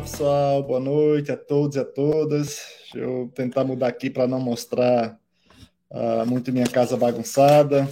Olá, 0.00 0.08
pessoal. 0.08 0.62
Boa 0.62 0.80
noite 0.80 1.30
a 1.30 1.36
todos 1.36 1.76
e 1.76 1.78
a 1.78 1.84
todas. 1.84 2.58
Deixa 2.80 3.06
eu 3.06 3.30
tentar 3.34 3.64
mudar 3.64 3.88
aqui 3.88 4.08
para 4.08 4.26
não 4.26 4.40
mostrar 4.40 5.20
uh, 5.90 6.26
muito 6.26 6.50
minha 6.50 6.66
casa 6.66 6.96
bagunçada. 6.96 7.86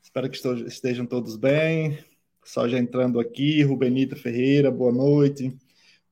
Espero 0.00 0.30
que 0.30 0.38
estejam 0.68 1.04
todos 1.04 1.36
bem. 1.36 1.98
Só 2.44 2.68
já 2.68 2.78
entrando 2.78 3.18
aqui, 3.18 3.64
Rubenita 3.64 4.14
Ferreira, 4.14 4.70
boa 4.70 4.92
noite. 4.92 5.52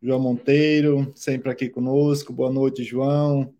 João 0.02 0.18
Monteiro, 0.18 1.12
sempre 1.14 1.52
aqui 1.52 1.68
conosco. 1.68 2.32
Boa 2.32 2.50
noite, 2.50 2.82
João. 2.82 3.54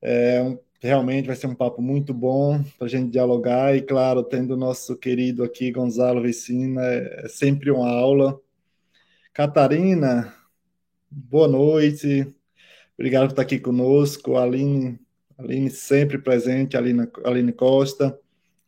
É, 0.00 0.40
um, 0.42 0.56
realmente 0.80 1.26
vai 1.26 1.34
ser 1.34 1.48
um 1.48 1.56
papo 1.56 1.82
muito 1.82 2.14
bom 2.14 2.62
para 2.78 2.86
a 2.86 2.90
gente 2.90 3.10
dialogar. 3.10 3.74
E, 3.74 3.82
claro, 3.82 4.22
tendo 4.22 4.54
o 4.54 4.56
nosso 4.56 4.96
querido 4.96 5.42
aqui, 5.42 5.72
Gonzalo 5.72 6.22
Vicina, 6.22 6.82
é 6.84 7.26
sempre 7.26 7.72
uma 7.72 7.90
aula. 7.90 8.40
Catarina, 9.32 10.34
boa 11.08 11.46
noite. 11.46 12.26
Obrigado 12.98 13.26
por 13.26 13.32
estar 13.32 13.42
aqui 13.42 13.60
conosco. 13.60 14.36
Aline, 14.36 14.98
Aline 15.38 15.70
sempre 15.70 16.18
presente, 16.18 16.76
Aline, 16.76 17.08
Aline 17.24 17.52
Costa, 17.52 18.18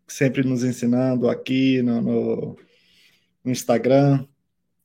sempre 0.06 0.44
nos 0.44 0.62
ensinando 0.62 1.28
aqui 1.28 1.82
no, 1.82 2.00
no, 2.00 2.56
Instagram. 3.44 4.24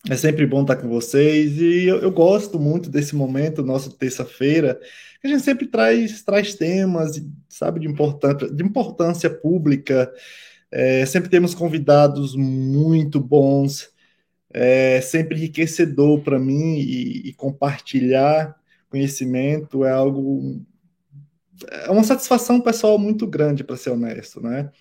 É 0.10 0.16
sempre 0.16 0.48
bom 0.48 0.64
estar 0.64 0.78
com 0.78 0.90
vocês 0.90 1.58
e 1.60 1.86
eu, 1.86 2.00
eu 2.02 2.12
gosto 2.12 2.60
muito 2.60 2.90
desse 2.90 3.16
momento, 3.16 3.64
nosso 3.64 3.92
terça-feira, 3.92 4.80
que 5.22 5.28
a 5.28 5.30
gente 5.30 5.44
sempre 5.44 5.68
traz, 5.68 6.24
traz 6.24 6.56
temas, 6.56 7.22
sabe, 7.48 7.82
de 7.82 7.88
importância, 7.88 8.50
de 8.50 8.64
importância 8.64 9.30
pública. 9.30 10.12
É, 10.72 11.06
sempre 11.06 11.30
temos 11.30 11.54
convidados 11.54 12.36
muito 12.36 13.20
bons 13.20 13.96
é 14.60 15.02
sempre 15.02 15.38
enriquecedor 15.38 16.22
para 16.22 16.40
mim 16.40 16.78
e, 16.80 17.30
e, 17.30 17.34
compartilhar 17.34 18.56
conhecimento 18.90 19.86
é 19.86 19.92
algo 19.92 20.66
é 21.70 21.92
uma 21.92 22.04
satisfação 22.04 22.60
pessoal 22.62 22.98
muito 22.98 23.28
grande 23.28 23.64
para 23.64 23.78
ser 23.78 23.92
honesto, 23.92 24.42
né? 24.42 24.72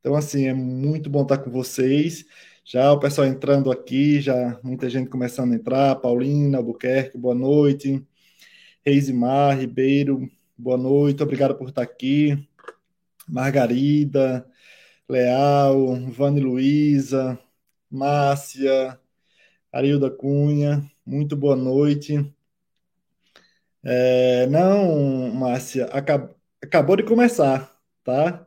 Então 0.00 0.14
assim 0.14 0.46
é 0.46 0.52
muito 0.54 1.08
bom 1.08 1.22
estar 1.22 1.38
com 1.38 1.50
vocês. 1.50 2.26
Já 2.64 2.92
o 2.92 3.00
pessoal 3.00 3.26
entrando 3.26 3.70
aqui, 3.72 4.20
já 4.20 4.58
muita 4.62 4.90
gente 4.90 5.08
começando 5.08 5.52
a 5.52 5.56
entrar. 5.56 5.96
Paulina, 5.96 6.58
Albuquerque, 6.58 7.16
boa 7.16 7.34
noite. 7.34 8.04
Reisimar 8.84 9.58
Ribeiro, 9.58 10.28
boa 10.56 10.76
noite. 10.76 11.22
Obrigado 11.22 11.54
por 11.54 11.70
estar 11.70 11.82
aqui. 11.82 12.46
Margarida, 13.26 14.46
Leal, 15.08 15.96
Vane 16.10 16.40
Luiza, 16.40 17.38
Márcia, 17.90 18.98
Arilda 19.72 20.10
Cunha, 20.10 20.90
muito 21.06 21.36
boa 21.36 21.56
noite. 21.56 22.14
É, 23.82 24.46
não, 24.48 25.30
Márcia, 25.32 25.86
acab 25.86 26.34
acabou 26.62 26.96
de 26.96 27.04
começar, 27.04 27.72
tá? 28.04 28.46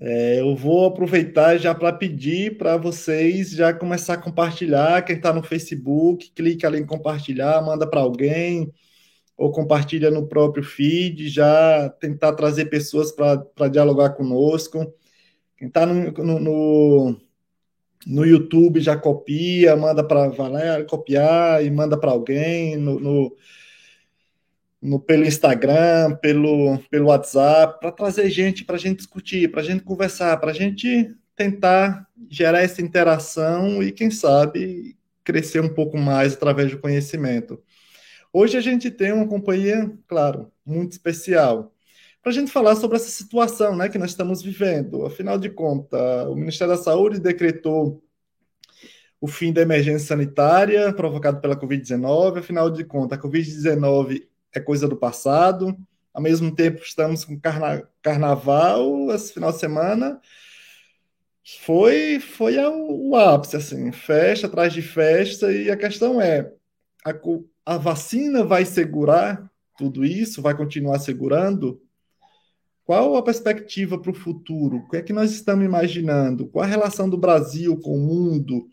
É, 0.00 0.40
eu 0.40 0.54
vou 0.54 0.86
aproveitar 0.86 1.56
já 1.56 1.74
para 1.74 1.92
pedir 1.92 2.58
para 2.58 2.76
vocês 2.76 3.50
já 3.50 3.72
começar 3.72 4.14
a 4.14 4.18
compartilhar. 4.18 5.02
Quem 5.04 5.16
está 5.16 5.32
no 5.32 5.42
Facebook, 5.42 6.30
clica 6.32 6.66
ali 6.66 6.78
em 6.78 6.86
compartilhar, 6.86 7.62
manda 7.62 7.88
para 7.88 8.00
alguém, 8.00 8.72
ou 9.36 9.52
compartilha 9.52 10.10
no 10.10 10.28
próprio 10.28 10.64
feed, 10.64 11.28
já 11.28 11.88
tentar 12.00 12.34
trazer 12.34 12.66
pessoas 12.66 13.12
para 13.12 13.68
dialogar 13.70 14.10
conosco. 14.10 14.94
Quem 15.56 15.68
está 15.68 15.86
no, 15.86 16.12
no, 16.12 16.40
no 16.40 17.20
no 18.06 18.24
YouTube 18.24 18.80
já 18.80 18.96
copia, 18.96 19.74
manda 19.74 20.04
para 20.06 20.28
Valéria 20.28 20.84
copiar 20.84 21.64
e 21.64 21.70
manda 21.70 21.98
para 21.98 22.12
alguém 22.12 22.76
no, 22.76 23.00
no, 23.00 23.36
no, 24.80 25.00
pelo 25.00 25.24
Instagram, 25.24 26.14
pelo, 26.16 26.78
pelo 26.88 27.08
WhatsApp, 27.08 27.80
para 27.80 27.90
trazer 27.90 28.30
gente 28.30 28.64
para 28.64 28.76
a 28.76 28.78
gente 28.78 28.98
discutir, 28.98 29.50
para 29.50 29.60
a 29.60 29.64
gente 29.64 29.82
conversar, 29.82 30.36
para 30.36 30.52
a 30.52 30.54
gente 30.54 31.16
tentar 31.34 32.06
gerar 32.30 32.60
essa 32.62 32.80
interação 32.80 33.82
e, 33.82 33.90
quem 33.90 34.10
sabe, 34.10 34.96
crescer 35.24 35.60
um 35.60 35.74
pouco 35.74 35.98
mais 35.98 36.34
através 36.34 36.70
do 36.70 36.78
conhecimento. 36.78 37.60
Hoje 38.32 38.56
a 38.56 38.60
gente 38.60 38.90
tem 38.90 39.12
uma 39.12 39.26
companhia, 39.26 39.90
claro, 40.06 40.52
muito 40.64 40.92
especial 40.92 41.75
para 42.26 42.32
a 42.32 42.34
gente 42.34 42.50
falar 42.50 42.74
sobre 42.74 42.96
essa 42.96 43.08
situação 43.08 43.76
né, 43.76 43.88
que 43.88 43.98
nós 43.98 44.10
estamos 44.10 44.42
vivendo. 44.42 45.06
Afinal 45.06 45.38
de 45.38 45.48
contas, 45.48 46.26
o 46.26 46.34
Ministério 46.34 46.74
da 46.74 46.82
Saúde 46.82 47.20
decretou 47.20 48.02
o 49.20 49.28
fim 49.28 49.52
da 49.52 49.62
emergência 49.62 50.08
sanitária 50.08 50.92
provocada 50.92 51.38
pela 51.38 51.54
Covid-19. 51.54 52.38
Afinal 52.38 52.68
de 52.68 52.82
contas, 52.82 53.16
a 53.16 53.22
Covid-19 53.22 54.26
é 54.52 54.58
coisa 54.58 54.88
do 54.88 54.96
passado. 54.96 55.78
Ao 56.12 56.20
mesmo 56.20 56.52
tempo, 56.52 56.82
estamos 56.82 57.24
com 57.24 57.38
carna 57.38 57.88
carnaval 58.02 59.08
esse 59.12 59.32
final 59.32 59.52
de 59.52 59.60
semana. 59.60 60.20
Foi, 61.60 62.18
foi 62.18 62.56
o 62.58 63.14
ápice, 63.14 63.56
assim, 63.56 63.92
festa 63.92 64.48
atrás 64.48 64.72
de 64.72 64.82
festa. 64.82 65.52
E 65.52 65.70
a 65.70 65.76
questão 65.76 66.20
é: 66.20 66.52
a, 67.04 67.14
a 67.74 67.78
vacina 67.78 68.42
vai 68.42 68.64
segurar 68.64 69.48
tudo 69.78 70.04
isso? 70.04 70.42
Vai 70.42 70.56
continuar 70.56 70.98
segurando? 70.98 71.85
Qual 72.86 73.16
a 73.16 73.22
perspectiva 73.22 73.98
para 73.98 74.12
o 74.12 74.14
futuro? 74.14 74.76
O 74.76 74.88
que 74.88 74.98
é 74.98 75.02
que 75.02 75.12
nós 75.12 75.32
estamos 75.32 75.64
imaginando? 75.64 76.46
Qual 76.46 76.64
a 76.64 76.68
relação 76.68 77.10
do 77.10 77.18
Brasil 77.18 77.76
com 77.80 77.96
o 77.96 78.00
mundo? 78.00 78.68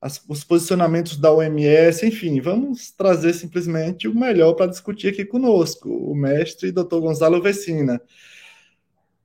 As, 0.00 0.20
os 0.28 0.42
posicionamentos 0.42 1.16
da 1.16 1.32
OMS, 1.32 2.04
enfim, 2.04 2.40
vamos 2.40 2.90
trazer 2.90 3.32
simplesmente 3.32 4.08
o 4.08 4.18
melhor 4.18 4.54
para 4.54 4.66
discutir 4.66 5.08
aqui 5.08 5.24
conosco, 5.24 5.88
o 5.88 6.12
mestre 6.12 6.72
Dr. 6.72 6.98
Gonzalo 6.98 7.40
Vecina. 7.40 8.02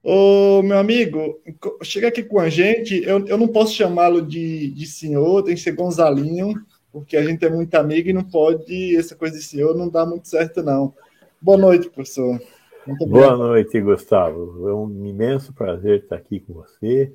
Ô, 0.04 0.62
meu 0.62 0.78
amigo, 0.78 1.42
chega 1.82 2.10
aqui 2.10 2.22
com 2.22 2.40
a 2.40 2.48
gente, 2.48 3.02
eu, 3.04 3.26
eu 3.26 3.40
não 3.40 3.48
posso 3.48 3.74
chamá-lo 3.74 4.22
de, 4.22 4.70
de 4.70 4.86
senhor, 4.86 5.42
tem 5.42 5.56
que 5.56 5.62
ser 5.62 5.72
Gonzalinho, 5.72 6.54
porque 6.92 7.18
a 7.18 7.26
gente 7.26 7.44
é 7.44 7.50
muito 7.50 7.74
amigo 7.74 8.08
e 8.08 8.14
não 8.14 8.24
pode, 8.24 8.96
essa 8.96 9.16
coisa 9.16 9.36
de 9.36 9.44
senhor 9.44 9.76
não 9.76 9.90
dá 9.90 10.06
muito 10.06 10.28
certo, 10.28 10.62
não. 10.62 10.94
Boa 11.42 11.58
noite, 11.58 11.90
professor. 11.90 12.40
Boa 12.88 13.35
noite, 13.35 13.81
Gustavo. 13.81 14.69
É 14.69 14.73
um 14.73 15.06
imenso 15.07 15.51
prazer 15.51 16.03
estar 16.03 16.18
aqui 16.18 16.40
com 16.40 16.53
você 16.53 17.12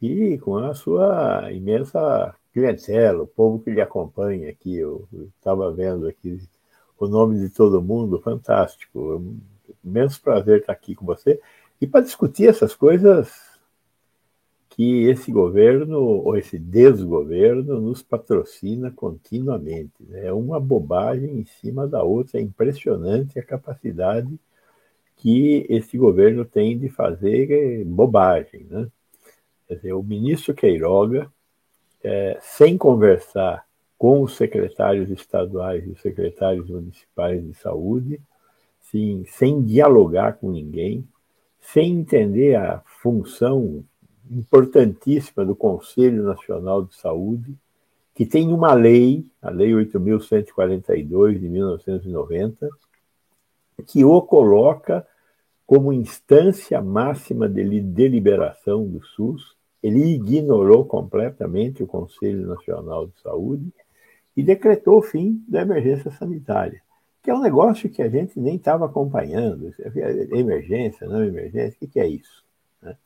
e 0.00 0.38
com 0.38 0.56
a 0.56 0.72
sua 0.72 1.52
imensa 1.52 2.34
clientela, 2.54 3.24
o 3.24 3.26
povo 3.26 3.58
que 3.58 3.70
lhe 3.70 3.82
acompanha 3.82 4.48
aqui. 4.48 4.74
Eu 4.76 5.06
estava 5.36 5.70
vendo 5.72 6.08
aqui 6.08 6.40
o 6.98 7.06
nome 7.06 7.38
de 7.38 7.50
todo 7.50 7.82
mundo, 7.82 8.18
fantástico. 8.18 9.12
É 9.12 9.16
um 9.16 9.38
imenso 9.84 10.22
prazer 10.22 10.60
estar 10.60 10.72
aqui 10.72 10.94
com 10.94 11.04
você 11.04 11.38
e 11.78 11.86
para 11.86 12.00
discutir 12.00 12.48
essas 12.48 12.74
coisas 12.74 13.30
que 14.70 15.02
esse 15.04 15.30
governo 15.30 16.00
ou 16.00 16.34
esse 16.34 16.58
desgoverno 16.58 17.78
nos 17.78 18.02
patrocina 18.02 18.90
continuamente. 18.90 19.92
Né? 20.00 20.28
É 20.28 20.32
uma 20.32 20.58
bobagem 20.58 21.40
em 21.40 21.44
cima 21.44 21.86
da 21.86 22.02
outra, 22.02 22.38
é 22.38 22.42
impressionante 22.42 23.38
a 23.38 23.44
capacidade 23.44 24.40
que 25.20 25.66
esse 25.68 25.98
governo 25.98 26.46
tem 26.46 26.78
de 26.78 26.88
fazer 26.88 27.84
bobagem. 27.84 28.66
Né? 28.70 28.88
Quer 29.68 29.74
dizer, 29.74 29.92
o 29.92 30.02
ministro 30.02 30.54
Queiroga, 30.54 31.30
é, 32.02 32.38
sem 32.40 32.78
conversar 32.78 33.66
com 33.98 34.22
os 34.22 34.34
secretários 34.34 35.10
estaduais 35.10 35.86
e 35.86 35.90
os 35.90 36.00
secretários 36.00 36.70
municipais 36.70 37.46
de 37.46 37.52
saúde, 37.52 38.18
sim, 38.80 39.24
sem 39.26 39.62
dialogar 39.62 40.38
com 40.38 40.50
ninguém, 40.50 41.06
sem 41.60 41.98
entender 41.98 42.56
a 42.56 42.80
função 43.02 43.84
importantíssima 44.30 45.44
do 45.44 45.54
Conselho 45.54 46.22
Nacional 46.22 46.82
de 46.82 46.96
Saúde, 46.96 47.54
que 48.14 48.24
tem 48.24 48.50
uma 48.54 48.72
lei, 48.72 49.26
a 49.42 49.50
Lei 49.50 49.72
8.142 49.72 51.38
de 51.38 51.48
1990, 51.48 52.70
que 53.80 54.04
o 54.04 54.20
coloca 54.22 55.06
como 55.70 55.92
instância 55.92 56.82
máxima 56.82 57.48
de 57.48 57.80
deliberação 57.80 58.84
do 58.84 59.00
SUS, 59.04 59.54
ele 59.80 60.14
ignorou 60.14 60.84
completamente 60.84 61.80
o 61.80 61.86
Conselho 61.86 62.44
Nacional 62.46 63.06
de 63.06 63.20
Saúde 63.20 63.72
e 64.36 64.42
decretou 64.42 64.98
o 64.98 65.02
fim 65.02 65.44
da 65.46 65.62
emergência 65.62 66.10
sanitária, 66.10 66.82
que 67.22 67.30
é 67.30 67.34
um 67.34 67.40
negócio 67.40 67.88
que 67.88 68.02
a 68.02 68.08
gente 68.08 68.38
nem 68.40 68.56
estava 68.56 68.86
acompanhando. 68.86 69.72
Emergência, 70.32 71.06
não 71.06 71.22
emergência, 71.22 71.78
o 71.80 71.88
que 71.88 72.00
é 72.00 72.08
isso? 72.08 72.44
Né? 72.82 72.96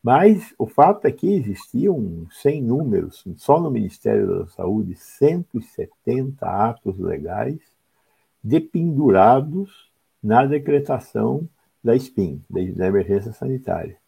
Mas 0.00 0.54
o 0.56 0.68
fato 0.68 1.06
é 1.06 1.10
que 1.10 1.34
existiam, 1.34 2.28
sem 2.30 2.62
números, 2.62 3.24
só 3.36 3.60
no 3.60 3.72
Ministério 3.72 4.38
da 4.38 4.46
Saúde, 4.46 4.94
170 4.94 6.46
atos 6.46 6.96
legais 6.96 7.58
dependurados 8.40 9.83
na 10.24 10.46
decretação 10.46 11.46
da 11.82 11.94
SPIN, 11.94 12.42
da 12.48 12.86
emergência 12.88 13.30
sanitária. 13.34 13.98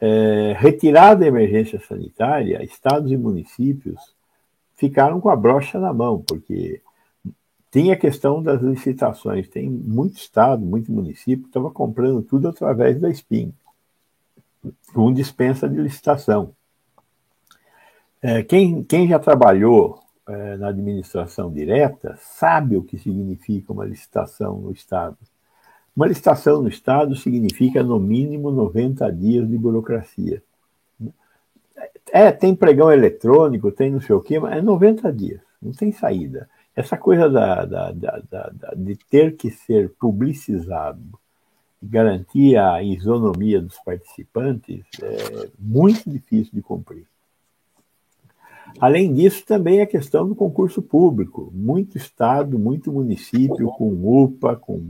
É, 0.00 0.52
retirada 0.58 1.24
a 1.24 1.28
emergência 1.28 1.80
sanitária, 1.80 2.64
estados 2.64 3.12
e 3.12 3.16
municípios 3.16 4.00
ficaram 4.74 5.20
com 5.20 5.30
a 5.30 5.36
brocha 5.36 5.78
na 5.78 5.92
mão, 5.92 6.24
porque 6.26 6.82
tem 7.70 7.92
a 7.92 7.96
questão 7.96 8.42
das 8.42 8.60
licitações. 8.60 9.48
Tem 9.48 9.70
muito 9.70 10.16
estado, 10.16 10.66
muito 10.66 10.90
município 10.90 11.44
que 11.44 11.50
estava 11.50 11.70
comprando 11.70 12.20
tudo 12.20 12.48
através 12.48 13.00
da 13.00 13.08
SPIN, 13.08 13.54
com 14.92 15.12
dispensa 15.12 15.68
de 15.68 15.76
licitação. 15.76 16.52
É, 18.20 18.42
quem, 18.42 18.82
quem 18.82 19.06
já 19.06 19.20
trabalhou 19.20 20.00
na 20.58 20.68
administração 20.68 21.52
direta 21.52 22.16
sabe 22.20 22.76
o 22.76 22.82
que 22.82 22.98
significa 22.98 23.72
uma 23.72 23.84
licitação 23.84 24.58
no 24.58 24.72
Estado. 24.72 25.16
Uma 25.94 26.06
licitação 26.06 26.62
no 26.62 26.68
Estado 26.68 27.14
significa, 27.14 27.82
no 27.82 28.00
mínimo, 28.00 28.50
90 28.50 29.12
dias 29.12 29.48
de 29.48 29.58
burocracia. 29.58 30.42
É, 32.10 32.32
tem 32.32 32.54
pregão 32.54 32.90
eletrônico, 32.90 33.70
tem 33.70 33.90
não 33.90 34.00
sei 34.00 34.14
o 34.14 34.20
quê, 34.20 34.38
mas 34.38 34.56
é 34.56 34.62
90 34.62 35.12
dias, 35.12 35.40
não 35.60 35.72
tem 35.72 35.92
saída. 35.92 36.48
Essa 36.74 36.96
coisa 36.96 37.28
da, 37.28 37.64
da, 37.64 37.92
da, 37.92 38.52
de 38.74 38.96
ter 38.96 39.36
que 39.36 39.50
ser 39.50 39.90
publicizado 39.98 41.18
e 41.82 41.86
garantir 41.86 42.56
a 42.56 42.82
isonomia 42.82 43.60
dos 43.60 43.78
participantes 43.84 44.84
é 45.02 45.50
muito 45.58 46.08
difícil 46.08 46.52
de 46.54 46.62
cumprir. 46.62 47.06
Além 48.80 49.12
disso, 49.12 49.44
também 49.44 49.80
a 49.80 49.86
questão 49.86 50.26
do 50.26 50.34
concurso 50.34 50.82
público. 50.82 51.50
Muito 51.54 51.96
Estado, 51.96 52.58
muito 52.58 52.92
município 52.92 53.68
com 53.72 54.24
UPA, 54.24 54.56
com 54.56 54.82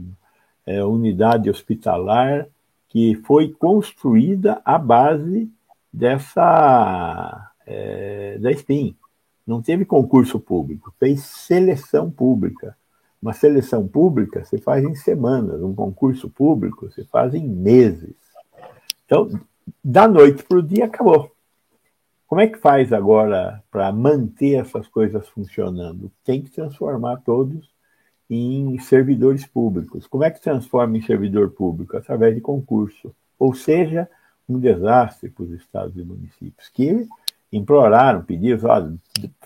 é, 0.65 0.83
unidade 0.83 1.49
hospitalar, 1.49 2.47
que 2.89 3.15
foi 3.25 3.49
construída 3.49 4.61
à 4.63 4.77
base 4.77 5.49
dessa 5.91 7.51
é, 7.65 8.37
da 8.39 8.51
SPIN. 8.51 8.95
Não 9.45 9.61
teve 9.61 9.85
concurso 9.85 10.39
público, 10.39 10.93
fez 10.99 11.21
seleção 11.21 12.09
pública. 12.09 12.77
Uma 13.21 13.33
seleção 13.33 13.87
pública 13.87 14.43
você 14.43 14.57
faz 14.57 14.83
em 14.83 14.95
semanas, 14.95 15.61
um 15.61 15.73
concurso 15.73 16.29
público 16.29 16.89
você 16.89 17.03
faz 17.05 17.33
em 17.33 17.47
meses. 17.47 18.15
Então, 19.05 19.29
da 19.83 20.07
noite 20.07 20.43
para 20.43 20.57
o 20.57 20.63
dia 20.63 20.85
acabou. 20.85 21.32
Como 22.33 22.41
é 22.41 22.47
que 22.47 22.57
faz 22.57 22.91
agora 22.91 23.63
para 23.69 23.91
manter 23.91 24.55
essas 24.55 24.87
coisas 24.87 25.29
funcionando? 25.29 26.11
Tem 26.25 26.41
que 26.41 26.49
transformar 26.49 27.17
todos 27.17 27.69
em 28.27 28.75
servidores 28.79 29.45
públicos. 29.45 30.07
Como 30.07 30.23
é 30.23 30.31
que 30.31 30.41
transforma 30.41 30.97
em 30.97 31.03
servidor 31.03 31.51
público? 31.51 31.95
Através 31.95 32.33
de 32.33 32.41
concurso. 32.41 33.15
Ou 33.37 33.53
seja, 33.53 34.09
um 34.49 34.57
desastre 34.59 35.29
para 35.29 35.43
os 35.43 35.51
estados 35.51 35.95
e 35.95 36.03
municípios, 36.03 36.69
que 36.69 37.07
imploraram, 37.51 38.23
pediram, 38.23 38.97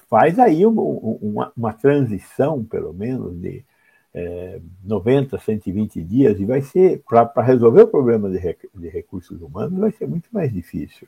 faz 0.09 0.39
aí 0.39 0.65
uma, 0.65 0.81
uma, 0.81 1.51
uma, 1.57 1.73
transição, 1.73 2.63
pelo 2.63 2.93
menos, 2.93 3.37
de 3.37 3.65
é, 4.13 4.61
90, 4.85 5.37
120 5.37 6.01
dias, 6.05 6.39
e 6.39 6.45
vai 6.45 6.61
ser, 6.61 7.03
para 7.05 7.43
resolver 7.43 7.81
o 7.81 7.87
problema 7.89 8.29
de, 8.29 8.39
de 8.75 8.87
recursos 8.87 9.41
humanos, 9.41 9.77
vai 9.77 9.91
ser 9.91 10.07
muito 10.07 10.29
mais 10.31 10.53
difícil. 10.53 11.05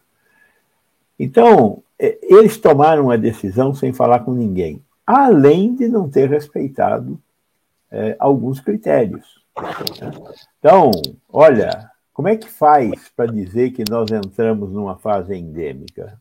Então, 1.19 1.83
é, 1.99 2.17
eles 2.23 2.57
tomaram 2.57 3.11
a 3.11 3.17
decisão 3.17 3.73
sem 3.75 3.91
falar 3.91 4.21
com 4.21 4.33
ninguém, 4.33 4.81
além 5.05 5.75
de 5.75 5.89
não 5.89 6.09
ter 6.09 6.29
respeitado 6.29 7.21
é, 7.91 8.15
alguns 8.17 8.61
critérios. 8.61 9.43
Então, 10.59 10.91
olha, 11.27 11.91
como 12.13 12.29
é 12.29 12.37
que 12.37 12.49
faz 12.49 13.09
para 13.09 13.31
dizer 13.31 13.71
que 13.71 13.83
nós 13.89 14.09
entramos 14.11 14.71
numa 14.71 14.97
fase 14.97 15.35
endêmica? 15.35 16.17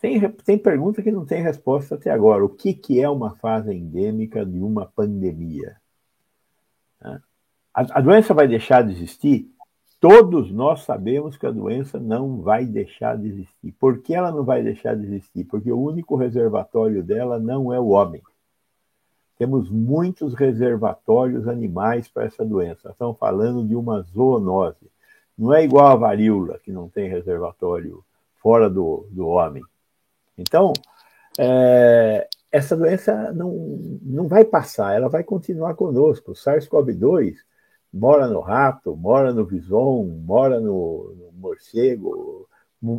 Tem, 0.00 0.20
tem 0.30 0.58
pergunta 0.58 1.02
que 1.02 1.10
não 1.10 1.24
tem 1.24 1.42
resposta 1.42 1.94
até 1.94 2.10
agora. 2.10 2.44
O 2.44 2.48
que, 2.48 2.72
que 2.72 3.00
é 3.00 3.08
uma 3.08 3.36
fase 3.36 3.72
endêmica 3.72 4.44
de 4.44 4.60
uma 4.60 4.86
pandemia? 4.86 5.76
A, 7.00 7.18
a 7.74 8.00
doença 8.00 8.32
vai 8.32 8.48
deixar 8.48 8.82
de 8.82 8.92
existir? 8.92 9.50
Todos 10.00 10.52
nós 10.52 10.82
sabemos 10.82 11.36
que 11.36 11.46
a 11.46 11.50
doença 11.50 11.98
não 11.98 12.40
vai 12.40 12.64
deixar 12.64 13.18
de 13.18 13.28
existir. 13.28 13.72
Por 13.72 13.98
que 14.00 14.14
ela 14.14 14.30
não 14.30 14.44
vai 14.44 14.62
deixar 14.62 14.96
de 14.96 15.04
existir? 15.04 15.44
Porque 15.44 15.72
o 15.72 15.80
único 15.80 16.14
reservatório 16.14 17.02
dela 17.02 17.38
não 17.38 17.72
é 17.72 17.80
o 17.80 17.88
homem. 17.88 18.22
Temos 19.36 19.68
muitos 19.70 20.34
reservatórios 20.34 21.48
animais 21.48 22.08
para 22.08 22.24
essa 22.24 22.44
doença. 22.44 22.90
Estamos 22.90 23.18
falando 23.18 23.66
de 23.66 23.74
uma 23.74 24.02
zoonose. 24.02 24.90
Não 25.36 25.52
é 25.52 25.64
igual 25.64 25.86
a 25.88 25.96
varíola, 25.96 26.58
que 26.58 26.70
não 26.70 26.88
tem 26.88 27.08
reservatório 27.08 28.04
fora 28.36 28.70
do, 28.70 29.06
do 29.10 29.26
homem. 29.26 29.62
Então, 30.36 30.72
é, 31.38 32.28
essa 32.50 32.76
doença 32.76 33.32
não, 33.32 33.52
não 34.02 34.26
vai 34.28 34.44
passar, 34.44 34.94
ela 34.94 35.08
vai 35.08 35.22
continuar 35.22 35.74
conosco. 35.74 36.32
O 36.32 36.34
SARS-CoV-2 36.34 37.36
mora 37.92 38.28
no 38.28 38.40
rato, 38.40 38.96
mora 38.96 39.32
no 39.32 39.44
bison, 39.44 40.04
mora 40.24 40.60
no, 40.60 41.14
no 41.14 41.32
morcego, 41.32 42.48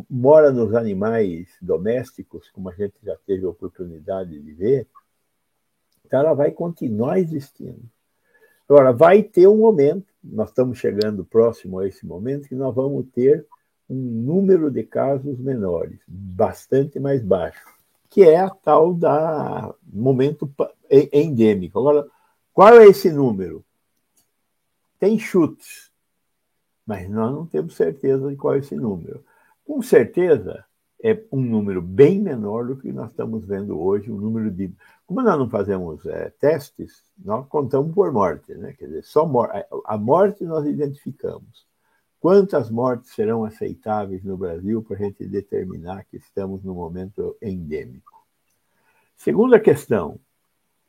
mora 0.08 0.50
nos 0.50 0.74
animais 0.74 1.48
domésticos, 1.60 2.50
como 2.50 2.68
a 2.68 2.74
gente 2.74 2.94
já 3.02 3.16
teve 3.26 3.46
a 3.46 3.50
oportunidade 3.50 4.38
de 4.38 4.52
ver. 4.52 4.86
Então, 6.04 6.20
ela 6.20 6.34
vai 6.34 6.50
continuar 6.50 7.18
existindo. 7.18 7.82
Agora, 8.68 8.92
vai 8.92 9.22
ter 9.22 9.46
um 9.46 9.58
momento, 9.58 10.06
nós 10.22 10.48
estamos 10.48 10.78
chegando 10.78 11.24
próximo 11.24 11.78
a 11.78 11.88
esse 11.88 12.06
momento, 12.06 12.48
que 12.48 12.54
nós 12.54 12.74
vamos 12.74 13.06
ter 13.12 13.46
um 13.88 13.96
número 13.96 14.70
de 14.70 14.84
casos 14.84 15.38
menores, 15.38 15.98
bastante 16.06 17.00
mais 17.00 17.22
baixo, 17.22 17.66
que 18.08 18.22
é 18.22 18.38
a 18.38 18.50
tal 18.50 18.94
da 18.94 19.74
momento 19.84 20.48
endêmico. 20.90 21.78
Agora, 21.78 22.06
qual 22.52 22.80
é 22.80 22.86
esse 22.86 23.10
número? 23.10 23.64
Tem 25.00 25.18
chutes, 25.18 25.90
mas 26.86 27.10
nós 27.10 27.32
não 27.32 27.46
temos 27.46 27.74
certeza 27.74 28.28
de 28.28 28.36
qual 28.36 28.54
é 28.54 28.58
esse 28.58 28.76
número. 28.76 29.24
Com 29.64 29.80
certeza, 29.80 30.64
é 31.02 31.18
um 31.32 31.40
número 31.40 31.80
bem 31.80 32.20
menor 32.20 32.66
do 32.66 32.76
que 32.76 32.92
nós 32.92 33.10
estamos 33.10 33.44
vendo 33.46 33.80
hoje, 33.80 34.12
um 34.12 34.20
número 34.20 34.50
de 34.50 34.70
como 35.06 35.22
nós 35.22 35.38
não 35.38 35.48
fazemos 35.48 36.04
é, 36.06 36.30
testes, 36.38 37.02
nós 37.18 37.46
contamos 37.48 37.92
por 37.94 38.12
morte, 38.12 38.54
né? 38.54 38.74
Quer 38.74 38.86
dizer, 38.86 39.04
só 39.04 39.26
mor 39.26 39.50
a 39.86 39.98
morte 39.98 40.44
nós 40.44 40.66
identificamos. 40.66 41.66
Quantas 42.20 42.70
mortes 42.70 43.12
serão 43.14 43.44
aceitáveis 43.44 44.22
no 44.22 44.36
Brasil 44.36 44.82
para 44.82 44.96
a 44.96 44.98
gente 45.00 45.26
determinar 45.26 46.04
que 46.04 46.18
estamos 46.18 46.62
no 46.62 46.74
momento 46.74 47.36
endêmico? 47.40 48.24
Segunda 49.16 49.58
questão, 49.58 50.20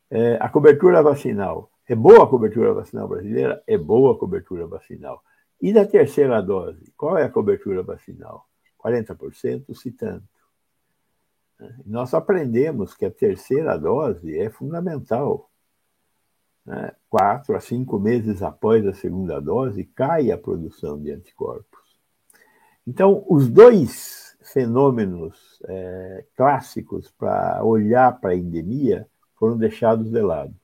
é, 0.09 0.37
a 0.41 0.49
cobertura 0.49 1.01
vacinal. 1.01 1.70
É 1.91 1.95
boa 1.95 2.23
a 2.23 2.27
cobertura 2.27 2.73
vacinal 2.73 3.05
brasileira? 3.05 3.61
É 3.67 3.77
boa 3.77 4.13
a 4.13 4.17
cobertura 4.17 4.65
vacinal. 4.65 5.21
E 5.61 5.73
da 5.73 5.85
terceira 5.85 6.41
dose? 6.41 6.89
Qual 6.95 7.17
é 7.17 7.25
a 7.25 7.29
cobertura 7.29 7.83
vacinal? 7.83 8.47
40%, 8.81 9.75
se 9.75 9.91
tanto. 9.91 10.23
Nós 11.85 12.13
aprendemos 12.13 12.93
que 12.95 13.03
a 13.03 13.11
terceira 13.11 13.77
dose 13.77 14.39
é 14.39 14.49
fundamental. 14.49 15.51
Né? 16.65 16.95
Quatro 17.09 17.57
a 17.57 17.59
cinco 17.59 17.99
meses 17.99 18.41
após 18.41 18.87
a 18.87 18.93
segunda 18.93 19.41
dose, 19.41 19.83
cai 19.83 20.31
a 20.31 20.37
produção 20.37 20.97
de 20.97 21.11
anticorpos. 21.11 21.99
Então, 22.87 23.25
os 23.27 23.49
dois 23.49 24.37
fenômenos 24.41 25.61
é, 25.67 26.25
clássicos 26.37 27.11
para 27.11 27.61
olhar 27.65 28.17
para 28.21 28.29
a 28.29 28.35
endemia 28.37 29.05
foram 29.35 29.57
deixados 29.57 30.09
de 30.09 30.21
lado: 30.21 30.55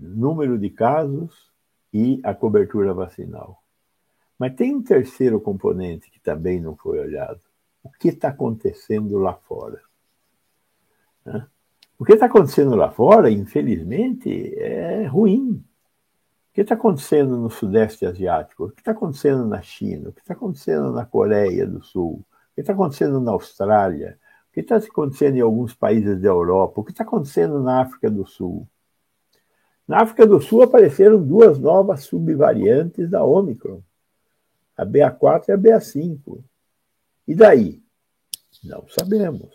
número 0.00 0.58
de 0.58 0.70
casos 0.70 1.50
e 1.92 2.20
a 2.24 2.34
cobertura 2.34 2.92
vacinal. 2.92 3.62
Mas 4.38 4.54
tem 4.54 4.74
um 4.74 4.82
terceiro 4.82 5.40
componente 5.40 6.10
que 6.10 6.20
também 6.20 6.60
não 6.60 6.76
foi 6.76 6.98
olhado: 6.98 7.40
o 7.82 7.90
que 7.90 8.08
está 8.08 8.28
acontecendo 8.28 9.18
lá 9.18 9.34
fora? 9.34 9.80
O 11.98 12.04
que 12.04 12.12
está 12.12 12.26
acontecendo 12.26 12.76
lá 12.76 12.90
fora, 12.90 13.30
infelizmente, 13.30 14.54
é 14.58 15.06
ruim. 15.06 15.52
O 15.52 16.52
que 16.52 16.60
está 16.60 16.74
acontecendo 16.74 17.36
no 17.36 17.50
Sudeste 17.50 18.04
Asiático? 18.04 18.66
O 18.66 18.70
que 18.70 18.80
está 18.80 18.92
acontecendo 18.92 19.46
na 19.46 19.62
China? 19.62 20.10
O 20.10 20.12
que 20.12 20.20
está 20.20 20.34
acontecendo 20.34 20.92
na 20.92 21.04
Coreia 21.04 21.66
do 21.66 21.82
Sul? 21.82 22.24
O 22.52 22.54
que 22.54 22.60
está 22.60 22.72
acontecendo 22.72 23.20
na 23.20 23.32
Austrália? 23.32 24.18
O 24.50 24.52
que 24.52 24.60
está 24.60 24.76
acontecendo 24.76 25.36
em 25.36 25.40
alguns 25.40 25.74
países 25.74 26.20
da 26.20 26.28
Europa? 26.28 26.80
O 26.80 26.84
que 26.84 26.92
está 26.92 27.02
acontecendo 27.04 27.62
na 27.62 27.82
África 27.82 28.10
do 28.10 28.26
Sul? 28.26 28.66
Na 29.86 30.02
África 30.02 30.26
do 30.26 30.40
Sul 30.40 30.62
apareceram 30.62 31.22
duas 31.22 31.58
novas 31.58 32.04
subvariantes 32.04 33.08
da 33.08 33.24
Omicron, 33.24 33.82
a 34.76 34.84
BA4 34.84 35.48
e 35.48 35.52
a 35.52 35.58
BA5. 35.58 36.44
E 37.28 37.34
daí? 37.34 37.82
Não 38.64 38.86
sabemos. 38.88 39.54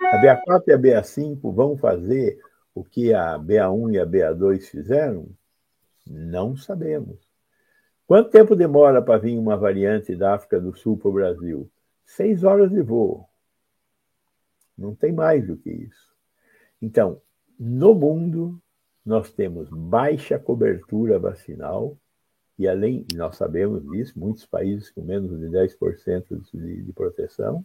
A 0.00 0.20
BA4 0.20 0.62
e 0.66 0.72
a 0.72 0.78
BA5 0.78 1.54
vão 1.54 1.76
fazer 1.76 2.40
o 2.74 2.84
que 2.84 3.14
a 3.14 3.38
BA1 3.38 3.94
e 3.94 3.98
a 3.98 4.06
BA2 4.06 4.62
fizeram? 4.62 5.28
Não 6.06 6.56
sabemos. 6.56 7.18
Quanto 8.06 8.30
tempo 8.30 8.54
demora 8.54 9.00
para 9.00 9.18
vir 9.18 9.38
uma 9.38 9.56
variante 9.56 10.14
da 10.14 10.34
África 10.34 10.60
do 10.60 10.76
Sul 10.76 10.96
para 10.96 11.08
o 11.08 11.12
Brasil? 11.12 11.70
Seis 12.04 12.44
horas 12.44 12.70
de 12.70 12.82
voo. 12.82 13.28
Não 14.76 14.94
tem 14.94 15.12
mais 15.12 15.46
do 15.46 15.56
que 15.56 15.70
isso. 15.70 16.14
Então, 16.80 17.20
no 17.58 17.94
mundo, 17.94 18.60
nós 19.06 19.30
temos 19.30 19.68
baixa 19.70 20.36
cobertura 20.36 21.16
vacinal, 21.16 21.96
e 22.58 22.66
além, 22.66 23.06
nós 23.14 23.36
sabemos 23.36 23.88
disso, 23.90 24.18
muitos 24.18 24.44
países 24.44 24.90
com 24.90 25.02
menos 25.02 25.38
de 25.38 25.46
10% 25.46 26.24
de, 26.52 26.82
de 26.82 26.92
proteção. 26.92 27.64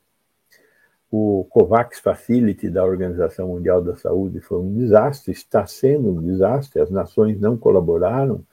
O 1.09 1.45
COVAX 1.49 1.99
Facility 1.99 2.69
da 2.69 2.85
Organização 2.85 3.47
Mundial 3.47 3.81
da 3.81 3.95
Saúde 3.95 4.39
foi 4.39 4.59
um 4.59 4.73
desastre, 4.73 5.31
está 5.31 5.65
sendo 5.65 6.09
um 6.09 6.21
desastre, 6.21 6.79
as 6.79 6.91
nações 6.91 7.39
não 7.39 7.57
colaboraram, 7.57 8.45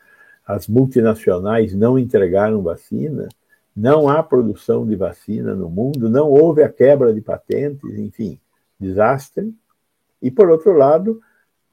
as 0.47 0.67
multinacionais 0.67 1.75
não 1.75 1.99
entregaram 1.99 2.63
vacina, 2.63 3.29
não 3.77 4.09
há 4.09 4.23
produção 4.23 4.87
de 4.87 4.97
vacina 4.97 5.55
no 5.55 5.69
mundo, 5.69 6.09
não 6.09 6.31
houve 6.31 6.63
a 6.63 6.69
quebra 6.69 7.13
de 7.13 7.21
patentes, 7.21 7.99
enfim, 7.99 8.41
desastre. 8.81 9.55
E, 10.21 10.31
por 10.31 10.49
outro 10.49 10.73
lado, 10.73 11.21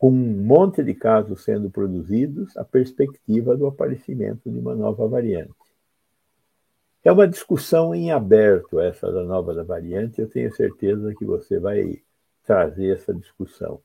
com 0.06 0.12
um 0.12 0.44
monte 0.44 0.84
de 0.84 0.94
casos 0.94 1.44
sendo 1.44 1.68
produzidos, 1.68 2.56
a 2.58 2.64
perspectiva 2.64 3.58
do 3.58 3.66
aparecimento 3.66 4.52
de 4.52 4.60
uma 4.60 4.76
nova 4.76 5.08
variante. 5.08 5.56
É 7.04 7.12
uma 7.12 7.28
discussão 7.28 7.96
em 7.96 8.12
aberto 8.12 8.80
essa 8.80 9.12
da 9.12 9.24
nova 9.24 9.64
variante, 9.64 10.22
eu 10.22 10.30
tenho 10.30 10.54
certeza 10.54 11.12
que 11.16 11.26
você 11.26 11.58
vai 11.58 12.04
trazer 12.46 12.94
essa 12.94 13.16
discussão. 13.16 13.82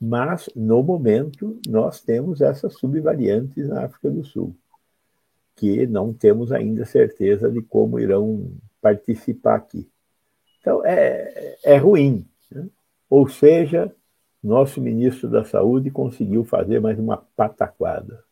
Mas, 0.00 0.48
no 0.54 0.80
momento, 0.80 1.58
nós 1.66 2.00
temos 2.00 2.40
essas 2.40 2.74
subvariantes 2.74 3.68
na 3.68 3.84
África 3.84 4.12
do 4.12 4.22
Sul, 4.22 4.54
que 5.56 5.88
não 5.88 6.14
temos 6.14 6.52
ainda 6.52 6.84
certeza 6.84 7.50
de 7.50 7.62
como 7.62 7.98
irão 7.98 8.48
participar 8.80 9.56
aqui. 9.56 9.90
Então, 10.60 10.86
é, 10.86 11.56
é 11.64 11.76
ruim. 11.78 12.24
Né? 12.48 12.68
Ou 13.10 13.26
seja, 13.26 13.92
nosso 14.42 14.80
ministro 14.80 15.28
da 15.28 15.44
Saúde 15.44 15.90
conseguiu 15.90 16.44
fazer 16.44 16.80
mais 16.80 16.98
uma 16.98 17.16
pataquada. 17.16 18.24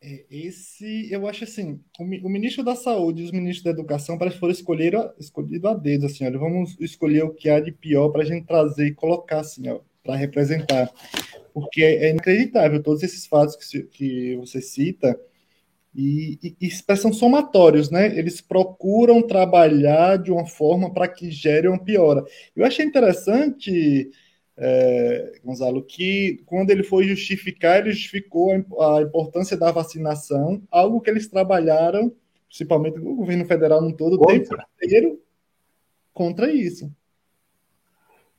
É, 0.00 0.24
esse, 0.30 1.10
eu 1.10 1.26
acho 1.26 1.44
assim, 1.44 1.80
o, 1.98 2.28
ministro 2.28 2.62
da 2.62 2.76
Saúde 2.76 3.22
e 3.22 3.24
os 3.24 3.32
ministros 3.32 3.64
da 3.64 3.70
Educação 3.70 4.18
parece 4.18 4.36
que 4.36 4.40
foram 4.40 4.52
escolher, 4.52 4.94
escolhido 5.18 5.66
a 5.66 5.74
dedo, 5.74 6.06
assim, 6.06 6.26
olha, 6.26 6.38
vamos 6.38 6.76
escolher 6.78 7.24
o 7.24 7.32
que 7.32 7.48
há 7.48 7.58
de 7.58 7.72
pior 7.72 8.10
para 8.10 8.22
a 8.22 8.26
gente 8.26 8.46
trazer 8.46 8.86
e 8.86 8.94
colocar, 8.94 9.40
assim, 9.40 9.62
para 10.02 10.14
representar. 10.14 10.92
Porque 11.54 11.82
é, 11.82 12.06
é 12.06 12.10
inacreditável 12.10 12.82
todos 12.82 13.02
esses 13.02 13.26
fatos 13.26 13.56
que, 13.56 13.82
que 13.84 14.36
você 14.36 14.60
cita, 14.60 15.18
e, 15.96 16.38
e, 16.42 16.56
e, 16.60 16.96
são 16.96 17.12
somatórios, 17.12 17.88
né? 17.88 18.18
Eles 18.18 18.40
procuram 18.40 19.22
trabalhar 19.22 20.18
de 20.18 20.32
uma 20.32 20.44
forma 20.44 20.92
para 20.92 21.06
que 21.06 21.30
gere 21.30 21.68
uma 21.68 21.78
piora. 21.78 22.24
Eu 22.54 22.66
achei 22.66 22.84
interessante 22.84 24.10
é, 24.56 25.40
Gonzalo, 25.44 25.82
que 25.82 26.42
quando 26.46 26.70
ele 26.70 26.82
foi 26.82 27.04
justificar, 27.04 27.78
ele 27.78 27.92
justificou 27.92 28.52
a, 28.52 29.02
importância 29.02 29.56
da 29.56 29.72
vacinação, 29.72 30.62
algo 30.70 31.00
que 31.00 31.10
eles 31.10 31.28
trabalharam, 31.28 32.12
principalmente 32.48 32.98
o 32.98 33.16
governo 33.16 33.44
federal 33.44 33.82
no 33.82 33.92
todo, 33.92 34.14
o 34.14 34.26
tempo 34.26 34.56
inteiro 34.82 35.20
contra 36.12 36.50
isso. 36.50 36.90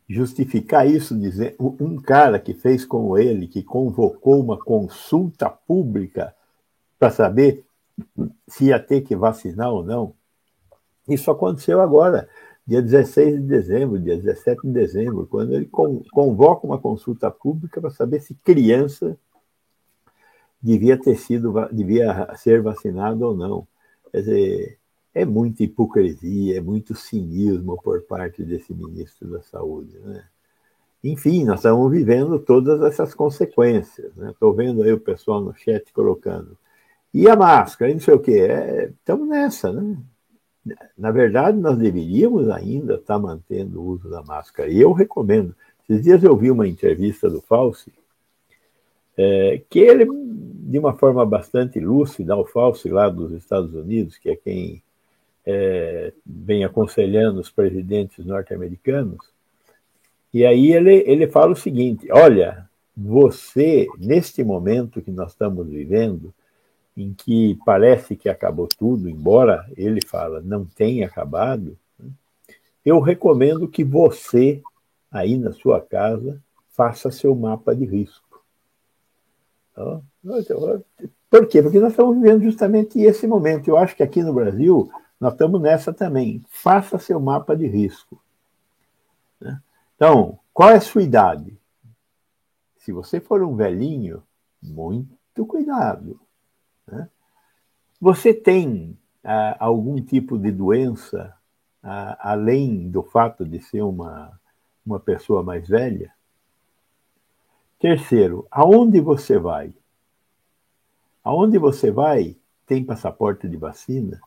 Justificar 0.08 0.88
isso, 0.88 1.20
dizer 1.20 1.56
um 1.60 1.98
cara 1.98 2.40
que 2.40 2.54
fez 2.54 2.86
como 2.86 3.18
ele, 3.18 3.48
que 3.48 3.64
convocou 3.64 4.40
uma 4.40 4.58
consulta 4.58 5.50
pública 5.50 6.34
para 7.00 7.10
saber 7.10 7.66
se 8.48 8.66
ia 8.66 8.80
ter 8.80 9.02
que 9.02 9.16
vacinar 9.16 9.72
ou 9.72 9.84
não, 9.84 10.14
isso 11.10 11.30
aconteceu 11.30 11.82
agora 11.82 12.30
dia 12.68 12.82
16 12.82 13.36
de 13.36 13.48
dezembro, 13.48 14.00
dia 14.00 14.18
17 14.18 14.62
de 14.64 14.74
dezembro, 14.74 15.28
quando 15.28 15.54
ele 15.54 15.70
convoca 16.12 16.66
uma 16.66 16.80
consulta 16.80 17.30
pública 17.30 17.80
para 17.80 17.92
saber 17.92 18.20
se 18.22 18.34
criança 18.36 19.18
devia 20.62 21.00
ter 21.00 21.16
sido, 21.16 21.54
devia 21.72 22.34
ser 22.36 22.62
vacinada 22.62 23.26
ou 23.26 23.36
não. 23.36 23.68
Quer 24.12 24.20
dizer, 24.20 24.80
é 25.14 25.24
muita 25.24 25.64
hipocrisia, 25.64 26.58
é 26.58 26.62
muito 26.62 26.96
cinismo 26.96 27.80
por 27.82 28.02
parte 28.04 28.44
desse 28.44 28.74
ministro 28.74 29.30
da 29.30 29.42
Saúde, 29.44 29.98
né? 30.00 30.26
Enfim, 31.04 31.46
nós 31.46 31.60
estamos 31.60 31.92
vivendo 31.92 32.40
todas 32.40 32.82
essas 32.82 33.14
consequências. 33.14 34.12
Estou 34.18 34.56
né? 34.56 34.64
vendo 34.64 34.82
aí 34.82 34.92
o 34.92 35.00
pessoal 35.00 35.40
no 35.40 35.54
chat 35.54 35.94
colocando. 35.94 36.58
E 37.14 37.30
a 37.30 37.36
máscara, 37.36 37.92
e 37.92 37.94
não 37.94 38.02
sei 38.02 38.16
o 38.16 38.20
quê. 38.20 38.40
É, 38.40 38.86
estamos 38.90 39.28
nessa, 39.28 39.72
né? 39.72 39.98
Na 40.98 41.12
verdade, 41.12 41.58
nós 41.58 41.78
deveríamos 41.78 42.50
ainda 42.50 42.96
estar 42.96 43.20
mantendo 43.20 43.82
o 43.82 43.86
uso 43.86 44.10
da 44.10 44.24
máscara. 44.24 44.70
E 44.70 44.82
eu 44.82 44.92
recomendo. 44.92 45.56
Esses 45.88 46.04
dias 46.04 46.24
eu 46.24 46.36
vi 46.36 46.50
uma 46.50 46.68
entrevista 46.68 47.30
do 47.30 47.42
Fauci, 47.42 47.94
é, 49.18 49.62
que 49.70 49.80
ele, 49.80 50.06
de 50.06 50.80
uma 50.80 50.94
forma 50.94 51.26
bastante 51.26 51.80
lúcida, 51.80 52.36
o 52.36 52.46
Fauci 52.46 52.90
lá 52.90 53.08
dos 53.08 53.32
Estados 53.34 53.74
Unidos, 53.74 54.18
que 54.18 54.30
é 54.30 54.36
quem 54.36 54.82
é, 55.46 56.12
vem 56.26 56.64
aconselhando 56.64 57.40
os 57.40 57.52
presidentes 57.52 58.26
norte-americanos, 58.26 59.20
e 60.34 60.46
aí 60.46 60.74
ele, 60.74 61.04
ele 61.08 61.28
fala 61.28 61.54
o 61.54 61.56
seguinte: 61.56 62.12
olha, 62.12 62.68
você, 62.96 63.88
neste 63.98 64.44
momento 64.44 65.02
que 65.02 65.12
nós 65.12 65.32
estamos 65.32 65.68
vivendo, 65.68 66.34
em 66.96 67.14
que 67.14 67.60
parece 67.66 68.16
que 68.16 68.30
acabou 68.30 68.68
tudo, 68.68 69.10
embora 69.10 69.70
ele 69.76 70.00
fala 70.06 70.42
não 70.42 70.66
tenha 70.66 71.08
acabado, 71.08 71.78
né, 72.00 72.10
eu 72.86 73.00
recomendo 73.00 73.68
que 73.68 73.84
você, 73.84 74.62
aí 75.12 75.38
na 75.38 75.52
sua 75.52 75.82
casa, 75.82 76.42
faça 76.70 77.12
seu 77.12 77.36
mapa 77.36 77.76
de 77.76 77.86
risco. 77.86 78.44
Por 81.30 81.48
quê? 81.48 81.62
Porque 81.62 81.80
nós 81.80 81.92
estamos 81.92 82.16
vivendo 82.16 82.44
justamente 82.44 83.00
esse 83.00 83.28
momento. 83.28 83.68
Eu 83.68 83.78
acho 83.78 83.96
que 83.96 84.04
aqui 84.04 84.24
no 84.24 84.34
Brasil 84.34 84.90
nós 85.20 85.34
estamos 85.34 85.62
nessa 85.62 85.94
também. 85.94 86.44
Faça 86.48 86.98
seu 86.98 87.20
mapa 87.20 87.56
de 87.56 87.68
risco. 87.68 88.22
Né. 89.40 89.60
Então, 89.96 90.40
qual 90.54 90.70
é 90.70 90.76
a 90.76 90.82
sua 90.82 91.04
idade? 91.04 91.58
Se 92.78 92.92
você 92.92 93.20
for 93.20 93.42
um 93.42 93.56
velhinho, 93.56 94.24
muito 94.62 95.46
cuidado. 95.46 96.20
Né? 96.88 97.10
Você 98.00 98.34
tem 98.34 98.98
ah, 99.24 99.56
algum 99.60 100.02
tipo 100.02 100.38
de 100.38 100.52
doença, 100.52 101.36
ah, 101.82 102.18
além 102.20 102.90
do 102.90 103.02
fato 103.04 103.46
de 103.46 103.60
ser 103.60 103.82
uma, 103.82 104.40
uma 104.86 105.00
pessoa 105.00 105.44
mais 105.44 105.68
velha? 105.68 106.14
Terceiro, 107.80 108.48
aonde 108.50 109.00
você 109.00 109.38
vai? 109.38 109.74
Aonde 111.24 111.58
você 111.58 111.92
vai 111.92 112.38
tem 112.66 112.84
passaporte 112.84 113.48
de 113.48 113.58
vacina? 113.58 114.20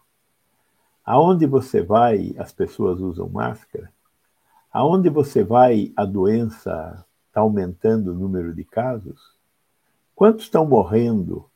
Aonde 1.04 1.46
você 1.46 1.82
vai 1.82 2.34
as 2.38 2.52
pessoas 2.52 3.00
usam 3.00 3.28
máscara? 3.28 3.92
Aonde 4.72 5.08
você 5.08 5.42
vai 5.42 5.92
a 5.96 6.04
doença 6.04 7.04
está 7.26 7.40
aumentando 7.40 8.12
o 8.12 8.14
número 8.14 8.54
de 8.54 8.64
casos? 8.64 9.36
Quantos 10.14 10.44
estão 10.44 10.66
morrendo 10.66 11.47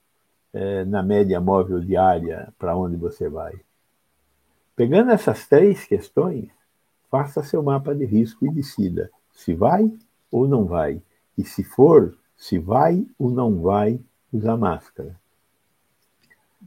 é, 0.52 0.84
na 0.84 1.02
média 1.02 1.40
móvel 1.40 1.80
diária 1.80 2.52
para 2.58 2.76
onde 2.76 2.96
você 2.96 3.28
vai. 3.28 3.54
Pegando 4.76 5.12
essas 5.12 5.46
três 5.46 5.84
questões, 5.84 6.48
faça 7.10 7.42
seu 7.42 7.62
mapa 7.62 7.94
de 7.94 8.04
risco 8.04 8.46
e 8.46 8.50
decida 8.50 9.10
se 9.32 9.54
vai 9.54 9.90
ou 10.30 10.48
não 10.48 10.64
vai. 10.64 11.00
E 11.36 11.44
se 11.44 11.62
for, 11.62 12.16
se 12.36 12.58
vai 12.58 13.06
ou 13.18 13.30
não 13.30 13.60
vai 13.60 14.00
usar 14.32 14.56
máscara. 14.56 15.18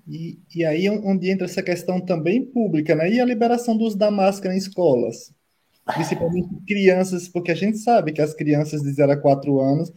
E, 0.08 0.38
e 0.54 0.64
aí 0.64 0.90
onde 0.90 1.32
entra 1.32 1.46
essa 1.46 1.64
questão 1.64 2.00
também 2.00 2.46
pública, 2.46 2.94
né? 2.94 3.10
E 3.10 3.20
a 3.20 3.26
liberação 3.26 3.76
do 3.76 3.86
uso 3.86 3.98
da 3.98 4.12
máscara 4.12 4.54
em 4.54 4.58
escolas? 4.58 5.34
Principalmente 5.86 6.50
crianças, 6.68 7.28
porque 7.28 7.52
a 7.52 7.56
gente 7.56 7.78
sabe 7.78 8.12
que 8.12 8.22
as 8.22 8.34
crianças 8.34 8.82
de 8.82 8.92
0 8.92 9.12
a 9.12 9.18
4 9.18 9.60
anos 9.60 9.92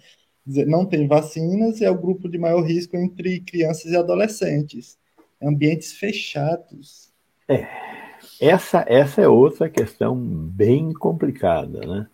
não 0.66 0.86
tem 0.86 1.06
vacinas 1.06 1.80
e 1.80 1.84
é 1.84 1.90
o 1.90 1.98
grupo 1.98 2.28
de 2.28 2.38
maior 2.38 2.62
risco 2.62 2.96
entre 2.96 3.40
crianças 3.40 3.92
e 3.92 3.96
adolescentes. 3.96 4.98
Ambientes 5.40 5.92
fechados. 5.92 7.12
É, 7.46 7.66
essa, 8.40 8.84
essa 8.88 9.20
é 9.20 9.28
outra 9.28 9.68
questão 9.68 10.16
bem 10.16 10.92
complicada, 10.92 11.80
né? 11.86 12.06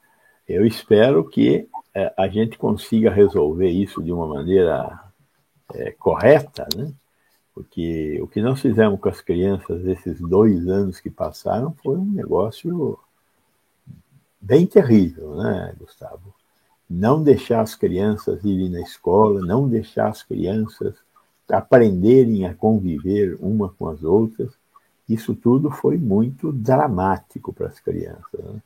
Eu 0.47 0.67
espero 0.67 1.27
que 1.27 1.67
é, 1.95 2.13
a 2.17 2.29
gente 2.29 2.59
consiga 2.59 3.11
resolver 3.11 3.71
isso 3.71 4.03
de 4.03 4.13
uma 4.13 4.27
maneira 4.27 5.01
é, 5.73 5.93
correta, 5.93 6.67
né? 6.77 6.93
Porque 7.55 8.21
o 8.21 8.27
que 8.27 8.43
nós 8.43 8.61
fizemos 8.61 9.01
com 9.01 9.09
as 9.09 9.21
crianças 9.21 9.87
esses 9.87 10.21
dois 10.21 10.67
anos 10.67 10.99
que 11.01 11.09
passaram 11.09 11.73
foi 11.83 11.97
um 11.97 12.13
negócio 12.13 12.99
bem 14.41 14.67
terrível, 14.67 15.37
né, 15.37 15.75
Gustavo? 15.79 16.35
Não 16.95 17.23
deixar 17.23 17.61
as 17.61 17.75
crianças 17.75 18.45
irem 18.45 18.71
na 18.71 18.81
escola, 18.81 19.41
não 19.41 19.69
deixar 19.69 20.09
as 20.09 20.23
crianças 20.23 20.95
aprenderem 21.49 22.47
a 22.47 22.55
conviver 22.55 23.37
uma 23.41 23.69
com 23.69 23.89
as 23.89 24.03
outras, 24.03 24.53
isso 25.09 25.35
tudo 25.35 25.71
foi 25.71 25.99
muito 25.99 26.53
dramático 26.53 27.53
para 27.53 27.67
as 27.67 27.81
crianças. 27.81 28.41
Né? 28.41 28.63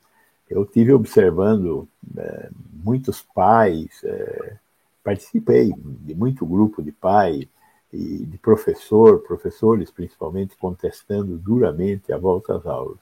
eu 0.49 0.65
tive 0.65 0.91
observando 0.91 1.87
é, 2.17 2.49
muitos 2.83 3.21
pais, 3.21 4.01
é, 4.03 4.57
participei 5.03 5.71
de 5.77 6.15
muito 6.15 6.45
grupo 6.45 6.81
de 6.81 6.91
pais 6.91 7.45
e 7.93 8.25
de 8.25 8.37
professor, 8.37 9.19
professores 9.19 9.91
principalmente 9.91 10.55
contestando 10.57 11.37
duramente 11.37 12.11
a 12.11 12.17
volta 12.17 12.55
às 12.55 12.65
aulas. 12.65 12.97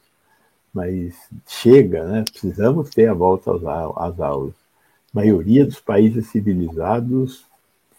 Mas 0.74 1.16
chega, 1.48 2.06
né? 2.06 2.24
Precisamos 2.30 2.90
ter 2.90 3.10
a 3.10 3.14
volta 3.14 3.52
às 3.96 4.20
aulas. 4.20 4.54
Maioria 5.14 5.66
dos 5.66 5.80
países 5.80 6.28
civilizados 6.28 7.46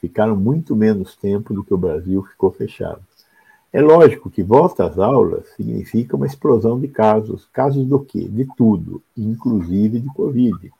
ficaram 0.00 0.36
muito 0.36 0.76
menos 0.76 1.16
tempo 1.16 1.52
do 1.52 1.64
que 1.64 1.74
o 1.74 1.78
Brasil 1.78 2.22
ficou 2.22 2.50
fechado. 2.50 3.02
É 3.72 3.82
lógico 3.82 4.30
que 4.30 4.42
volta 4.42 4.86
às 4.86 4.98
aulas 4.98 5.46
significa 5.56 6.16
uma 6.16 6.26
explosão 6.26 6.80
de 6.80 6.88
casos. 6.88 7.46
Casos 7.52 7.84
do 7.86 8.00
quê? 8.00 8.26
De 8.26 8.46
tudo, 8.56 9.02
inclusive 9.16 10.00
de 10.00 10.08
Covid. 10.08 10.72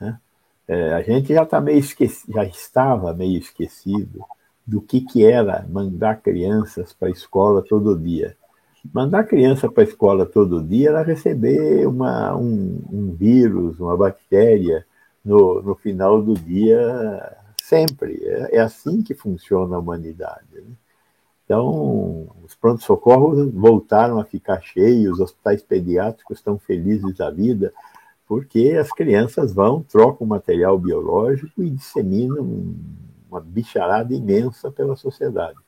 Né? 0.00 0.18
É, 0.66 0.94
a 0.94 1.02
gente 1.02 1.34
já, 1.34 1.44
tá 1.44 1.60
meio 1.60 1.78
esqueci, 1.78 2.30
já 2.32 2.44
estava 2.44 3.12
meio 3.12 3.38
esquecido 3.38 4.24
do 4.66 4.80
que, 4.80 5.02
que 5.02 5.24
era 5.24 5.66
mandar 5.68 6.22
crianças 6.22 6.92
para 6.92 7.08
a 7.08 7.10
escola 7.10 7.62
todo 7.62 7.98
dia. 7.98 8.36
Mandar 8.92 9.24
criança 9.24 9.70
para 9.70 9.82
a 9.82 9.86
escola 9.86 10.24
todo 10.24 10.62
dia 10.62 10.88
era 10.88 11.02
receber 11.02 11.86
uma, 11.86 12.34
um, 12.34 12.80
um 12.90 13.12
vírus, 13.12 13.78
uma 13.78 13.96
bactéria 13.96 14.86
no, 15.24 15.62
no 15.62 15.74
final 15.74 16.22
do 16.22 16.34
dia 16.34 17.36
sempre. 17.62 18.20
É, 18.24 18.56
é 18.56 18.60
assim 18.60 19.02
que 19.02 19.14
funciona 19.14 19.76
a 19.76 19.78
humanidade. 19.78 20.46
Né? 20.52 20.72
Então, 21.44 22.28
os 22.42 22.54
pronto-socorros 22.54 23.52
voltaram 23.52 24.18
a 24.18 24.24
ficar 24.24 24.60
cheios, 24.60 25.14
os 25.14 25.20
hospitais 25.20 25.62
pediátricos 25.62 26.38
estão 26.38 26.58
felizes 26.58 27.16
da 27.16 27.30
vida, 27.30 27.72
porque 28.26 28.76
as 28.80 28.90
crianças 28.90 29.52
vão, 29.52 29.82
trocam 29.82 30.26
material 30.26 30.78
biológico 30.78 31.62
e 31.62 31.70
disseminam 31.70 32.74
uma 33.28 33.40
bicharada 33.40 34.14
imensa 34.14 34.70
pela 34.70 34.96
sociedade. 34.96 35.58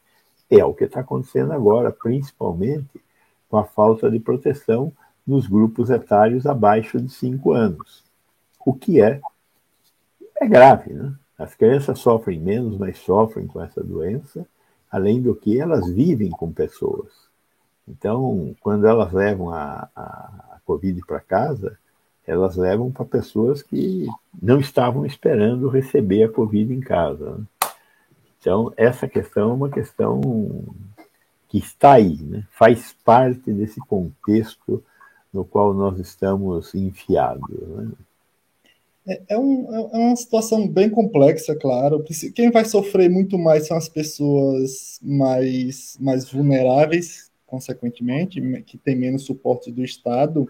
É 0.48 0.64
o 0.64 0.74
que 0.74 0.84
está 0.84 1.00
acontecendo 1.00 1.52
agora, 1.52 1.90
principalmente 1.90 3.02
com 3.48 3.56
a 3.56 3.64
falta 3.64 4.10
de 4.10 4.20
proteção 4.20 4.92
nos 5.26 5.46
grupos 5.46 5.90
etários 5.90 6.46
abaixo 6.46 7.00
de 7.00 7.10
5 7.10 7.52
anos, 7.52 8.04
o 8.64 8.72
que 8.74 9.00
é, 9.00 9.20
é 10.40 10.46
grave. 10.46 10.92
Né? 10.92 11.12
As 11.38 11.54
crianças 11.54 11.98
sofrem 11.98 12.40
menos, 12.40 12.76
mas 12.78 12.98
sofrem 12.98 13.46
com 13.46 13.60
essa 13.62 13.82
doença, 13.82 14.46
além 14.90 15.20
do 15.20 15.34
que 15.34 15.60
elas 15.60 15.88
vivem 15.88 16.30
com 16.30 16.52
pessoas. 16.52 17.12
Então, 17.86 18.54
quando 18.60 18.86
elas 18.86 19.12
levam 19.12 19.50
a, 19.50 19.88
a, 19.94 20.02
a 20.52 20.58
Covid 20.64 21.00
para 21.06 21.20
casa, 21.20 21.78
elas 22.26 22.56
levam 22.56 22.90
para 22.90 23.04
pessoas 23.04 23.62
que 23.62 24.06
não 24.40 24.58
estavam 24.58 25.04
esperando 25.04 25.68
receber 25.68 26.24
a 26.24 26.32
Covid 26.32 26.72
em 26.72 26.80
casa. 26.80 27.36
Né? 27.36 27.44
Então, 28.40 28.72
essa 28.76 29.06
questão 29.08 29.50
é 29.50 29.54
uma 29.54 29.70
questão 29.70 30.20
que 31.48 31.58
está 31.58 31.92
aí, 31.92 32.16
né? 32.22 32.44
faz 32.50 32.94
parte 33.04 33.52
desse 33.52 33.80
contexto 33.80 34.82
no 35.32 35.44
qual 35.44 35.74
nós 35.74 35.98
estamos 35.98 36.74
enfiados. 36.74 37.50
Né? 37.50 37.90
É, 39.06 39.22
é, 39.28 39.38
um, 39.38 39.74
é, 39.74 39.98
uma 39.98 40.16
situação 40.16 40.66
bem 40.66 40.88
complexa, 40.88 41.54
claro. 41.54 42.02
Quem 42.34 42.50
vai 42.50 42.64
sofrer 42.64 43.10
muito 43.10 43.38
mais 43.38 43.66
são 43.66 43.76
as 43.76 43.88
pessoas 43.88 44.98
mais, 45.02 45.96
mais 46.00 46.30
vulneráveis, 46.30 47.30
consequentemente, 47.46 48.40
que 48.62 48.78
têm 48.78 48.96
menos 48.96 49.24
suporte 49.24 49.70
do 49.70 49.84
Estado. 49.84 50.48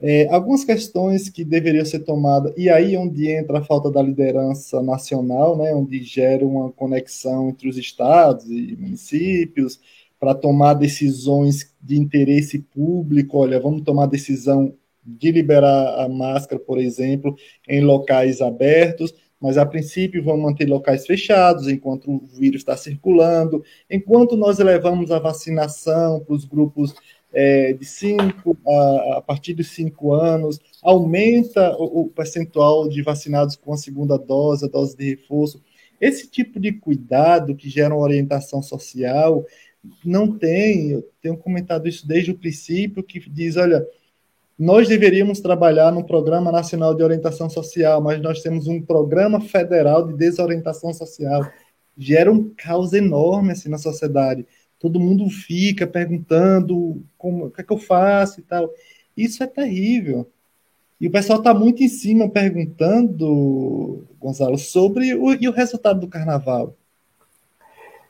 É, 0.00 0.28
algumas 0.28 0.64
questões 0.64 1.28
que 1.28 1.44
deveriam 1.44 1.84
ser 1.84 2.00
tomadas, 2.00 2.52
e 2.56 2.68
aí 2.68 2.96
onde 2.96 3.30
entra 3.30 3.58
a 3.58 3.64
falta 3.64 3.90
da 3.90 4.02
liderança 4.02 4.82
nacional, 4.82 5.56
né, 5.56 5.74
onde 5.74 6.02
gera 6.02 6.46
uma 6.46 6.70
conexão 6.70 7.48
entre 7.48 7.68
os 7.68 7.78
estados 7.78 8.44
e 8.50 8.76
municípios, 8.76 9.80
para 10.18 10.34
tomar 10.34 10.74
decisões 10.74 11.72
de 11.80 11.98
interesse 11.98 12.58
público. 12.58 13.38
Olha, 13.38 13.60
vamos 13.60 13.82
tomar 13.82 14.06
decisão 14.06 14.74
de 15.04 15.30
liberar 15.30 16.04
a 16.04 16.08
máscara, 16.08 16.60
por 16.60 16.78
exemplo, 16.78 17.36
em 17.68 17.80
locais 17.80 18.40
abertos, 18.40 19.14
mas 19.40 19.58
a 19.58 19.66
princípio 19.66 20.24
vamos 20.24 20.42
manter 20.42 20.66
locais 20.66 21.06
fechados 21.06 21.68
enquanto 21.68 22.10
o 22.10 22.26
vírus 22.26 22.62
está 22.62 22.76
circulando, 22.76 23.62
enquanto 23.90 24.36
nós 24.36 24.58
levamos 24.58 25.10
a 25.10 25.18
vacinação 25.18 26.20
para 26.20 26.34
os 26.34 26.44
grupos 26.44 26.94
é, 27.34 27.72
de 27.72 27.84
5 27.84 28.56
a, 28.66 29.18
a, 29.18 29.22
partir 29.22 29.54
dos 29.54 29.68
5 29.72 30.12
anos, 30.12 30.60
aumenta 30.82 31.76
o, 31.76 32.02
o, 32.02 32.08
percentual 32.08 32.88
de 32.88 33.02
vacinados 33.02 33.56
com 33.56 33.72
a 33.74 33.76
segunda 33.76 34.16
dose, 34.16 34.64
a 34.64 34.68
dose 34.68 34.96
de 34.96 35.10
reforço. 35.10 35.60
Esse 36.00 36.30
tipo 36.30 36.60
de 36.60 36.72
cuidado 36.72 37.56
que 37.56 37.68
gera 37.68 37.94
uma 37.94 38.04
orientação 38.04 38.62
social 38.62 39.44
não 40.04 40.38
tem, 40.38 40.92
eu 40.92 41.06
tenho 41.20 41.36
comentado 41.36 41.88
isso 41.88 42.06
desde 42.06 42.30
o 42.30 42.38
princípio, 42.38 43.02
que 43.02 43.20
diz, 43.28 43.56
olha, 43.56 43.86
nós 44.58 44.88
deveríamos 44.88 45.40
trabalhar 45.40 45.90
no 45.90 46.04
Programa 46.04 46.52
Nacional 46.52 46.94
de 46.94 47.02
Orientação 47.02 47.50
Social, 47.50 48.00
mas 48.00 48.22
nós 48.22 48.40
temos 48.40 48.68
um 48.68 48.80
Programa 48.80 49.40
Federal 49.40 50.06
de 50.06 50.14
Desorientação 50.14 50.92
Social. 50.92 51.44
Gera 51.98 52.30
um 52.30 52.52
caos 52.56 52.92
enorme 52.92 53.52
assim, 53.52 53.68
na 53.68 53.78
sociedade. 53.78 54.46
Todo 54.78 55.00
mundo 55.00 55.28
fica 55.28 55.86
perguntando 55.86 57.02
como, 57.18 57.46
o 57.46 57.50
que 57.50 57.60
é 57.62 57.64
que 57.64 57.72
eu 57.72 57.78
faço 57.78 58.40
e 58.40 58.42
tal. 58.44 58.70
Isso 59.16 59.42
é 59.42 59.46
terrível. 59.46 60.28
E 61.00 61.08
o 61.08 61.10
pessoal 61.10 61.38
está 61.40 61.52
muito 61.52 61.82
em 61.82 61.88
cima 61.88 62.28
perguntando, 62.28 64.04
Gonzalo, 64.20 64.56
sobre 64.56 65.14
o, 65.14 65.32
e 65.34 65.48
o 65.48 65.52
resultado 65.52 66.00
do 66.00 66.08
carnaval. 66.08 66.76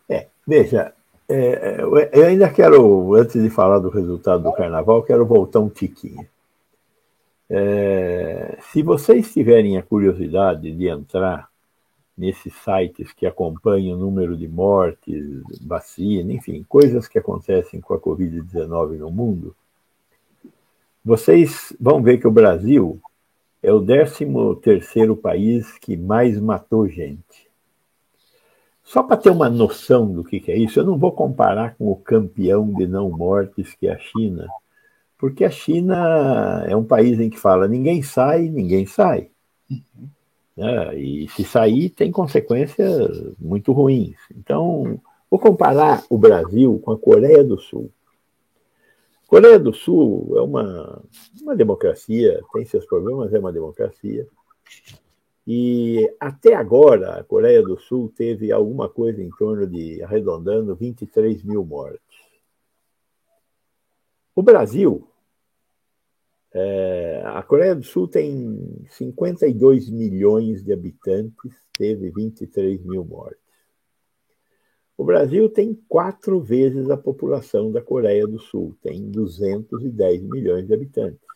É, 0.09 0.27
veja, 0.47 0.93
é, 1.27 1.79
eu 2.13 2.27
ainda 2.27 2.51
quero, 2.51 3.15
antes 3.15 3.43
de 3.43 3.49
falar 3.49 3.79
do 3.79 3.89
resultado 3.89 4.43
do 4.43 4.53
carnaval, 4.53 5.03
quero 5.03 5.25
voltar 5.25 5.61
um 5.61 5.71
tiquinho. 5.71 6.27
É, 7.49 8.59
se 8.73 8.83
vocês 8.83 9.33
tiverem 9.33 9.77
a 9.77 9.83
curiosidade 9.83 10.71
de 10.73 10.89
entrar 10.89 11.49
nesses 12.17 12.55
sites 12.55 13.13
que 13.13 13.27
acompanham 13.27 13.97
o 13.97 14.01
número 14.01 14.37
de 14.37 14.49
mortes, 14.49 15.43
vacina, 15.67 16.33
enfim, 16.33 16.65
coisas 16.69 17.09
que 17.09 17.19
acontecem 17.19 17.81
com 17.81 17.95
a 17.95 18.01
Covid-19 18.01 18.99
no 18.99 19.11
mundo, 19.11 19.55
vocês 21.05 21.77
vão 21.79 22.03
ver 22.03 22.19
que 22.19 22.27
o 22.27 22.33
Brasil 22.33 23.01
é 23.63 23.73
o 23.73 23.85
13 23.85 24.27
terceiro 24.63 25.17
país 25.17 25.77
que 25.79 25.97
mais 25.97 26.41
matou 26.41 26.89
gente. 26.89 27.49
Só 28.83 29.03
para 29.03 29.17
ter 29.17 29.31
uma 29.31 29.49
noção 29.49 30.13
do 30.13 30.23
que, 30.23 30.39
que 30.39 30.53
é 30.53 30.57
isso, 30.57 30.79
eu 30.79 30.85
não 30.85 30.99
vou 30.99 31.11
comparar 31.11 31.75
com 31.77 31.91
o 31.91 31.97
campeão 31.97 32.73
de 32.73 32.87
não 32.87 33.11
mortes 33.11 33.75
que 33.75 33.89
é 33.89 33.93
a 33.93 33.99
China, 33.99 34.47
porque 35.25 35.43
a 35.43 35.51
China 35.51 36.67
é 36.69 36.77
um 36.77 36.85
país 36.85 37.19
em 37.19 37.31
que 37.31 37.39
fala 37.39 37.67
ninguém 37.67 38.03
sai, 38.03 38.43
ninguém 38.51 38.85
sai. 38.85 39.31
Uhum. 39.71 40.09
Né? 40.55 40.99
E 40.99 41.29
se 41.31 41.43
sair, 41.45 41.89
tem 41.89 42.13
consequências 42.13 43.33
muito 43.39 43.73
ruins. 43.73 44.19
Então, 44.37 45.01
vou 45.31 45.41
comparar 45.41 46.05
o 46.11 46.19
Brasil 46.19 46.79
com 46.85 46.93
a 46.93 46.99
Coreia 46.99 47.43
do 47.43 47.59
Sul. 47.59 47.91
A 49.25 49.27
Coreia 49.27 49.59
do 49.59 49.73
Sul 49.73 50.35
é 50.37 50.43
uma, 50.43 51.03
uma 51.41 51.57
democracia, 51.57 52.43
tem 52.53 52.67
seus 52.67 52.85
problemas, 52.85 53.33
é 53.33 53.39
uma 53.39 53.51
democracia. 53.51 54.29
E 55.47 56.07
até 56.21 56.55
agora, 56.55 57.21
a 57.21 57.25
Coreia 57.25 57.63
do 57.63 57.81
Sul 57.81 58.13
teve 58.15 58.53
alguma 58.53 58.91
coisa 58.91 59.23
em 59.23 59.31
torno 59.31 59.67
de, 59.67 60.03
arredondando, 60.03 60.77
23 60.77 61.43
mil 61.43 61.65
mortes. 61.65 62.03
O 64.37 64.43
Brasil 64.43 65.09
é, 66.57 67.21
a 67.27 67.43
Coreia 67.43 67.75
do 67.75 67.83
Sul 67.83 68.07
tem 68.07 68.87
52 68.91 69.91
milhões 69.91 70.63
de 70.63 70.73
habitantes, 70.73 71.53
teve 71.77 72.11
23 72.11 72.81
mil 72.85 73.05
mortes. 73.05 73.43
O 74.97 75.03
Brasil 75.03 75.49
tem 75.49 75.75
quatro 75.89 76.41
vezes 76.41 76.89
a 76.89 76.97
população 76.97 77.73
da 77.73 77.83
Coreia 77.83 78.25
do 78.25 78.39
Sul, 78.39 78.77
tem 78.81 79.11
210 79.11 80.23
milhões 80.23 80.65
de 80.65 80.73
habitantes. 80.73 81.27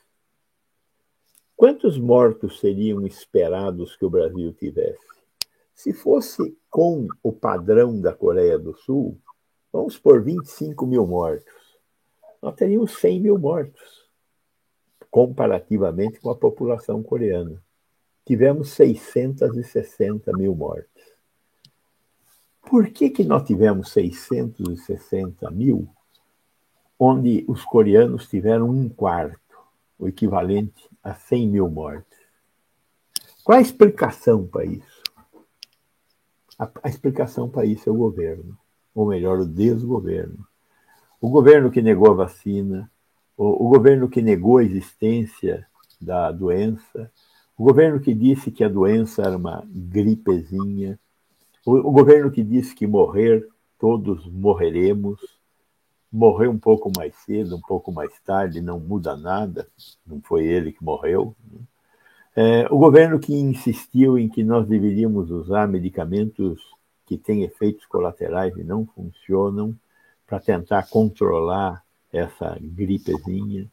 Quantos 1.56 1.98
mortos 1.98 2.60
seriam 2.60 3.04
esperados 3.04 3.96
que 3.96 4.04
o 4.04 4.10
Brasil 4.10 4.52
tivesse? 4.52 5.04
Se 5.74 5.92
fosse 5.92 6.56
com 6.70 7.08
o 7.20 7.32
padrão 7.32 8.00
da 8.00 8.14
Coreia 8.14 8.56
do 8.56 8.72
Sul, 8.72 9.18
vamos 9.72 9.98
por 9.98 10.22
25 10.22 10.86
mil 10.86 11.04
mortos, 11.04 11.52
nós 12.40 12.54
teríamos 12.54 12.96
100 13.00 13.20
mil 13.20 13.36
mortos 13.36 13.97
comparativamente 15.10 16.20
com 16.20 16.30
a 16.30 16.36
população 16.36 17.02
coreana. 17.02 17.62
Tivemos 18.24 18.70
660 18.70 20.32
mil 20.36 20.54
mortes. 20.54 21.16
Por 22.62 22.90
que, 22.90 23.08
que 23.08 23.24
nós 23.24 23.44
tivemos 23.44 23.90
660 23.92 25.50
mil, 25.50 25.88
onde 26.98 27.44
os 27.48 27.64
coreanos 27.64 28.28
tiveram 28.28 28.68
um 28.68 28.88
quarto, 28.88 29.38
o 29.98 30.08
equivalente 30.08 30.88
a 31.02 31.14
100 31.14 31.48
mil 31.48 31.68
mortes. 31.68 32.18
Qual 33.44 33.56
a 33.56 33.62
explicação 33.62 34.46
para 34.46 34.64
isso? 34.64 35.02
A, 36.58 36.70
a 36.82 36.88
explicação 36.88 37.48
para 37.48 37.64
isso 37.64 37.88
é 37.88 37.92
o 37.92 37.96
governo, 37.96 38.58
ou 38.94 39.06
melhor, 39.06 39.38
o 39.38 39.46
desgoverno. 39.46 40.46
O 41.20 41.30
governo 41.30 41.70
que 41.70 41.80
negou 41.80 42.10
a 42.10 42.14
vacina, 42.14 42.90
o, 43.38 43.66
o 43.66 43.68
governo 43.68 44.08
que 44.08 44.20
negou 44.20 44.58
a 44.58 44.64
existência 44.64 45.64
da 46.00 46.32
doença, 46.32 47.10
o 47.56 47.64
governo 47.64 48.00
que 48.00 48.12
disse 48.12 48.50
que 48.50 48.64
a 48.64 48.68
doença 48.68 49.22
era 49.22 49.36
uma 49.36 49.64
gripezinha, 49.66 50.98
o, 51.64 51.76
o 51.76 51.92
governo 51.92 52.30
que 52.30 52.42
disse 52.42 52.74
que 52.74 52.86
morrer, 52.86 53.46
todos 53.78 54.26
morreremos, 54.26 55.20
morreu 56.10 56.50
um 56.50 56.58
pouco 56.58 56.90
mais 56.96 57.14
cedo, 57.24 57.56
um 57.56 57.60
pouco 57.60 57.92
mais 57.92 58.12
tarde, 58.24 58.60
não 58.60 58.80
muda 58.80 59.16
nada, 59.16 59.68
não 60.04 60.20
foi 60.20 60.44
ele 60.44 60.72
que 60.72 60.82
morreu. 60.82 61.34
Né? 61.50 61.60
É, 62.34 62.66
o 62.70 62.78
governo 62.78 63.18
que 63.18 63.34
insistiu 63.34 64.18
em 64.18 64.28
que 64.28 64.42
nós 64.42 64.66
deveríamos 64.66 65.30
usar 65.30 65.68
medicamentos 65.68 66.60
que 67.06 67.16
têm 67.16 67.42
efeitos 67.42 67.84
colaterais 67.86 68.56
e 68.56 68.64
não 68.64 68.86
funcionam 68.86 69.74
para 70.26 70.38
tentar 70.38 70.88
controlar 70.88 71.82
essa 72.12 72.56
gripezinha. 72.60 73.66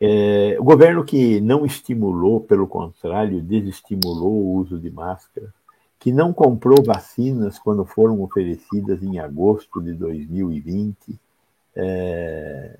É, 0.00 0.56
o 0.58 0.64
governo 0.64 1.04
que 1.04 1.40
não 1.40 1.64
estimulou, 1.64 2.40
pelo 2.40 2.66
contrário, 2.66 3.40
desestimulou 3.40 4.32
o 4.32 4.54
uso 4.56 4.78
de 4.78 4.90
máscara, 4.90 5.52
que 5.98 6.10
não 6.10 6.32
comprou 6.32 6.82
vacinas 6.82 7.58
quando 7.58 7.84
foram 7.84 8.20
oferecidas 8.22 9.02
em 9.02 9.20
agosto 9.20 9.80
de 9.80 9.94
2020, 9.94 10.96
é, 11.76 12.76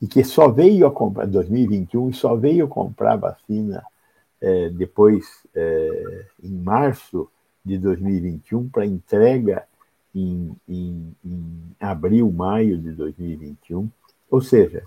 e 0.00 0.06
que 0.06 0.22
só 0.22 0.48
veio 0.48 0.86
a 0.86 0.90
comprar, 0.90 1.26
2021, 1.26 2.10
e 2.10 2.14
só 2.14 2.36
veio 2.36 2.68
comprar 2.68 3.16
vacina 3.16 3.82
é, 4.40 4.70
depois, 4.70 5.26
é, 5.54 6.26
em 6.42 6.52
março 6.52 7.28
de 7.64 7.76
2021, 7.76 8.68
para 8.68 8.86
entrega 8.86 9.64
em, 10.14 10.54
em, 10.68 11.14
em 11.24 11.76
abril, 11.78 12.30
maio 12.30 12.78
de 12.78 12.92
2021. 12.92 13.88
Ou 14.30 14.40
seja, 14.40 14.84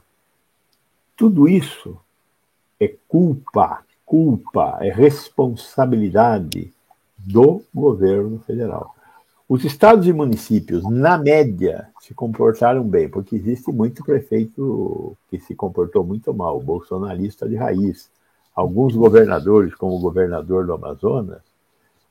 tudo 1.15 1.47
isso 1.47 1.97
é 2.79 2.93
culpa, 3.07 3.83
culpa, 4.05 4.77
é 4.81 4.91
responsabilidade 4.91 6.73
do 7.17 7.63
governo 7.73 8.39
federal. 8.39 8.95
Os 9.47 9.63
estados 9.63 10.07
e 10.07 10.13
municípios, 10.13 10.83
na 10.89 11.17
média, 11.17 11.89
se 12.01 12.13
comportaram 12.13 12.83
bem, 12.83 13.09
porque 13.09 13.35
existe 13.35 13.71
muito 13.71 14.03
prefeito 14.03 15.15
que 15.29 15.39
se 15.39 15.53
comportou 15.53 16.03
muito 16.03 16.33
mal, 16.33 16.59
bolsonarista 16.59 17.47
de 17.47 17.55
raiz, 17.55 18.09
alguns 18.55 18.95
governadores, 18.95 19.75
como 19.75 19.95
o 19.95 19.99
governador 19.99 20.65
do 20.65 20.73
Amazonas, 20.73 21.41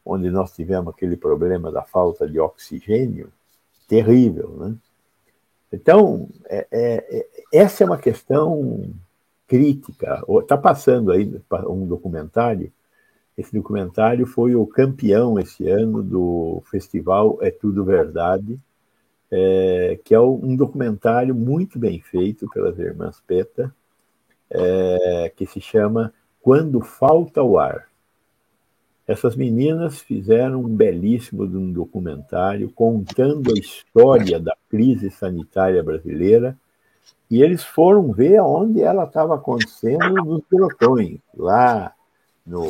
onde 0.04 0.30
nós 0.30 0.52
tivemos 0.52 0.92
aquele 0.92 1.16
problema 1.16 1.70
da 1.70 1.82
falta 1.82 2.28
de 2.28 2.38
oxigênio, 2.40 3.32
terrível, 3.86 4.56
né? 4.58 4.74
Então, 5.72 6.28
é, 6.46 6.66
é, 6.70 7.18
é 7.18 7.26
essa 7.52 7.82
é 7.82 7.86
uma 7.86 7.98
questão 7.98 8.92
crítica. 9.46 10.22
Está 10.40 10.56
passando 10.56 11.12
aí 11.12 11.30
um 11.68 11.86
documentário. 11.86 12.72
Esse 13.36 13.52
documentário 13.54 14.26
foi 14.26 14.54
o 14.54 14.66
campeão 14.66 15.38
esse 15.38 15.68
ano 15.68 16.02
do 16.02 16.62
festival 16.70 17.38
É 17.40 17.50
Tudo 17.50 17.84
Verdade, 17.84 18.60
é, 19.30 19.98
que 20.04 20.14
é 20.14 20.20
um 20.20 20.54
documentário 20.56 21.34
muito 21.34 21.78
bem 21.78 22.00
feito 22.00 22.48
pelas 22.50 22.78
irmãs 22.78 23.22
Peta, 23.26 23.74
é, 24.50 25.32
que 25.34 25.46
se 25.46 25.60
chama 25.60 26.12
quando 26.42 26.80
falta 26.82 27.42
o 27.42 27.58
ar. 27.58 27.91
Essas 29.06 29.34
meninas 29.34 30.00
fizeram 30.00 30.60
um 30.60 30.68
belíssimo 30.68 31.44
um 31.44 31.72
documentário 31.72 32.70
contando 32.70 33.50
a 33.50 33.58
história 33.58 34.38
da 34.38 34.56
crise 34.70 35.10
sanitária 35.10 35.82
brasileira 35.82 36.56
e 37.30 37.42
eles 37.42 37.64
foram 37.64 38.12
ver 38.12 38.40
onde 38.40 38.82
ela 38.82 39.04
estava 39.04 39.34
acontecendo 39.34 40.14
nos 40.24 40.44
pelotões, 40.44 41.18
lá 41.34 41.92
no, 42.46 42.62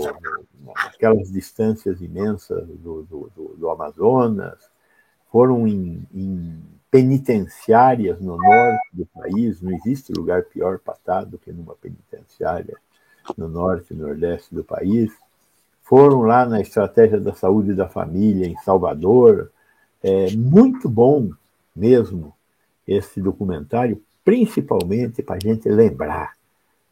naquelas 0.65 1.33
distâncias 1.33 2.01
imensas 2.01 2.67
do, 2.69 3.03
do, 3.03 3.31
do, 3.35 3.55
do 3.57 3.71
Amazonas, 3.71 4.71
foram 5.31 5.67
em, 5.67 6.07
em, 6.15 6.63
penitenciárias 6.91 8.21
no 8.21 8.37
norte 8.37 8.89
do 8.93 9.07
país, 9.07 9.61
não 9.61 9.73
existe 9.73 10.13
lugar 10.13 10.45
pior 10.45 10.79
para 10.79 10.95
estar 10.95 11.25
do 11.25 11.39
que 11.39 11.51
numa 11.51 11.75
penitenciária 11.75 12.77
no 13.37 13.49
norte 13.49 13.93
e 13.93 13.97
nordeste 13.97 14.55
do 14.55 14.63
país, 14.63 15.11
foram 15.83 16.23
lá 16.23 16.47
na 16.47 16.61
Estratégia 16.61 17.21
da 17.21 17.35
Saúde 17.35 17.75
da 17.75 17.89
Família, 17.89 18.47
em 18.47 18.57
Salvador. 18.59 19.51
É 20.03 20.31
muito 20.33 20.89
bom 20.89 21.31
mesmo 21.75 22.33
esse 22.87 23.21
documentário, 23.21 24.03
principalmente 24.25 25.23
para 25.23 25.37
a 25.37 25.39
gente 25.39 25.69
lembrar 25.69 26.35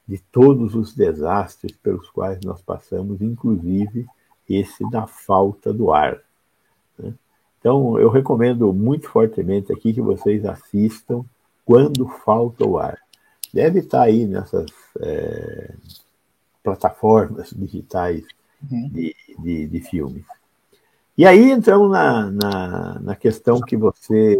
de 0.07 0.19
todos 0.33 0.75
os 0.75 0.95
desastres 0.95 1.73
pelos 1.77 2.11
quais 2.11 2.41
nós 2.45 2.61
passamos, 2.61 3.21
inclusive 3.21 4.07
esse 4.49 4.89
da 4.91 5.07
falta 5.07 5.73
do 5.73 5.93
ar. 5.93 6.19
Né? 6.99 7.15
Então, 7.61 7.99
eu 7.99 8.11
recomendo 8.11 8.73
muito 8.73 9.09
fortemente 9.09 9.73
aqui 9.73 9.93
que 9.93 10.01
vocês 10.01 10.45
assistam 10.45 11.25
Quando 11.65 12.09
Falta 12.09 12.67
o 12.67 12.77
Ar. 12.77 12.99
Deve 13.55 13.81
estar 13.81 14.03
aí 14.03 14.27
nessas 14.27 14.67
é, 14.99 15.75
plataformas 16.63 17.51
digitais 17.51 18.25
uhum. 18.71 18.89
de, 18.89 19.15
de, 19.39 19.67
de, 19.67 19.81
filmes. 19.81 20.25
E 21.17 21.27
aí 21.27 21.51
entramos 21.51 21.91
na, 21.91 22.31
na, 22.31 23.01
na 23.01 23.17
questão 23.17 23.61
que 23.61 23.77
você 23.77 24.37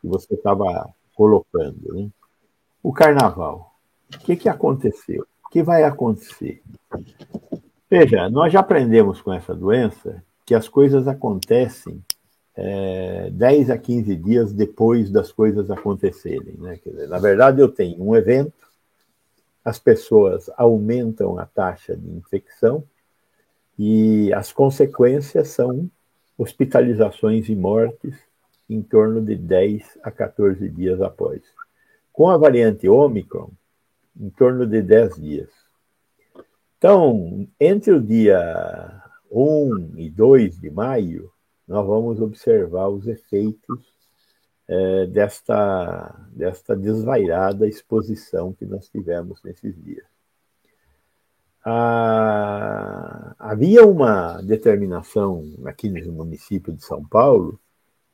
que 0.00 0.08
você 0.08 0.34
estava 0.34 0.88
colocando, 1.14 1.94
né? 1.94 2.08
o 2.82 2.92
carnaval. 2.92 3.72
O 4.12 4.18
que, 4.18 4.36
que 4.36 4.48
aconteceu? 4.48 5.26
O 5.44 5.48
que 5.48 5.62
vai 5.62 5.84
acontecer? 5.84 6.60
Veja, 7.88 8.28
nós 8.28 8.52
já 8.52 8.60
aprendemos 8.60 9.20
com 9.20 9.32
essa 9.32 9.54
doença 9.54 10.22
que 10.44 10.54
as 10.54 10.68
coisas 10.68 11.06
acontecem 11.06 12.02
é, 12.54 13.30
10 13.30 13.70
a 13.70 13.78
15 13.78 14.16
dias 14.16 14.52
depois 14.52 15.10
das 15.10 15.30
coisas 15.30 15.70
acontecerem. 15.70 16.54
Né? 16.58 16.78
Dizer, 16.84 17.08
na 17.08 17.18
verdade, 17.18 17.60
eu 17.60 17.68
tenho 17.68 18.02
um 18.02 18.16
evento, 18.16 18.52
as 19.64 19.78
pessoas 19.78 20.50
aumentam 20.56 21.38
a 21.38 21.46
taxa 21.46 21.96
de 21.96 22.10
infecção 22.10 22.82
e 23.84 24.32
as 24.32 24.52
consequências 24.52 25.48
são 25.48 25.90
hospitalizações 26.38 27.48
e 27.48 27.56
mortes 27.56 28.16
em 28.70 28.80
torno 28.80 29.20
de 29.20 29.34
10 29.34 29.98
a 30.04 30.10
14 30.12 30.68
dias 30.68 31.02
após. 31.02 31.42
Com 32.12 32.30
a 32.30 32.36
variante 32.36 32.88
Omicron, 32.88 33.50
em 34.16 34.30
torno 34.30 34.68
de 34.68 34.80
10 34.82 35.16
dias. 35.16 35.50
Então, 36.78 37.48
entre 37.58 37.92
o 37.92 38.00
dia 38.00 39.02
1 39.28 39.94
e 39.96 40.08
2 40.08 40.60
de 40.60 40.70
maio, 40.70 41.32
nós 41.66 41.84
vamos 41.84 42.20
observar 42.20 42.86
os 42.88 43.08
efeitos 43.08 43.80
é, 44.68 45.06
desta, 45.06 46.24
desta 46.30 46.76
desvairada 46.76 47.66
exposição 47.66 48.52
que 48.52 48.64
nós 48.64 48.88
tivemos 48.88 49.42
nesses 49.42 49.74
dias. 49.82 50.06
Ah, 51.64 53.34
havia 53.38 53.86
uma 53.86 54.42
determinação 54.42 55.44
aqui 55.64 55.88
no 55.88 56.12
município 56.12 56.72
de 56.72 56.84
São 56.84 57.04
Paulo 57.04 57.58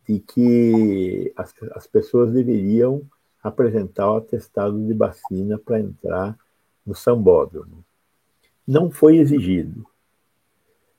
de 0.07 0.21
que 0.21 1.33
as, 1.37 1.55
as 1.73 1.87
pessoas 1.87 2.33
deveriam 2.33 3.03
apresentar 3.43 4.13
o 4.13 4.17
atestado 4.17 4.79
de 4.87 4.93
vacina 4.93 5.59
para 5.59 5.81
entrar 5.81 6.37
no 6.85 6.95
sambódromo. 6.95 7.85
Não 8.67 8.91
foi 8.91 9.19
exigido. 9.19 9.87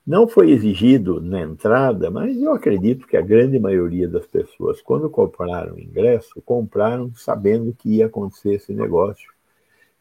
Não 0.06 0.26
foi 0.26 0.50
exigido 0.50 1.20
na 1.20 1.40
entrada, 1.42 2.10
mas 2.10 2.40
eu 2.40 2.52
acredito 2.52 3.06
que 3.06 3.16
a 3.16 3.22
grande 3.22 3.60
maioria 3.60 4.08
das 4.08 4.26
pessoas, 4.26 4.80
quando 4.82 5.08
compraram 5.08 5.74
o 5.74 5.80
ingresso, 5.80 6.42
compraram 6.42 7.14
sabendo 7.14 7.72
que 7.72 7.96
ia 7.96 8.06
acontecer 8.06 8.54
esse 8.54 8.72
negócio. 8.72 9.30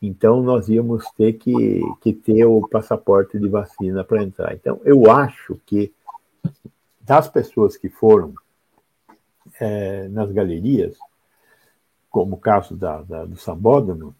Então, 0.01 0.41
nós 0.41 0.69
íamos 0.69 1.05
ter 1.17 1.33
que, 1.33 1.81
que 1.99 2.13
ter 2.13 2.45
o 2.45 2.67
passaporte 2.67 3.37
de 3.37 3.49
vacina 3.49 4.03
para 4.03 4.23
entrar. 4.23 4.53
Então, 4.53 4.79
eu 4.85 5.11
acho 5.11 5.59
que 5.65 5.91
das 7.01 7.27
pessoas 7.27 7.75
que 7.75 7.89
foram 7.89 8.33
é, 9.59 10.07
nas 10.07 10.31
galerias, 10.31 10.97
como 12.09 12.35
o 12.35 12.39
caso 12.39 12.75
da, 12.75 13.01
da, 13.01 13.25
do 13.25 13.35
Sambódromo, 13.35 14.15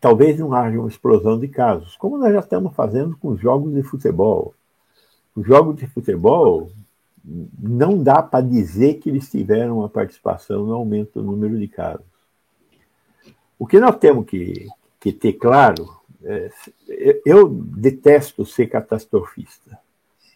talvez 0.00 0.38
não 0.38 0.52
haja 0.52 0.78
uma 0.78 0.88
explosão 0.88 1.38
de 1.38 1.48
casos, 1.48 1.96
como 1.96 2.18
nós 2.18 2.32
já 2.32 2.40
estamos 2.40 2.74
fazendo 2.74 3.16
com 3.16 3.28
os 3.28 3.40
jogos 3.40 3.74
de 3.74 3.82
futebol. 3.82 4.54
Os 5.34 5.46
jogos 5.46 5.76
de 5.76 5.86
futebol 5.86 6.70
não 7.58 8.02
dá 8.02 8.22
para 8.22 8.44
dizer 8.44 8.94
que 8.94 9.10
eles 9.10 9.30
tiveram 9.30 9.78
uma 9.78 9.88
participação 9.88 10.64
no 10.64 10.74
aumento 10.74 11.20
do 11.20 11.22
número 11.22 11.58
de 11.58 11.68
casos. 11.68 12.06
O 13.58 13.66
que 13.66 13.80
nós 13.80 13.96
temos 13.96 14.24
que, 14.24 14.66
que 15.00 15.12
ter 15.12 15.34
claro 15.34 15.98
é, 16.22 16.50
eu 17.24 17.48
detesto 17.48 18.44
ser 18.44 18.66
catastrofista. 18.66 19.78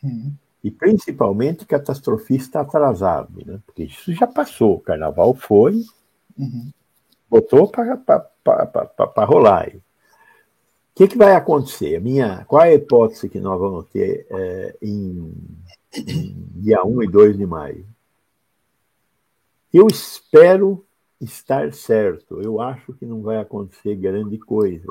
Uhum. 0.03 0.33
E 0.63 0.71
principalmente 0.71 1.67
catastrofista 1.67 2.61
atrasado, 2.61 3.45
né? 3.45 3.61
porque 3.67 3.85
isso 3.85 4.13
já 4.13 4.27
passou. 4.27 4.77
O 4.77 4.81
carnaval 4.81 5.35
foi, 5.35 5.85
uhum. 6.39 6.71
botou 7.29 7.69
para 7.69 9.25
rolar. 9.25 9.69
O 9.69 9.81
que, 10.95 11.09
que 11.09 11.19
vai 11.19 11.35
acontecer? 11.35 12.01
Minha, 12.01 12.45
qual 12.45 12.63
é 12.63 12.69
a 12.69 12.75
hipótese 12.75 13.29
que 13.29 13.41
nós 13.41 13.59
vamos 13.59 13.87
ter 13.87 14.27
é, 14.31 14.77
em, 14.81 15.35
em 15.97 16.47
dia 16.55 16.85
1 16.85 17.03
e 17.03 17.09
2 17.09 17.39
de 17.39 17.47
maio? 17.47 17.87
Eu 19.73 19.87
espero 19.89 20.85
estar 21.23 21.73
certo. 21.73 22.41
Eu 22.41 22.61
acho 22.61 22.93
que 22.95 23.07
não 23.07 23.23
vai 23.23 23.39
acontecer 23.39 23.95
grande 23.95 24.39
coisa. 24.39 24.89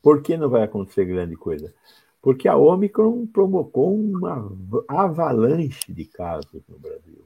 Por 0.00 0.22
que 0.22 0.36
não 0.36 0.48
vai 0.48 0.62
acontecer 0.62 1.04
grande 1.04 1.36
coisa? 1.36 1.72
Porque 2.20 2.48
a 2.48 2.56
Omicron 2.56 3.26
provocou 3.26 3.94
uma 3.94 4.50
avalanche 4.86 5.92
de 5.92 6.04
casos 6.04 6.62
no 6.68 6.78
Brasil. 6.78 7.24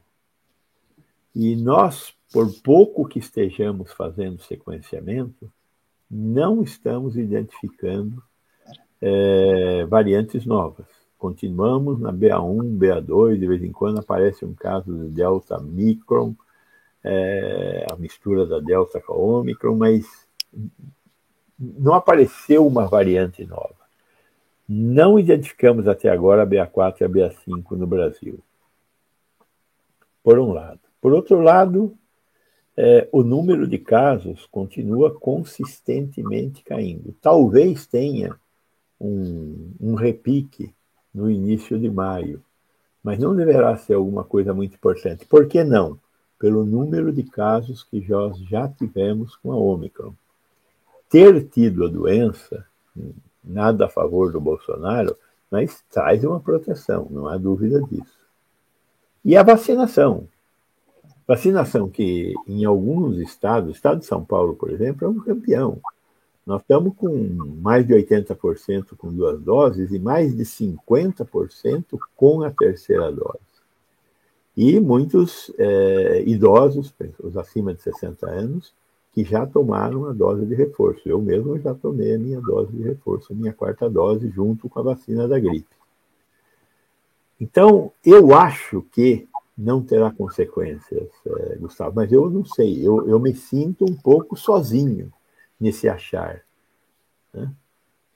E 1.35 1.55
nós, 1.55 2.15
por 2.33 2.51
pouco 2.63 3.07
que 3.07 3.19
estejamos 3.19 3.93
fazendo 3.93 4.41
sequenciamento, 4.41 5.53
não 6.11 6.63
estamos 6.63 7.17
identificando 7.17 8.23
é, 9.03 9.85
variantes 9.85 10.47
novas. 10.47 10.87
Continuamos 11.19 12.01
na 12.01 12.13
BA1, 12.13 12.79
BA2, 12.79 13.39
de 13.39 13.47
vez 13.47 13.63
em 13.63 13.73
quando 13.73 13.99
aparece 13.99 14.45
um 14.45 14.55
caso 14.55 14.95
de 14.95 15.09
Delta 15.11 15.59
Micron, 15.59 16.35
é, 17.07 17.87
a 17.89 17.97
mistura 17.97 18.45
da 18.45 18.59
Delta 18.59 19.01
com 19.01 19.13
a 19.13 19.17
Omicron, 19.17 19.77
mas 19.77 20.05
não 21.57 21.95
apareceu 21.95 22.67
uma 22.67 22.87
variante 22.87 23.47
nova. 23.47 23.77
Não 24.69 25.17
identificamos 25.17 25.87
até 25.87 26.09
agora 26.09 26.43
a 26.43 26.47
BA4 26.47 27.01
e 27.01 27.05
a 27.05 27.09
BA5 27.09 27.71
no 27.71 27.87
Brasil. 27.87 28.41
Por 30.23 30.41
um 30.41 30.53
lado. 30.53 30.81
Por 31.01 31.13
outro 31.13 31.41
lado, 31.41 31.97
é, 32.77 33.09
o 33.13 33.23
número 33.23 33.69
de 33.69 33.79
casos 33.79 34.45
continua 34.47 35.15
consistentemente 35.15 36.65
caindo. 36.65 37.15
Talvez 37.23 37.87
tenha 37.87 38.37
um, 39.01 39.73
um 39.81 39.95
repique 39.95 40.75
no 41.15 41.31
início 41.31 41.79
de 41.79 41.89
maio, 41.89 42.43
mas 43.05 43.21
não 43.21 43.37
deverá 43.37 43.77
ser 43.77 43.95
alguma 43.95 44.25
coisa 44.25 44.53
muito 44.53 44.75
importante. 44.75 45.25
Por 45.25 45.47
que 45.47 45.63
não? 45.63 45.97
Pelo 46.39 46.65
número 46.65 47.13
de 47.13 47.23
casos 47.23 47.83
que 47.85 48.05
nós 48.09 48.39
já 48.41 48.69
tivemos 48.69 49.37
com 49.37 49.53
a 49.53 49.57
Omicron. 49.57 50.13
Ter 51.09 51.49
tido 51.49 51.85
a 51.85 51.89
doença, 51.89 52.67
nada 53.43 53.87
a 53.87 53.89
favor 53.89 54.33
do 54.33 54.41
Bolsonaro, 54.41 55.17
mas 55.51 55.83
traz 55.91 56.25
uma 56.25 56.41
proteção, 56.41 57.07
não 57.11 57.29
há 57.29 57.37
dúvida 57.37 57.81
disso. 57.83 58.19
E 59.25 59.37
a 59.37 59.43
vacinação. 59.43 60.29
Vacinação 61.27 61.89
que 61.89 62.35
em 62.47 62.65
alguns 62.65 63.19
estados, 63.19 63.71
o 63.71 63.73
estado 63.73 64.01
de 64.01 64.07
São 64.07 64.25
Paulo, 64.25 64.55
por 64.55 64.71
exemplo, 64.71 65.07
é 65.07 65.11
um 65.11 65.19
campeão. 65.19 65.81
Nós 66.45 66.61
estamos 66.61 66.95
com 66.97 67.13
mais 67.61 67.85
de 67.85 67.95
80% 67.95 68.97
com 68.97 69.13
duas 69.13 69.41
doses 69.41 69.91
e 69.91 69.99
mais 69.99 70.37
de 70.37 70.45
50% 70.45 71.99
com 72.15 72.43
a 72.43 72.51
terceira 72.51 73.11
dose 73.11 73.56
e 74.57 74.81
muitos 74.81 75.53
é, 75.59 76.23
idosos, 76.27 76.95
os 77.23 77.37
acima 77.37 77.75
de 77.75 77.83
60 77.83 78.27
anos, 78.27 78.73
que 79.13 79.23
já 79.25 79.47
tomaram 79.47 80.07
a 80.07 80.13
dose 80.13 80.47
de 80.47 80.55
reforço. 80.55 81.07
Eu 81.07 81.21
mesmo 81.21 81.59
já 81.59 81.75
tomei 81.75 82.15
a 82.15 82.19
minha 82.19 82.41
dose 82.41 82.73
de 82.73 82.83
reforço, 82.83 83.33
a 83.33 83.37
minha 83.37 83.53
quarta 83.53 83.89
dose, 83.89 84.29
junto 84.31 84.69
com 84.69 84.79
a 84.79 84.83
vacina 84.83 85.29
da 85.29 85.39
gripe. 85.39 85.77
Então, 87.39 87.93
eu 88.05 88.35
acho 88.35 88.83
que 88.93 89.29
não 89.57 89.83
terá 89.83 90.11
consequências, 90.11 91.09
é, 91.27 91.57
Gustavo, 91.57 91.97
mas 91.97 92.13
eu 92.13 92.29
não 92.31 92.45
sei, 92.45 92.87
eu, 92.87 93.09
eu 93.09 93.19
me 93.19 93.35
sinto 93.35 93.85
um 93.85 93.95
pouco 93.95 94.37
sozinho 94.37 95.13
nesse 95.59 95.89
achar. 95.89 96.43
Né? 97.33 97.51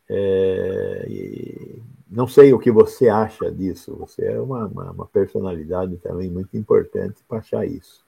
É, 0.09 1.79
não 2.11 2.27
sei 2.27 2.53
o 2.53 2.59
que 2.59 2.71
você 2.71 3.09
acha 3.09 3.51
disso. 3.51 3.97
Você 4.01 4.25
é 4.25 4.41
uma, 4.41 4.67
uma, 4.67 4.91
uma 4.91 5.07
personalidade 5.07 5.97
também 5.99 6.29
muito 6.29 6.57
importante 6.57 7.23
para 7.29 7.39
achar 7.39 7.65
isso. 7.65 8.05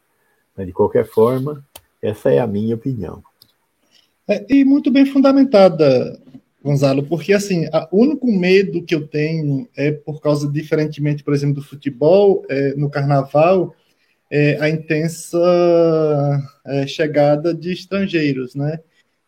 Mas, 0.56 0.66
de 0.66 0.72
qualquer 0.72 1.06
forma, 1.06 1.64
essa 2.02 2.30
é 2.30 2.38
a 2.38 2.46
minha 2.46 2.74
opinião. 2.74 3.22
É, 4.28 4.44
e 4.48 4.64
muito 4.64 4.90
bem 4.90 5.06
fundamentada, 5.06 6.20
Gonzalo, 6.62 7.04
porque 7.04 7.32
assim, 7.32 7.66
o 7.90 8.02
único 8.02 8.26
medo 8.26 8.82
que 8.84 8.94
eu 8.94 9.06
tenho 9.06 9.68
é 9.76 9.92
por 9.92 10.20
causa, 10.20 10.50
diferentemente, 10.50 11.22
por 11.22 11.34
exemplo, 11.34 11.56
do 11.56 11.62
futebol, 11.62 12.44
é, 12.48 12.74
no 12.74 12.90
carnaval, 12.90 13.74
é 14.30 14.58
a 14.60 14.68
intensa 14.68 15.38
é, 16.66 16.86
chegada 16.86 17.54
de 17.54 17.72
estrangeiros, 17.72 18.54
né? 18.54 18.80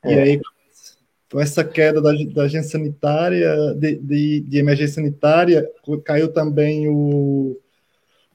E 0.04 0.12
é. 0.12 0.22
aí, 0.22 0.40
com 1.34 1.40
essa 1.40 1.64
queda 1.64 2.00
da, 2.00 2.12
da 2.32 2.44
agência 2.44 2.78
sanitária, 2.78 3.74
de, 3.74 3.96
de, 3.96 4.40
de, 4.42 4.56
emergência 4.56 4.94
sanitária, 4.94 5.68
caiu 6.04 6.32
também 6.32 6.86
o. 6.88 7.58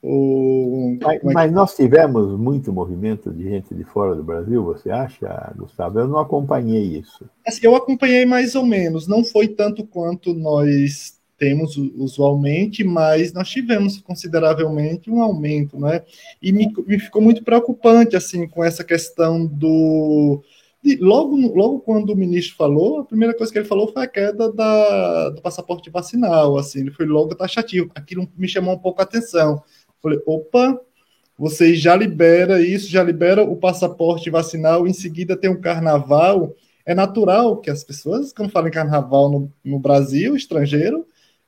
o 0.04 0.98
mas, 1.02 1.24
é 1.24 1.34
mas, 1.34 1.52
nós 1.54 1.76
tivemos 1.78 2.38
muito 2.38 2.74
movimento 2.74 3.32
de 3.32 3.46
gente 3.46 3.74
de 3.74 3.86
fora 3.86 4.14
do 4.14 4.22
Brasil, 4.22 4.62
você 4.66 4.92
acha, 4.92 5.54
Gustavo? 5.56 5.98
Eu 5.98 6.10
não 6.10 6.20
acompanhei 6.20 6.98
isso. 6.98 7.24
Assim, 7.48 7.62
eu 7.64 7.74
acompanhei 7.74 8.26
mais 8.26 8.54
ou 8.54 8.66
menos, 8.66 9.08
não 9.08 9.24
foi 9.24 9.48
tanto 9.48 9.88
quanto 9.88 10.34
nós 10.34 11.18
temos 11.38 11.78
usualmente, 11.78 12.84
mas 12.84 13.32
nós 13.32 13.48
tivemos 13.48 14.02
consideravelmente 14.02 15.10
um 15.10 15.22
aumento, 15.22 15.80
né? 15.80 16.04
E 16.42 16.52
me, 16.52 16.70
me 16.86 17.00
ficou 17.00 17.22
muito 17.22 17.46
preocupante 17.46 18.18
assim 18.18 18.46
com 18.46 18.62
essa 18.62 18.84
questão 18.84 19.46
do 19.46 20.44
logo, 21.00 21.36
logo 21.54 21.80
quando 21.82 22.12
o 22.12 22.16
ministro 22.16 22.56
falou, 22.56 23.00
a 23.00 23.06
primeira 23.06 23.36
coisa 23.36 23.52
que 23.52 23.60
ele 23.60 23.68
falou 23.68 23.92
foi 23.92 24.04
a 24.04 24.08
queda 24.08 24.52
da, 24.52 25.30
do 25.30 25.42
passaporte 25.42 25.90
vacinal. 25.90 26.58
Assim, 26.58 26.80
ele 26.82 26.92
foi 26.92 27.06
logo 27.06 27.36
taxativo. 27.36 27.92
Aquilo 27.96 28.30
me 28.38 28.48
chamou 28.48 28.76
um 28.76 28.80
pouco 28.80 29.02
a 29.02 29.04
atenção. 29.04 29.62
Falei, 30.02 30.20
opa, 30.26 30.80
você 31.38 31.76
já 31.76 31.96
libera 31.96 32.62
isso, 32.62 32.90
já 32.90 33.04
libera 33.04 33.44
o 33.44 33.56
passaporte 33.56 34.30
vacinal, 34.30 34.88
em 34.88 34.94
seguida 34.94 35.38
tem 35.38 35.50
um 35.50 35.60
carnaval. 35.60 36.56
É 36.86 36.96
natural 36.96 37.58
que 37.58 37.70
as 37.70 37.84
pessoas, 37.84 38.34
quando 38.34 38.52
falam 38.52 38.70
em 38.70 38.72
carnaval 38.74 39.30
no, 39.30 39.54
no 39.64 39.80
Brasil, 39.80 40.36
estrangeiro, 40.36 41.06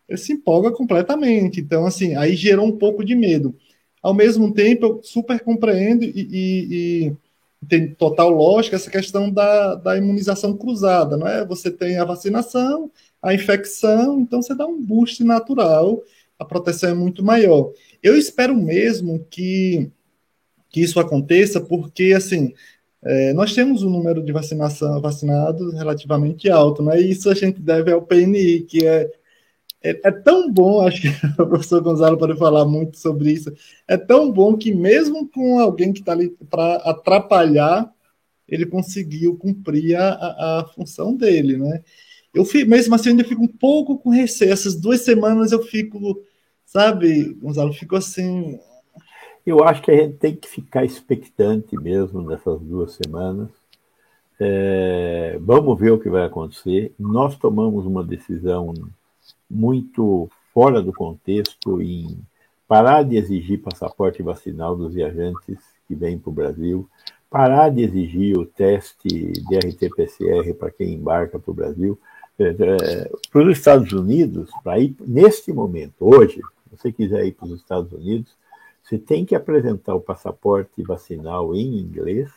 ele 0.07 0.17
se 0.17 0.33
empolga 0.33 0.71
completamente. 0.71 1.59
Então, 1.61 1.85
assim, 1.85 2.15
aí 2.15 2.35
gerou 2.35 2.65
um 2.67 2.77
pouco 2.77 3.03
de 3.03 3.15
medo. 3.15 3.55
Ao 4.01 4.13
mesmo 4.13 4.53
tempo, 4.53 4.85
eu 4.85 4.99
super 5.03 5.39
compreendo 5.41 6.03
e, 6.03 6.09
e, 6.09 7.07
e 7.07 7.17
tem 7.67 7.93
total 7.93 8.29
lógica 8.29 8.75
essa 8.75 8.89
questão 8.89 9.31
da, 9.31 9.75
da 9.75 9.97
imunização 9.97 10.57
cruzada, 10.57 11.15
não 11.15 11.27
é? 11.27 11.45
Você 11.45 11.69
tem 11.69 11.97
a 11.97 12.05
vacinação, 12.05 12.91
a 13.21 13.33
infecção, 13.33 14.19
então 14.19 14.41
você 14.41 14.55
dá 14.55 14.65
um 14.65 14.81
boost 14.81 15.23
natural, 15.23 16.01
a 16.39 16.45
proteção 16.45 16.89
é 16.89 16.93
muito 16.93 17.23
maior. 17.23 17.71
Eu 18.01 18.17
espero 18.17 18.55
mesmo 18.55 19.25
que, 19.29 19.91
que 20.69 20.81
isso 20.81 20.99
aconteça, 20.99 21.61
porque, 21.61 22.13
assim, 22.15 22.53
é, 23.03 23.33
nós 23.33 23.53
temos 23.53 23.83
um 23.83 23.89
número 23.89 24.23
de 24.23 24.31
vacinação 24.31 24.99
vacinados 24.99 25.73
relativamente 25.73 26.49
alto, 26.49 26.83
né? 26.83 26.99
E 26.99 27.11
isso 27.11 27.29
a 27.29 27.35
gente 27.35 27.61
deve 27.61 27.91
ao 27.91 28.01
PNI, 28.01 28.61
que 28.61 28.85
é 28.85 29.09
é, 29.83 29.99
é, 30.03 30.11
tão 30.11 30.51
bom, 30.51 30.85
acho 30.85 31.01
que 31.01 31.07
o 31.41 31.47
professor 31.47 31.81
Gonzalo 31.81 32.17
pode 32.17 32.37
falar 32.37 32.65
muito 32.65 32.97
sobre 32.97 33.31
isso. 33.31 33.51
É 33.87 33.97
tão 33.97 34.31
bom 34.31 34.55
que, 34.55 34.73
mesmo 34.73 35.27
com 35.27 35.59
alguém 35.59 35.91
que 35.91 35.99
está 35.99 36.11
ali 36.11 36.29
para 36.49 36.75
atrapalhar, 36.77 37.91
ele 38.47 38.65
conseguiu 38.65 39.35
cumprir 39.37 39.95
a, 39.95 40.11
a, 40.59 40.65
função 40.75 41.15
dele, 41.15 41.57
né? 41.57 41.83
Eu 42.33 42.45
fico, 42.45 42.69
mesmo 42.69 42.93
assim, 42.93 43.09
ainda 43.09 43.23
fico 43.23 43.43
um 43.43 43.47
pouco 43.47 43.97
com 43.97 44.09
receio. 44.09 44.51
Essas 44.51 44.75
duas 44.75 45.01
semanas 45.01 45.51
eu 45.51 45.63
fico, 45.63 46.21
sabe, 46.65 47.33
Gonzalo, 47.41 47.73
fico 47.73 47.95
assim. 47.95 48.59
Eu 49.45 49.63
acho 49.63 49.81
que 49.81 49.91
a 49.91 49.95
gente 49.95 50.17
tem 50.17 50.35
que 50.35 50.47
ficar 50.47 50.85
expectante 50.85 51.75
mesmo 51.75 52.21
nessas 52.21 52.59
duas 52.61 52.93
semanas. 52.93 53.49
É, 54.39 55.37
vamos 55.41 55.79
ver 55.79 55.91
o 55.91 55.99
que 55.99 56.09
vai 56.09 56.25
acontecer. 56.25 56.93
Nós 56.99 57.35
tomamos 57.37 57.85
uma 57.85 58.03
decisão 58.03 58.73
muito 59.51 60.29
fora 60.53 60.81
do 60.81 60.93
contexto 60.93 61.81
em 61.81 62.19
parar 62.67 63.03
de 63.03 63.17
exigir 63.17 63.61
passaporte 63.61 64.23
vacinal 64.23 64.75
dos 64.75 64.93
viajantes 64.93 65.57
que 65.87 65.93
vêm 65.93 66.17
para 66.17 66.29
o 66.29 66.33
Brasil, 66.33 66.89
parar 67.29 67.69
de 67.69 67.81
exigir 67.81 68.37
o 68.37 68.45
teste 68.45 69.09
de 69.09 69.57
RT-PCR 69.57 70.53
para 70.53 70.71
quem 70.71 70.93
embarca 70.93 71.37
para 71.37 71.51
o 71.51 71.53
Brasil. 71.53 71.99
É, 72.39 72.49
é, 72.49 73.11
para 73.31 73.43
os 73.43 73.57
Estados 73.57 73.91
Unidos, 73.91 74.49
para 74.63 74.79
ir 74.79 74.95
neste 74.99 75.51
momento, 75.51 75.95
hoje, 75.99 76.35
se 76.35 76.77
você 76.77 76.91
quiser 76.91 77.25
ir 77.25 77.33
para 77.33 77.47
os 77.47 77.59
Estados 77.59 77.91
Unidos, 77.91 78.33
você 78.81 78.97
tem 78.97 79.25
que 79.25 79.35
apresentar 79.35 79.93
o 79.93 80.01
passaporte 80.01 80.81
vacinal 80.81 81.53
em 81.53 81.77
inglês 81.77 82.29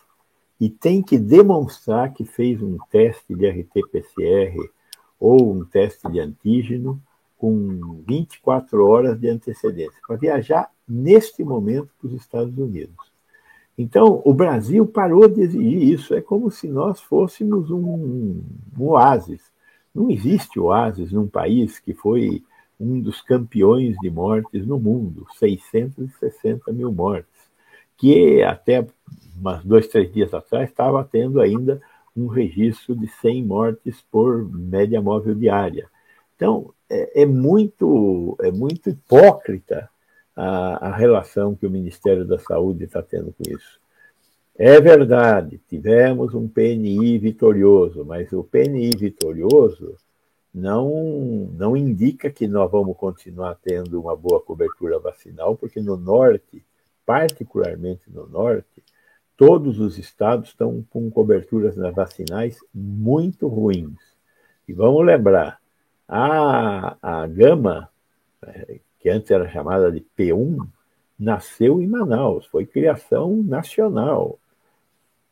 e 0.60 0.68
tem 0.68 1.02
que 1.02 1.18
demonstrar 1.18 2.12
que 2.12 2.24
fez 2.24 2.62
um 2.62 2.76
teste 2.90 3.34
de 3.34 3.48
RT-PCR 3.48 4.68
ou 5.24 5.54
um 5.54 5.64
teste 5.64 6.06
de 6.10 6.20
antígeno 6.20 7.00
com 7.38 8.02
24 8.06 8.86
horas 8.86 9.18
de 9.18 9.28
antecedência, 9.28 9.98
para 10.06 10.16
viajar 10.16 10.70
neste 10.86 11.42
momento 11.42 11.88
para 11.98 12.08
os 12.08 12.14
Estados 12.14 12.58
Unidos. 12.58 12.94
Então, 13.76 14.20
o 14.22 14.34
Brasil 14.34 14.86
parou 14.86 15.26
de 15.26 15.40
exigir 15.40 15.82
isso. 15.82 16.14
É 16.14 16.20
como 16.20 16.50
se 16.50 16.68
nós 16.68 17.00
fôssemos 17.00 17.70
um, 17.70 18.40
um 18.78 18.84
oásis. 18.84 19.40
Não 19.94 20.10
existe 20.10 20.60
oásis 20.60 21.10
num 21.10 21.26
país 21.26 21.78
que 21.78 21.94
foi 21.94 22.42
um 22.78 23.00
dos 23.00 23.22
campeões 23.22 23.96
de 24.02 24.10
mortes 24.10 24.66
no 24.66 24.78
mundo 24.78 25.26
660 25.38 26.70
mil 26.70 26.92
mortes 26.92 27.44
que 27.96 28.42
até 28.42 28.86
umas 29.36 29.64
dois, 29.64 29.88
três 29.88 30.12
dias 30.12 30.34
atrás 30.34 30.68
estava 30.68 31.02
tendo 31.04 31.40
ainda 31.40 31.80
um 32.16 32.26
registro 32.26 32.94
de 32.94 33.08
100 33.08 33.44
mortes 33.44 34.04
por 34.10 34.48
média 34.50 35.00
móvel 35.00 35.34
diária. 35.34 35.88
Então, 36.36 36.72
é, 36.88 37.22
é 37.22 37.26
muito, 37.26 38.36
é 38.40 38.50
muito 38.50 38.90
hipócrita 38.90 39.88
a, 40.36 40.88
a 40.88 40.96
relação 40.96 41.54
que 41.54 41.66
o 41.66 41.70
Ministério 41.70 42.24
da 42.24 42.38
Saúde 42.38 42.84
está 42.84 43.02
tendo 43.02 43.32
com 43.32 43.50
isso. 43.50 43.80
É 44.56 44.80
verdade, 44.80 45.60
tivemos 45.68 46.32
um 46.32 46.46
PNI 46.46 47.18
vitorioso, 47.18 48.04
mas 48.04 48.32
o 48.32 48.44
PNI 48.44 48.90
vitorioso 48.96 49.96
não, 50.54 51.50
não 51.52 51.76
indica 51.76 52.30
que 52.30 52.46
nós 52.46 52.70
vamos 52.70 52.96
continuar 52.96 53.56
tendo 53.56 54.00
uma 54.00 54.14
boa 54.14 54.40
cobertura 54.40 55.00
vacinal, 55.00 55.56
porque 55.56 55.80
no 55.80 55.96
norte, 55.96 56.64
particularmente 57.04 58.02
no 58.06 58.28
norte, 58.28 58.84
todos 59.36 59.80
os 59.80 59.98
estados 59.98 60.50
estão 60.50 60.84
com 60.90 61.10
coberturas 61.10 61.76
vacinais 61.76 62.58
muito 62.72 63.48
ruins. 63.48 63.98
E 64.66 64.72
vamos 64.72 65.04
lembrar, 65.04 65.60
a, 66.08 66.96
a 67.02 67.26
gama, 67.26 67.88
é, 68.46 68.78
que 69.00 69.10
antes 69.10 69.30
era 69.30 69.48
chamada 69.48 69.90
de 69.90 70.04
P1, 70.16 70.66
nasceu 71.18 71.80
em 71.80 71.86
Manaus, 71.86 72.46
foi 72.46 72.64
criação 72.64 73.42
nacional. 73.42 74.38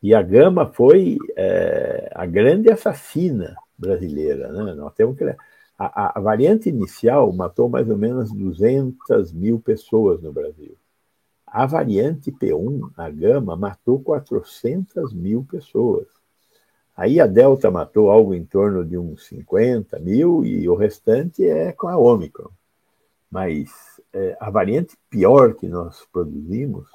E 0.03 0.15
a 0.15 0.23
gama 0.23 0.67
foi 0.67 1.17
é, 1.37 2.11
a 2.15 2.27
grande 2.27 2.71
assassina 2.71 3.57
brasileira. 3.79 4.53
Né? 4.53 4.75
Nós 4.75 4.93
temos 4.95 5.17
que... 5.17 5.25
a, 5.79 6.19
a 6.19 6.21
variante 6.21 6.69
inicial 6.69 7.33
matou 7.33 7.69
mais 7.69 7.89
ou 7.89 7.97
menos 7.97 8.33
200 8.33 9.33
mil 9.33 9.61
pessoas 9.61 10.21
no 10.21 10.33
Brasil. 10.33 10.77
A 11.53 11.67
variante 11.67 12.33
P1, 12.33 12.93
a 12.97 13.11
gama, 13.11 13.55
matou 13.55 14.01
400 14.01 15.13
mil 15.13 15.45
pessoas. 15.45 16.07
Aí 16.97 17.21
a 17.21 17.27
Delta 17.27 17.71
matou 17.71 18.11
algo 18.11 18.33
em 18.33 18.43
torno 18.43 18.83
de 18.83 18.97
uns 18.97 19.27
50 19.27 19.99
mil 19.99 20.47
e 20.47 20.67
o 20.67 20.75
restante 20.75 21.45
é 21.45 21.71
com 21.71 21.89
a 21.89 21.97
Ômicron. 21.99 22.49
Mas 23.31 23.69
é, 24.15 24.35
a 24.41 24.49
variante 24.49 24.97
pior 25.11 25.53
que 25.53 25.69
nós 25.69 26.07
produzimos 26.11 26.89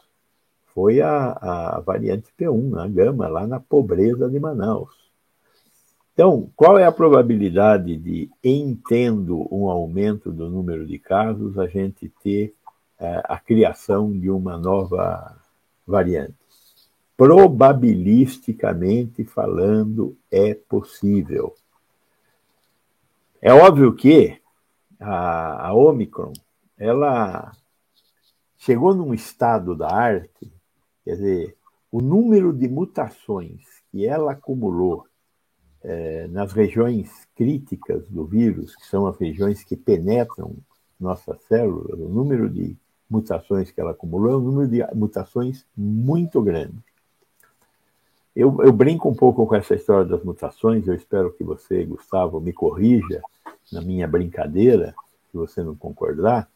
foi 0.73 1.01
a, 1.01 1.33
a 1.33 1.79
variante 1.79 2.33
P1, 2.35 2.79
a 2.79 2.87
gama, 2.87 3.27
lá 3.27 3.45
na 3.45 3.59
pobreza 3.59 4.27
de 4.27 4.39
Manaus. 4.39 5.07
Então, 6.13 6.49
qual 6.55 6.79
é 6.79 6.83
a 6.83 6.91
probabilidade 6.91 7.95
de, 7.95 8.27
em 8.43 8.75
tendo 8.89 9.47
um 9.53 9.69
aumento 9.69 10.31
do 10.31 10.49
número 10.49 10.83
de 10.83 10.97
casos, 10.97 11.59
a 11.59 11.67
gente 11.67 12.11
ter 12.23 12.55
a 12.99 13.39
criação 13.39 14.11
de 14.11 14.29
uma 14.29 14.57
nova 14.57 15.39
variante. 15.85 16.35
Probabilisticamente 17.15 19.23
falando, 19.23 20.17
é 20.31 20.53
possível. 20.53 21.55
É 23.41 23.53
óbvio 23.53 23.95
que 23.95 24.39
a, 24.99 25.67
a 25.67 25.73
Omicron 25.73 26.33
ela 26.77 27.51
chegou 28.57 28.93
num 28.93 29.13
estado 29.13 29.75
da 29.75 29.91
arte, 29.91 30.51
quer 31.03 31.15
dizer, 31.15 31.57
o 31.91 32.01
número 32.01 32.51
de 32.51 32.67
mutações 32.67 33.61
que 33.91 34.05
ela 34.05 34.33
acumulou 34.33 35.05
é, 35.81 36.27
nas 36.27 36.51
regiões 36.51 37.27
críticas 37.35 38.07
do 38.09 38.25
vírus, 38.25 38.75
que 38.75 38.85
são 38.85 39.07
as 39.07 39.17
regiões 39.17 39.63
que 39.63 39.75
penetram 39.75 40.55
nossas 40.99 41.41
células, 41.43 41.99
o 41.99 42.09
número 42.09 42.49
de 42.49 42.75
mutações 43.09 43.71
que 43.71 43.79
ela 43.79 43.91
acumulou, 43.91 44.33
é 44.33 44.37
um 44.37 44.41
número 44.41 44.67
de 44.67 44.83
mutações 44.95 45.65
muito 45.75 46.41
grande. 46.41 46.77
Eu, 48.35 48.55
eu, 48.61 48.71
brinco 48.71 49.09
um 49.09 49.15
pouco 49.15 49.47
com 49.47 49.55
essa 49.55 49.73
história 49.73 50.05
das 50.05 50.23
mutações, 50.23 50.87
eu 50.87 50.93
espero 50.93 51.33
que 51.33 51.43
você, 51.43 51.83
Gustavo, 51.83 52.39
me 52.39 52.53
corrija 52.53 53.21
na 53.71 53.81
minha 53.81 54.07
brincadeira, 54.07 54.93
se 55.31 55.37
você 55.37 55.63
não 55.63 55.75
concordar, 55.75 56.47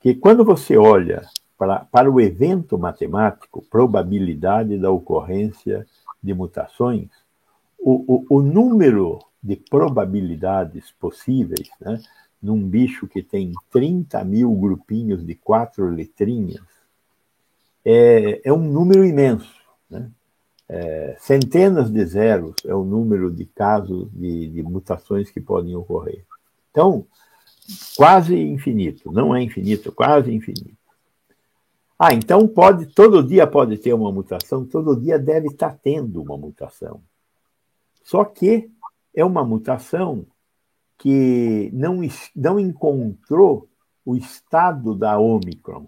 que 0.00 0.14
quando 0.14 0.44
você 0.44 0.76
olha 0.76 1.28
para, 1.56 1.84
para 1.84 2.10
o 2.10 2.20
evento 2.20 2.76
matemático, 2.76 3.64
probabilidade 3.70 4.78
da 4.78 4.90
ocorrência 4.90 5.86
de 6.22 6.34
mutações, 6.34 7.08
o, 7.78 8.26
o, 8.28 8.38
o 8.38 8.42
número 8.42 9.18
de 9.42 9.56
probabilidades 9.56 10.90
possíveis, 10.98 11.70
né, 11.80 12.00
num 12.42 12.66
bicho 12.66 13.06
que 13.06 13.22
tem 13.22 13.52
30 13.70 14.24
mil 14.24 14.52
grupinhos 14.54 15.24
de 15.24 15.34
quatro 15.34 15.88
letrinhas, 15.88 16.62
é, 17.84 18.40
é 18.44 18.52
um 18.52 18.64
número 18.70 19.04
imenso. 19.04 19.54
Né? 19.88 20.10
É, 20.68 21.16
centenas 21.18 21.90
de 21.90 22.04
zeros 22.04 22.54
é 22.64 22.74
o 22.74 22.84
número 22.84 23.30
de 23.30 23.44
casos 23.44 24.08
de, 24.12 24.48
de 24.48 24.62
mutações 24.62 25.30
que 25.30 25.40
podem 25.40 25.74
ocorrer. 25.74 26.24
Então, 26.70 27.06
quase 27.96 28.38
infinito. 28.38 29.10
Não 29.12 29.34
é 29.34 29.42
infinito, 29.42 29.92
quase 29.92 30.32
infinito. 30.32 30.78
Ah, 31.98 32.14
então 32.14 32.48
pode, 32.48 32.86
todo 32.86 33.22
dia 33.22 33.46
pode 33.46 33.76
ter 33.76 33.92
uma 33.92 34.10
mutação, 34.10 34.64
todo 34.64 34.98
dia 34.98 35.18
deve 35.18 35.48
estar 35.48 35.78
tendo 35.82 36.22
uma 36.22 36.38
mutação. 36.38 37.02
Só 38.02 38.24
que 38.24 38.70
é 39.14 39.22
uma 39.22 39.44
mutação 39.44 40.24
que 41.00 41.70
não, 41.72 42.00
não 42.36 42.60
encontrou 42.60 43.66
o 44.04 44.14
estado 44.14 44.94
da 44.94 45.18
Omicron, 45.18 45.86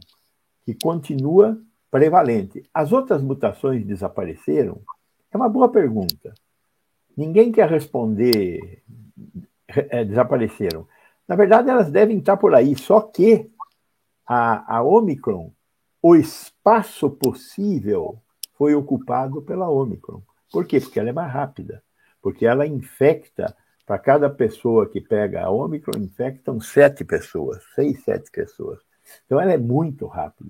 que 0.65 0.75
continua 0.75 1.61
prevalente. 1.91 2.63
As 2.73 2.93
outras 2.93 3.23
mutações 3.23 3.85
desapareceram? 3.85 4.81
É 5.31 5.37
uma 5.37 5.51
boa 5.51 5.71
pergunta. 5.71 6.33
Ninguém 7.15 7.53
quer 7.53 7.69
responder 7.69 8.83
é, 9.69 10.03
desapareceram. 10.03 10.89
Na 11.29 11.37
verdade, 11.37 11.69
elas 11.69 11.91
devem 11.91 12.19
estar 12.19 12.39
por 12.39 12.55
aí, 12.55 12.75
só 12.75 13.01
que 13.01 13.51
a, 14.27 14.79
a 14.79 14.83
Omicron, 14.83 15.53
o 16.03 16.17
espaço 16.17 17.11
possível 17.11 18.19
foi 18.55 18.75
ocupado 18.75 19.43
pela 19.43 19.69
Omicron. 19.69 20.23
Por 20.51 20.67
quê? 20.67 20.81
Porque 20.81 20.99
ela 20.99 21.11
é 21.11 21.13
mais 21.13 21.31
rápida, 21.31 21.83
porque 22.23 22.47
ela 22.47 22.67
infecta 22.67 23.55
para 23.93 23.99
cada 23.99 24.31
pessoa 24.31 24.89
que 24.89 25.03
pega 25.03 25.43
a 25.45 25.51
Omicron, 25.51 25.99
infectam 25.99 26.59
sete 26.59 27.05
pessoas, 27.05 27.63
seis, 27.75 28.03
sete 28.03 28.31
pessoas. 28.31 28.79
Então, 29.27 29.39
ela 29.39 29.53
é 29.53 29.59
muito 29.59 30.07
rápida. 30.07 30.49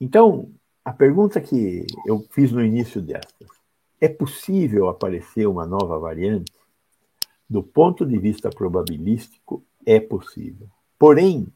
Então, 0.00 0.52
a 0.84 0.92
pergunta 0.92 1.40
que 1.40 1.84
eu 2.06 2.24
fiz 2.30 2.52
no 2.52 2.64
início 2.64 3.02
destas, 3.02 3.48
é 4.00 4.08
possível 4.08 4.88
aparecer 4.88 5.48
uma 5.48 5.66
nova 5.66 5.98
variante? 5.98 6.52
Do 7.50 7.60
ponto 7.60 8.06
de 8.06 8.16
vista 8.18 8.50
probabilístico, 8.50 9.64
é 9.84 9.98
possível. 9.98 10.68
Porém, 10.96 11.48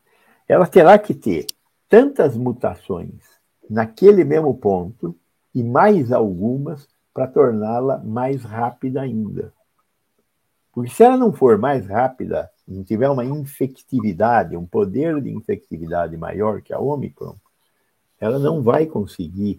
ela 0.49 0.67
terá 0.67 0.99
que 0.99 1.15
ter 1.15 1.47
tantas 1.89 2.37
mutações 2.37 3.23
naquele 3.71 4.25
mesmo 4.25 4.53
ponto 4.59 5.17
e 5.55 5.63
mais 5.63 6.11
algumas 6.11 6.89
para 7.15 7.29
torná-la 7.29 7.99
mais 7.99 8.43
rápida 8.43 9.03
ainda. 9.03 9.55
Porque 10.81 10.95
se 10.95 11.03
ela 11.03 11.19
não 11.19 11.31
for 11.31 11.59
mais 11.59 11.87
rápida, 11.87 12.51
não 12.67 12.83
tiver 12.83 13.11
uma 13.11 13.23
infectividade, 13.23 14.57
um 14.57 14.65
poder 14.65 15.21
de 15.21 15.31
infectividade 15.31 16.17
maior 16.17 16.63
que 16.63 16.73
a 16.73 16.81
Omicron, 16.81 17.37
ela 18.19 18.39
não 18.39 18.63
vai 18.63 18.87
conseguir 18.87 19.59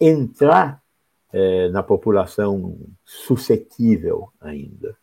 entrar 0.00 0.82
é, 1.32 1.68
na 1.68 1.80
população 1.80 2.76
suscetível 3.04 4.32
ainda. 4.40 4.96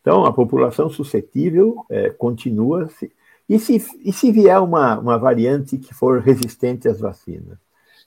Então, 0.00 0.24
a 0.24 0.32
população 0.32 0.90
suscetível 0.90 1.84
é, 1.88 2.10
continua. 2.10 2.88
-se, 2.88 3.12
e, 3.48 3.60
se, 3.60 3.76
e 4.04 4.12
se 4.12 4.32
vier 4.32 4.58
uma, 4.58 4.98
uma 4.98 5.18
variante 5.18 5.78
que 5.78 5.94
for 5.94 6.20
resistente 6.20 6.88
às 6.88 6.98
vacinas? 6.98 7.58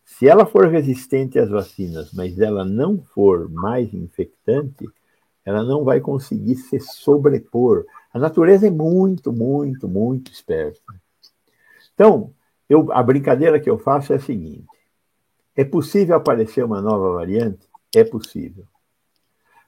Se 0.03 0.27
ela 0.27 0.45
for 0.45 0.67
resistente 0.67 1.39
às 1.39 1.49
vacinas, 1.49 2.11
mas 2.11 2.37
ela 2.39 2.65
não 2.65 3.01
for 3.01 3.49
mais 3.49 3.93
infectante, 3.93 4.85
ela 5.45 5.63
não 5.63 5.83
vai 5.83 5.99
conseguir 5.99 6.55
se 6.55 6.79
sobrepor. 6.79 7.85
A 8.13 8.19
natureza 8.19 8.67
é 8.67 8.71
muito, 8.71 9.31
muito, 9.33 9.87
muito 9.87 10.31
esperta. 10.31 10.79
Então, 11.93 12.31
eu, 12.69 12.91
a 12.91 13.01
brincadeira 13.03 13.59
que 13.59 13.69
eu 13.69 13.77
faço 13.77 14.13
é 14.13 14.17
a 14.17 14.19
seguinte: 14.19 14.67
é 15.55 15.63
possível 15.63 16.15
aparecer 16.15 16.63
uma 16.63 16.81
nova 16.81 17.13
variante? 17.13 17.67
É 17.95 18.03
possível. 18.03 18.65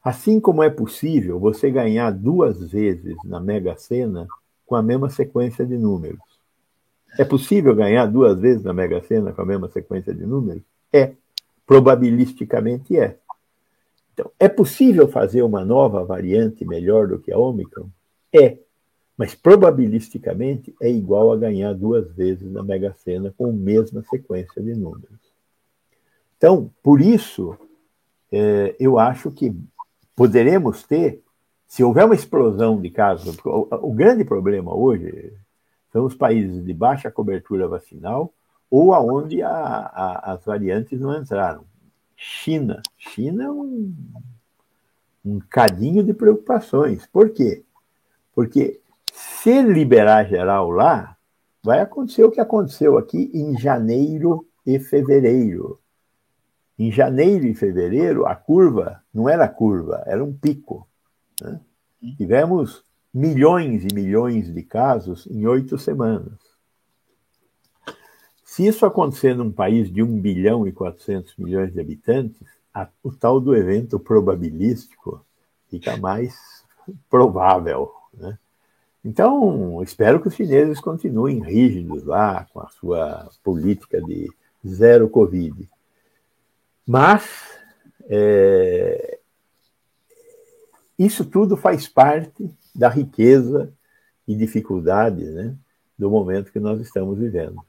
Assim 0.04 0.40
como 0.40 0.62
é 0.62 0.70
possível 0.70 1.40
você 1.40 1.72
ganhar 1.72 2.12
duas 2.12 2.72
vezes 2.72 3.16
na 3.24 3.40
Mega 3.40 3.76
Sena 3.78 4.28
com 4.66 4.76
a 4.76 4.84
mesma 4.84 5.10
sequência 5.10 5.66
de 5.66 5.78
números. 5.78 6.20
É 7.18 7.24
possível 7.24 7.76
ganhar 7.76 8.08
duas 8.08 8.38
vezes 8.40 8.64
na 8.64 8.74
Mega 8.74 9.02
Sena 9.04 9.32
com 9.32 9.42
a 9.42 9.46
mesma 9.46 9.70
sequência 9.70 10.14
de 10.14 10.26
números? 10.26 10.64
É. 10.92 11.14
Probabilisticamente 11.66 12.98
é. 12.98 13.18
Então, 14.14 14.32
é 14.40 14.48
possível 14.48 15.08
fazer 15.08 15.42
uma 15.42 15.66
nova 15.66 16.04
variante 16.06 16.64
melhor 16.66 17.08
do 17.08 17.20
que 17.20 17.32
a 17.32 17.38
Omicron? 17.38 17.90
É. 18.32 18.58
Mas 19.18 19.36
probabilisticamente 19.36 20.74
é 20.82 20.90
igual 20.90 21.32
a 21.32 21.38
ganhar 21.38 21.74
duas 21.74 22.12
vezes 22.14 22.52
na 22.52 22.64
Mega 22.64 22.94
Sena 22.98 23.34
com 23.38 23.48
a 23.48 23.54
mesma 23.54 24.04
sequência 24.04 24.62
de 24.62 24.74
números. 24.76 25.20
Então, 26.38 26.70
por 26.82 27.00
isso, 27.00 27.56
é, 28.32 28.76
eu 28.80 28.98
acho 28.98 29.32
que 29.32 29.56
poderemos 30.16 30.84
ter, 30.84 31.22
se 31.68 31.84
houver 31.84 32.06
uma 32.06 32.16
explosão 32.16 32.82
de 32.82 32.90
casos, 32.90 33.38
o, 33.46 33.68
o 33.72 33.94
grande 33.94 34.24
problema 34.26 34.76
hoje 34.76 35.34
são 35.92 36.06
os 36.06 36.16
países 36.16 36.66
de 36.66 36.74
baixa 36.74 37.12
cobertura 37.12 37.68
vacinal 37.68 38.34
ou 38.70 38.94
aonde 38.94 39.44
a, 39.44 39.50
a, 39.50 40.34
as 40.34 40.44
variantes 40.44 41.00
não 41.00 41.16
entraram. 41.16 41.64
China. 42.16 42.82
China 42.98 43.44
é 43.44 43.52
um, 43.52 43.94
um 45.26 45.40
cadinho 45.40 46.04
de 46.04 46.14
preocupações. 46.14 47.06
Por 47.08 47.30
quê? 47.32 47.64
Porque 48.34 48.82
se 49.14 49.62
liberar 49.62 50.26
geral 50.26 50.72
lá, 50.72 51.16
vai 51.64 51.80
acontecer 51.80 52.24
o 52.24 52.32
que 52.32 52.42
aconteceu 52.42 52.98
aqui 52.98 53.32
em 53.34 53.58
janeiro 53.58 54.46
e 54.66 54.80
fevereiro. 54.80 55.80
Em 56.78 56.92
janeiro 56.92 57.46
e 57.46 57.54
fevereiro, 57.54 58.26
a 58.26 58.36
curva 58.36 59.02
não 59.14 59.30
era 59.30 59.48
curva, 59.48 60.04
era 60.06 60.24
um 60.24 60.34
pico. 60.34 60.88
Né? 61.42 61.62
Tivemos 62.18 62.84
milhões 63.14 63.86
e 63.86 63.94
milhões 63.94 64.52
de 64.52 64.64
casos 64.64 65.28
em 65.28 65.46
oito 65.46 65.78
semanas. 65.78 66.40
Se 68.54 68.68
isso 68.68 68.86
acontecer 68.86 69.36
num 69.36 69.52
país 69.52 69.92
de 69.92 70.04
1 70.04 70.22
bilhão 70.22 70.68
e 70.68 70.72
400 70.72 71.36
milhões 71.38 71.74
de 71.74 71.80
habitantes, 71.80 72.48
a, 72.72 72.88
o 73.02 73.12
tal 73.12 73.42
do 73.42 73.56
evento 73.56 73.98
probabilístico 73.98 75.26
fica 75.72 75.98
mais 75.98 76.64
provável. 77.10 77.92
Né? 78.14 78.38
Então, 79.04 79.82
espero 79.82 80.22
que 80.22 80.28
os 80.28 80.36
chineses 80.36 80.80
continuem 80.80 81.42
rígidos 81.42 82.04
lá 82.04 82.46
com 82.54 82.60
a 82.60 82.68
sua 82.68 83.28
política 83.44 84.00
de 84.00 84.32
zero 84.64 85.10
Covid. 85.10 85.68
Mas 86.86 87.58
é, 88.02 89.18
isso 91.00 91.26
tudo 91.26 91.58
faz 91.58 91.88
parte 91.88 92.52
da 92.76 92.88
riqueza 92.88 93.74
e 94.28 94.36
dificuldade 94.36 95.24
né, 95.24 95.56
do 95.98 96.08
momento 96.08 96.52
que 96.52 96.60
nós 96.60 96.80
estamos 96.80 97.18
vivendo. 97.18 97.60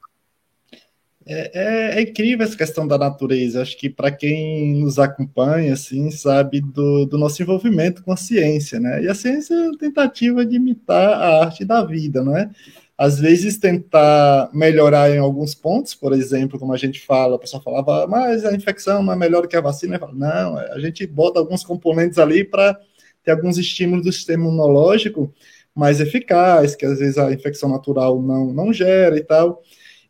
É, 1.27 1.51
é, 1.53 1.99
é, 1.99 2.01
incrível 2.01 2.45
essa 2.45 2.55
questão 2.55 2.87
da 2.87 2.97
natureza. 2.97 3.61
Acho 3.61 3.77
que 3.77 3.89
para 3.89 4.11
quem 4.11 4.75
nos 4.75 4.99
acompanha, 4.99 5.73
assim, 5.73 6.11
sabe 6.11 6.61
do, 6.61 7.05
do, 7.05 7.17
nosso 7.17 7.41
envolvimento 7.41 8.03
com 8.03 8.11
a 8.11 8.17
ciência, 8.17 8.79
né? 8.79 9.03
E 9.03 9.07
a 9.07 9.15
ciência 9.15 9.53
é 9.53 9.67
a 9.69 9.77
tentativa 9.77 10.45
de 10.45 10.55
imitar 10.55 11.13
a 11.13 11.43
arte 11.45 11.65
da 11.65 11.83
vida, 11.83 12.23
não 12.23 12.37
é? 12.37 12.49
às 12.97 13.19
vezes 13.19 13.57
tentar 13.57 14.49
melhorar 14.53 15.09
em 15.09 15.17
alguns 15.17 15.53
pontos, 15.53 15.93
por 15.93 16.13
exemplo, 16.13 16.57
como 16.57 16.73
a 16.73 16.77
gente 16.77 17.01
fala, 17.01 17.35
a 17.35 17.39
pessoa 17.39 17.61
falava, 17.61 18.07
mas 18.07 18.45
a 18.45 18.53
infecção 18.53 19.03
não 19.03 19.11
é 19.11 19.15
melhor 19.15 19.47
que 19.47 19.55
a 19.55 19.61
vacina. 19.61 19.99
Falo, 19.99 20.15
não, 20.15 20.57
a 20.57 20.79
gente 20.79 21.05
bota 21.05 21.39
alguns 21.39 21.63
componentes 21.63 22.17
ali 22.17 22.43
para 22.43 22.79
ter 23.23 23.31
alguns 23.31 23.57
estímulos 23.57 24.05
do 24.05 24.13
sistema 24.13 24.45
imunológico 24.45 25.33
mais 25.75 25.99
eficaz, 25.99 26.73
que 26.73 26.85
às 26.85 26.99
vezes 26.99 27.17
a 27.17 27.33
infecção 27.33 27.67
natural 27.69 28.21
não, 28.21 28.53
não 28.53 28.71
gera 28.71 29.17
e 29.17 29.23
tal. 29.23 29.61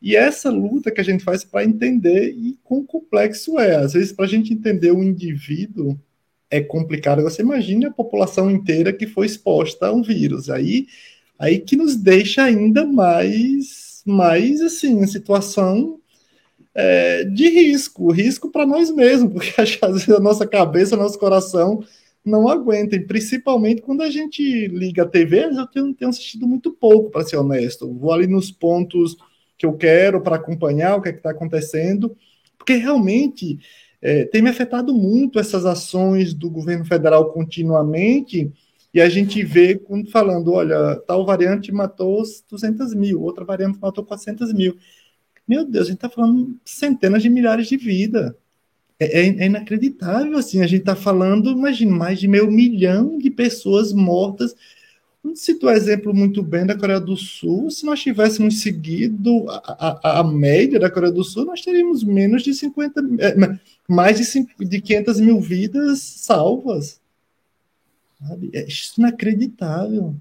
E 0.05 0.15
essa 0.15 0.51
luta 0.51 0.91
que 0.91 1.01
a 1.01 1.03
gente 1.03 1.23
faz 1.23 1.43
para 1.43 1.65
entender 1.65 2.29
e 2.29 2.59
quão 2.63 2.85
complexo 2.85 3.59
é. 3.59 3.75
Às 3.77 3.93
vezes, 3.93 4.11
para 4.11 4.25
a 4.25 4.27
gente 4.27 4.53
entender 4.53 4.91
o 4.91 5.03
indivíduo, 5.03 5.99
é 6.47 6.61
complicado. 6.61 7.23
Você 7.23 7.41
imagine 7.41 7.87
a 7.87 7.91
população 7.91 8.51
inteira 8.51 8.93
que 8.93 9.07
foi 9.07 9.25
exposta 9.25 9.87
a 9.87 9.91
um 9.91 10.03
vírus. 10.03 10.47
Aí 10.49 10.85
aí 11.39 11.59
que 11.59 11.75
nos 11.75 11.95
deixa 11.95 12.43
ainda 12.43 12.85
mais, 12.85 14.03
mais 14.05 14.61
assim, 14.61 14.99
em 14.99 15.07
situação 15.07 15.99
é, 16.73 17.23
de 17.23 17.49
risco, 17.49 18.11
risco 18.11 18.51
para 18.51 18.65
nós 18.65 18.91
mesmos, 18.91 19.33
porque 19.33 19.53
às 19.81 19.91
vezes 19.91 20.09
a 20.09 20.19
nossa 20.19 20.45
cabeça, 20.45 20.95
nosso 20.95 21.19
coração 21.19 21.83
não 22.23 22.47
aguentem, 22.47 23.05
principalmente 23.05 23.81
quando 23.81 24.01
a 24.01 24.09
gente 24.09 24.67
liga 24.67 25.03
a 25.03 25.07
TV, 25.07 25.45
eu 25.45 25.67
tenho, 25.67 25.93
tenho 25.93 26.09
assistido 26.09 26.47
muito 26.47 26.71
pouco, 26.71 27.11
para 27.11 27.23
ser 27.23 27.37
honesto. 27.37 27.91
Vou 27.93 28.11
ali 28.11 28.27
nos 28.27 28.51
pontos 28.51 29.15
que 29.57 29.65
eu 29.65 29.73
quero 29.73 30.21
para 30.21 30.35
acompanhar 30.35 30.95
o 30.95 31.01
que 31.01 31.09
é 31.09 31.11
está 31.11 31.31
acontecendo, 31.31 32.15
porque 32.57 32.75
realmente 32.75 33.59
é, 34.01 34.25
tem 34.25 34.41
me 34.41 34.49
afetado 34.49 34.93
muito 34.93 35.39
essas 35.39 35.65
ações 35.65 36.33
do 36.33 36.49
governo 36.49 36.85
federal 36.85 37.31
continuamente, 37.31 38.51
e 38.93 39.01
a 39.01 39.09
gente 39.09 39.43
vê 39.43 39.81
falando, 40.09 40.53
olha, 40.53 40.95
tal 41.05 41.25
variante 41.25 41.71
matou 41.71 42.23
200 42.49 42.93
mil, 42.93 43.21
outra 43.21 43.43
variante 43.43 43.77
matou 43.79 44.05
400 44.05 44.53
mil. 44.53 44.77
Meu 45.47 45.65
Deus, 45.65 45.87
a 45.87 45.89
gente 45.89 45.97
está 45.97 46.09
falando 46.09 46.57
centenas 46.63 47.21
de 47.21 47.29
milhares 47.29 47.67
de 47.67 47.77
vidas. 47.77 48.33
É, 48.97 49.21
é, 49.21 49.27
é, 49.27 49.45
inacreditável, 49.47 50.37
assim, 50.37 50.61
a 50.61 50.67
gente 50.67 50.79
está 50.79 50.95
falando, 50.95 51.51
imagina, 51.51 51.93
mais 51.93 52.17
de 52.19 52.27
meio 52.27 52.49
milhão 52.49 53.17
de 53.17 53.29
pessoas 53.29 53.91
mortas. 53.91 54.55
Citou 55.33 55.71
exemplo 55.71 56.13
muito 56.13 56.43
bem 56.43 56.65
da 56.65 56.77
Coreia 56.77 56.99
do 56.99 57.15
Sul. 57.15 57.71
Se 57.71 57.85
nós 57.85 58.01
tivéssemos 58.01 58.61
seguido 58.61 59.49
a, 59.49 59.99
a, 60.03 60.19
a 60.19 60.23
média 60.23 60.79
da 60.79 60.91
Coreia 60.91 61.11
do 61.11 61.23
Sul, 61.23 61.45
nós 61.45 61.61
teríamos 61.61 62.03
menos 62.03 62.43
de 62.43 62.53
50, 62.53 63.01
é, 63.19 63.35
mais 63.87 64.17
de, 64.17 64.25
5, 64.25 64.65
de 64.65 64.81
500 64.81 65.19
mil 65.19 65.39
vidas 65.39 65.99
salvas. 66.01 67.01
Sabe? 68.19 68.51
É 68.53 68.67
inacreditável. 68.97 70.15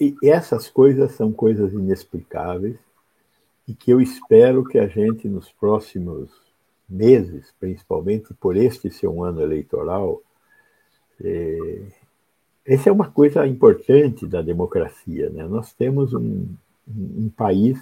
E, 0.00 0.14
essas 0.24 0.68
coisas 0.68 1.12
são 1.12 1.32
coisas 1.32 1.72
inexplicáveis 1.72 2.76
e 3.66 3.74
que 3.74 3.92
eu 3.92 4.00
espero 4.00 4.64
que 4.64 4.78
a 4.78 4.86
gente, 4.86 5.28
nos 5.28 5.52
próximos 5.52 6.30
meses, 6.88 7.52
principalmente 7.60 8.32
por 8.34 8.56
este 8.56 8.90
ser 8.90 9.08
um 9.08 9.22
ano 9.22 9.42
eleitoral, 9.42 10.22
é, 11.22 11.82
essa 12.68 12.90
é 12.90 12.92
uma 12.92 13.10
coisa 13.10 13.46
importante 13.46 14.26
da 14.26 14.42
democracia. 14.42 15.30
Né? 15.30 15.42
Nós 15.44 15.72
temos 15.72 16.12
um, 16.12 16.46
um 16.86 17.30
país 17.34 17.80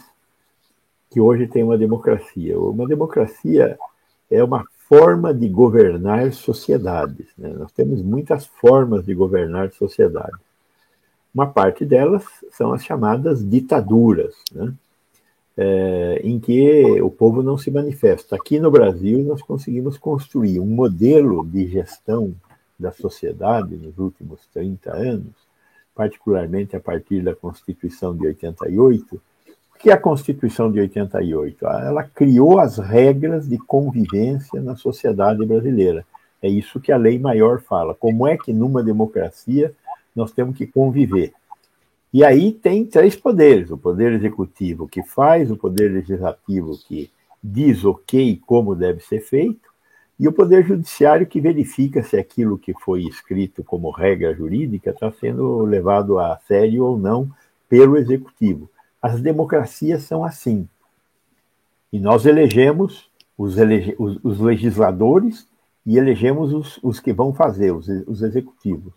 que 1.11 1.21
hoje 1.21 1.49
tem 1.49 1.65
uma 1.65 1.77
democracia. 1.77 2.57
Uma 2.57 2.87
democracia 2.87 3.77
é 4.31 4.45
uma 4.45 4.65
forma 4.89 5.35
de 5.35 5.49
governar 5.49 6.33
sociedades. 6.33 7.27
Né? 7.37 7.49
Nós 7.49 7.73
temos 7.73 8.01
muitas 8.01 8.47
formas 8.47 9.05
de 9.05 9.13
governar 9.13 9.73
sociedades. 9.73 10.39
Uma 11.35 11.49
parte 11.49 11.85
delas 11.85 12.25
são 12.53 12.73
as 12.73 12.85
chamadas 12.85 13.45
ditaduras, 13.45 14.37
né? 14.53 14.73
é, 15.57 16.21
em 16.23 16.39
que 16.39 17.03
o 17.03 17.11
povo 17.11 17.43
não 17.43 17.59
se 17.59 17.73
manifesta. 17.73 18.37
Aqui 18.37 18.61
no 18.61 18.71
Brasil, 18.71 19.19
nós 19.25 19.43
conseguimos 19.43 19.99
construir 19.99 20.61
um 20.61 20.67
modelo 20.67 21.45
de 21.45 21.67
gestão 21.67 22.33
da 22.79 22.93
sociedade 22.93 23.77
nos 23.77 23.99
últimos 23.99 24.41
30 24.53 24.93
anos, 24.93 25.35
particularmente 25.95 26.77
a 26.77 26.81
partir 26.81 27.23
da 27.23 27.35
Constituição 27.35 28.15
de 28.15 28.27
88, 28.27 29.21
que 29.79 29.91
é 29.91 29.93
a 29.93 30.01
Constituição 30.01 30.71
de 30.71 30.81
88? 30.81 31.67
Ela 31.67 32.03
criou 32.03 32.59
as 32.59 32.79
regras 32.79 33.49
de 33.49 33.59
convivência 33.59 34.61
na 34.61 34.77
sociedade 34.77 35.45
brasileira. 35.45 36.05
É 36.43 36.49
isso 36.49 36.81
que 36.81 36.93
a 36.93 36.97
lei 36.97 37.19
maior 37.19 37.61
fala. 37.61 37.95
Como 37.95 38.27
é 38.27 38.37
que 38.37 38.53
numa 38.53 38.83
democracia 38.83 39.73
nós 40.15 40.33
temos 40.33 40.57
que 40.57 40.67
conviver? 40.67 41.33
E 42.13 42.25
aí 42.25 42.53
tem 42.53 42.85
três 42.85 43.17
poderes: 43.17 43.71
o 43.71 43.77
poder 43.77 44.13
executivo 44.13 44.89
que 44.89 45.03
faz, 45.03 45.51
o 45.51 45.57
poder 45.57 45.93
legislativo 45.93 46.79
que 46.87 47.11
diz 47.43 47.85
ok 47.85 48.41
como 48.47 48.75
deve 48.75 49.01
ser 49.01 49.21
feito, 49.21 49.66
e 50.19 50.27
o 50.27 50.33
poder 50.33 50.67
judiciário 50.67 51.27
que 51.27 51.41
verifica 51.41 52.03
se 52.03 52.17
aquilo 52.17 52.59
que 52.59 52.73
foi 52.73 53.03
escrito 53.03 53.63
como 53.63 53.91
regra 53.91 54.35
jurídica 54.35 54.91
está 54.91 55.13
sendo 55.13 55.63
levado 55.63 56.19
a 56.19 56.39
sério 56.49 56.85
ou 56.85 56.99
não 56.99 57.31
pelo 57.69 57.97
executivo. 57.99 58.71
As 59.01 59.21
democracias 59.21 60.05
são 60.05 60.25
assim. 60.25 60.67
E 61.93 62.01
nós 62.01 62.25
elegemos 62.25 63.11
os, 63.37 63.59
elege 63.59 63.95
os, 63.99 64.19
os 64.25 64.41
legisladores 64.41 65.47
e 65.85 65.99
elegemos 65.99 66.53
os, 66.53 66.81
os 66.83 66.99
que 66.99 67.13
vão 67.13 67.35
fazer, 67.35 67.73
os, 67.73 67.87
os 68.07 68.23
executivos. 68.23 68.95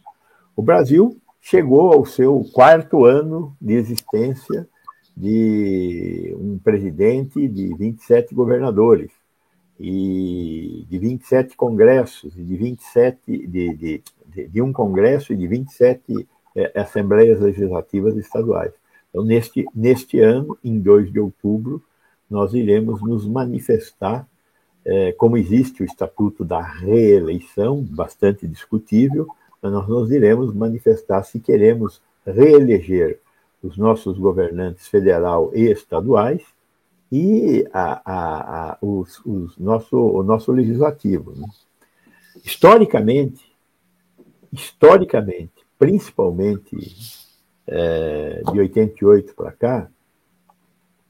O 0.55 0.61
Brasil 0.61 1.17
chegou 1.41 1.91
ao 1.91 2.05
seu 2.05 2.45
quarto 2.53 3.05
ano 3.05 3.55
de 3.61 3.73
existência 3.73 4.67
de 5.15 6.33
um 6.39 6.57
presidente 6.57 7.45
de 7.47 7.75
27 7.75 8.33
governadores 8.33 9.11
e 9.79 10.85
de 10.89 10.99
27 10.99 11.55
congressos 11.55 12.33
de 12.33 12.55
27 12.57 13.47
de, 13.47 13.73
de 13.73 14.03
de 14.47 14.61
um 14.61 14.71
Congresso 14.71 15.33
e 15.33 15.35
de 15.35 15.47
27 15.47 16.27
é, 16.55 16.79
Assembleias 16.79 17.39
Legislativas 17.39 18.15
Estaduais. 18.15 18.73
Então, 19.09 19.23
neste, 19.23 19.65
neste 19.73 20.19
ano, 20.19 20.57
em 20.63 20.79
2 20.79 21.11
de 21.11 21.19
outubro, 21.19 21.81
nós 22.29 22.53
iremos 22.53 23.01
nos 23.01 23.27
manifestar, 23.27 24.27
é, 24.85 25.11
como 25.13 25.37
existe 25.37 25.81
o 25.81 25.85
Estatuto 25.85 26.45
da 26.45 26.61
Reeleição, 26.61 27.81
bastante 27.81 28.47
discutível, 28.47 29.27
mas 29.61 29.71
nós 29.71 29.87
nos 29.87 30.11
iremos 30.11 30.53
manifestar 30.53 31.23
se 31.23 31.39
queremos 31.39 32.01
reeleger 32.25 33.19
os 33.63 33.77
nossos 33.77 34.17
governantes 34.17 34.87
federal 34.87 35.51
e 35.53 35.63
estaduais 35.69 36.41
e 37.11 37.67
a, 37.73 38.01
a, 38.05 38.71
a, 38.71 38.77
os, 38.81 39.19
os 39.25 39.57
nosso, 39.57 39.97
o 39.97 40.23
nosso 40.23 40.51
legislativo. 40.51 41.33
Né? 41.35 41.47
Historicamente, 42.43 43.43
historicamente, 44.51 45.65
principalmente 45.77 46.77
é, 47.67 48.41
de 48.51 48.59
88 48.59 49.33
para 49.33 49.51
cá, 49.51 49.89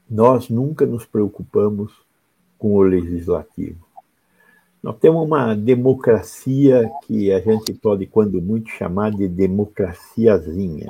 nós 0.08 0.48
nunca 0.48 0.86
nos 0.86 1.04
preocupamos 1.04 1.92
com 2.58 2.74
o 2.74 2.82
legislativo. 2.82 3.86
Nós 4.82 4.96
temos 4.98 5.24
uma 5.24 5.54
democracia 5.54 6.90
que 7.06 7.30
a 7.32 7.40
gente 7.40 7.74
pode, 7.74 8.06
quando 8.06 8.40
muito, 8.40 8.70
chamar 8.70 9.10
de 9.10 9.28
democraciazinha. 9.28 10.88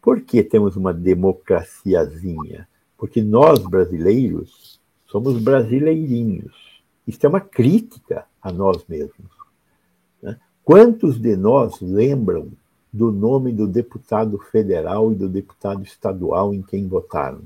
Por 0.00 0.20
que 0.20 0.42
temos 0.42 0.76
uma 0.76 0.92
democraciazinha? 0.92 2.68
Porque 3.04 3.20
nós, 3.20 3.58
brasileiros, 3.58 4.80
somos 5.06 5.38
brasileirinhos. 5.38 6.54
Isso 7.06 7.26
é 7.26 7.28
uma 7.28 7.38
crítica 7.38 8.24
a 8.40 8.50
nós 8.50 8.82
mesmos. 8.88 9.30
Né? 10.22 10.40
Quantos 10.64 11.20
de 11.20 11.36
nós 11.36 11.82
lembram 11.82 12.48
do 12.90 13.12
nome 13.12 13.52
do 13.52 13.68
deputado 13.68 14.38
federal 14.38 15.12
e 15.12 15.16
do 15.16 15.28
deputado 15.28 15.82
estadual 15.82 16.54
em 16.54 16.62
quem 16.62 16.88
votaram? 16.88 17.42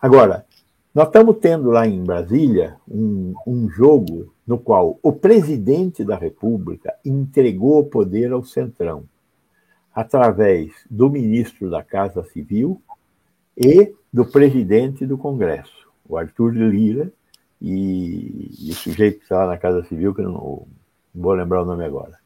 Agora, 0.00 0.46
nós 0.94 1.08
estamos 1.08 1.38
tendo 1.40 1.68
lá 1.68 1.84
em 1.88 2.04
Brasília 2.04 2.76
um, 2.88 3.34
um 3.44 3.68
jogo 3.68 4.32
no 4.46 4.58
qual 4.58 4.96
o 5.02 5.12
presidente 5.12 6.04
da 6.04 6.16
República 6.16 6.94
entregou 7.04 7.80
o 7.80 7.86
poder 7.86 8.30
ao 8.30 8.44
Centrão, 8.44 9.02
através 9.92 10.70
do 10.88 11.10
ministro 11.10 11.68
da 11.68 11.82
Casa 11.82 12.22
Civil 12.22 12.80
e 13.60 13.94
do 14.10 14.24
presidente 14.24 15.04
do 15.04 15.18
Congresso, 15.18 15.86
o 16.08 16.16
Arthur 16.16 16.54
Lira, 16.54 17.12
e, 17.60 18.50
e 18.58 18.70
o 18.70 18.74
sujeito 18.74 19.18
que 19.18 19.24
está 19.24 19.44
lá 19.44 19.48
na 19.48 19.58
Casa 19.58 19.84
Civil, 19.84 20.14
que 20.14 20.22
não, 20.22 20.32
não 20.32 20.66
vou 21.14 21.34
lembrar 21.34 21.62
o 21.62 21.66
nome 21.66 21.84
agora. 21.84 22.18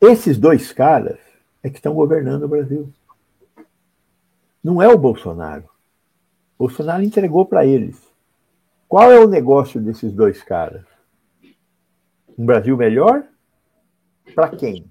Esses 0.00 0.38
dois 0.38 0.72
caras 0.72 1.18
é 1.62 1.68
que 1.68 1.76
estão 1.76 1.92
governando 1.92 2.44
o 2.44 2.48
Brasil. 2.48 2.90
Não 4.64 4.80
é 4.80 4.88
o 4.88 4.98
Bolsonaro. 4.98 5.64
O 6.58 6.66
Bolsonaro 6.66 7.02
entregou 7.02 7.44
para 7.44 7.66
eles. 7.66 8.00
Qual 8.88 9.12
é 9.12 9.20
o 9.20 9.28
negócio 9.28 9.80
desses 9.80 10.12
dois 10.12 10.42
caras? 10.42 10.84
Um 12.38 12.46
Brasil 12.46 12.76
melhor? 12.76 13.22
Para 14.34 14.48
quem? 14.48 14.90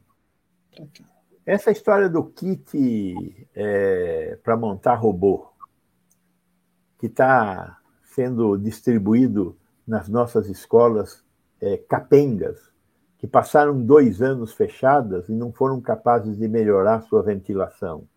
Essa 1.45 1.69
história 1.69 2.09
do 2.09 2.23
kit 2.23 3.47
é, 3.53 4.35
para 4.43 4.57
montar 4.57 4.95
robô, 4.95 5.47
que 6.97 7.05
está 7.05 7.77
sendo 8.03 8.57
distribuído 8.57 9.55
nas 9.85 10.09
nossas 10.09 10.49
escolas 10.49 11.23
é, 11.61 11.77
capengas, 11.77 12.59
que 13.19 13.27
passaram 13.27 13.79
dois 13.79 14.23
anos 14.23 14.53
fechadas 14.53 15.29
e 15.29 15.33
não 15.33 15.51
foram 15.51 15.79
capazes 15.79 16.35
de 16.35 16.47
melhorar 16.47 17.01
sua 17.03 17.21
ventilação. 17.21 18.07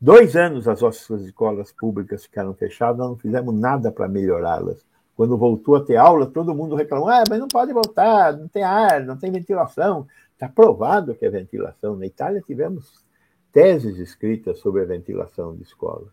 Dois 0.00 0.36
anos 0.36 0.68
as 0.68 0.80
nossas 0.80 1.22
escolas 1.22 1.72
públicas 1.72 2.24
ficaram 2.24 2.54
fechadas, 2.54 2.98
nós 2.98 3.10
não 3.10 3.18
fizemos 3.18 3.54
nada 3.54 3.90
para 3.90 4.08
melhorá-las. 4.08 4.86
Quando 5.20 5.36
voltou 5.36 5.76
a 5.76 5.84
ter 5.84 5.96
aula, 5.96 6.24
todo 6.24 6.54
mundo 6.54 6.74
reclamou: 6.74 7.10
ah, 7.10 7.24
mas 7.28 7.38
não 7.38 7.46
pode 7.46 7.74
voltar, 7.74 8.34
não 8.38 8.48
tem 8.48 8.62
ar, 8.62 9.04
não 9.04 9.18
tem 9.18 9.30
ventilação. 9.30 10.06
Está 10.32 10.48
provado 10.48 11.14
que 11.14 11.26
é 11.26 11.28
ventilação. 11.28 11.94
Na 11.94 12.06
Itália 12.06 12.40
tivemos 12.40 13.04
teses 13.52 13.98
escritas 13.98 14.60
sobre 14.60 14.80
a 14.80 14.86
ventilação 14.86 15.54
de 15.54 15.62
escola. 15.62 16.06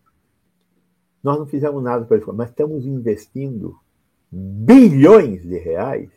Nós 1.23 1.39
não 1.39 1.45
fizemos 1.45 1.81
nada 1.81 2.03
para 2.03 2.17
isso, 2.17 2.33
mas 2.33 2.49
estamos 2.49 2.85
investindo 2.85 3.79
bilhões 4.29 5.41
de 5.41 5.57
reais 5.57 6.09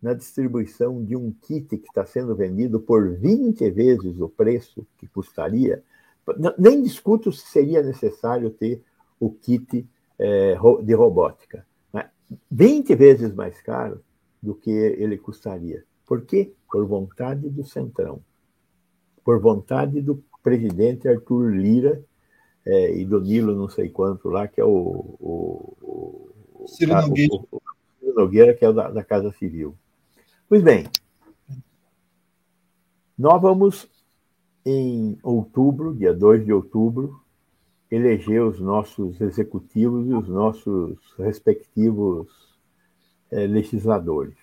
na 0.00 0.14
distribuição 0.14 1.04
de 1.04 1.14
um 1.14 1.34
kit 1.42 1.76
que 1.76 1.86
está 1.86 2.06
sendo 2.06 2.34
vendido 2.34 2.80
por 2.80 3.10
20 3.10 3.70
vezes 3.72 4.18
o 4.18 4.28
preço 4.30 4.86
que 4.96 5.06
custaria. 5.06 5.82
Nem 6.56 6.82
discuto 6.82 7.30
se 7.30 7.46
seria 7.48 7.82
necessário 7.82 8.48
ter 8.48 8.82
o 9.20 9.30
kit 9.30 9.86
é, 10.18 10.56
de 10.82 10.94
robótica. 10.94 11.70
20 12.50 12.94
vezes 12.94 13.34
mais 13.34 13.60
caro 13.60 14.02
do 14.42 14.54
que 14.54 14.70
ele 14.70 15.16
custaria. 15.16 15.84
Por 16.06 16.22
quê? 16.22 16.52
Por 16.70 16.86
vontade 16.86 17.48
do 17.48 17.64
Centrão. 17.64 18.20
Por 19.24 19.40
vontade 19.40 20.00
do 20.00 20.22
presidente 20.42 21.08
Arthur 21.08 21.54
Lira, 21.54 22.02
é, 22.64 22.96
e 22.96 23.04
do 23.04 23.20
Nilo 23.20 23.54
não 23.54 23.68
sei 23.68 23.88
quanto 23.88 24.28
lá, 24.28 24.46
que 24.46 24.60
é 24.60 24.64
o, 24.64 24.68
o, 25.20 25.76
o, 26.60 26.64
Ciro, 26.68 26.94
Nogueira. 26.94 27.34
O, 27.50 27.62
Ciro 27.98 28.14
Nogueira, 28.14 28.54
que 28.54 28.64
é 28.64 28.68
o 28.68 28.72
da, 28.72 28.90
da 28.90 29.04
Casa 29.04 29.32
Civil. 29.32 29.74
Pois 30.48 30.62
bem, 30.62 30.86
nós 33.18 33.40
vamos, 33.40 33.88
em 34.64 35.18
outubro, 35.22 35.94
dia 35.94 36.12
2 36.12 36.44
de 36.44 36.52
outubro, 36.52 37.20
eleger 37.94 38.42
os 38.42 38.58
nossos 38.58 39.20
executivos 39.20 40.08
e 40.08 40.14
os 40.14 40.28
nossos 40.28 40.98
respectivos 41.18 42.28
é, 43.30 43.46
legisladores. 43.46 44.36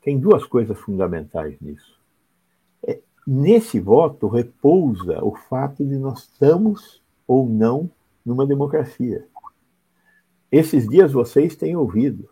Tem 0.00 0.18
duas 0.18 0.46
coisas 0.46 0.78
fundamentais 0.78 1.60
nisso 1.60 1.96
nesse 3.26 3.80
voto 3.80 4.28
repousa 4.28 5.22
o 5.24 5.34
fato 5.34 5.84
de 5.84 5.98
nós 5.98 6.20
estamos 6.20 7.02
ou 7.26 7.48
não 7.48 7.90
numa 8.24 8.46
democracia. 8.46 9.26
Esses 10.50 10.88
dias 10.88 11.12
vocês 11.12 11.56
têm 11.56 11.74
ouvido 11.76 12.28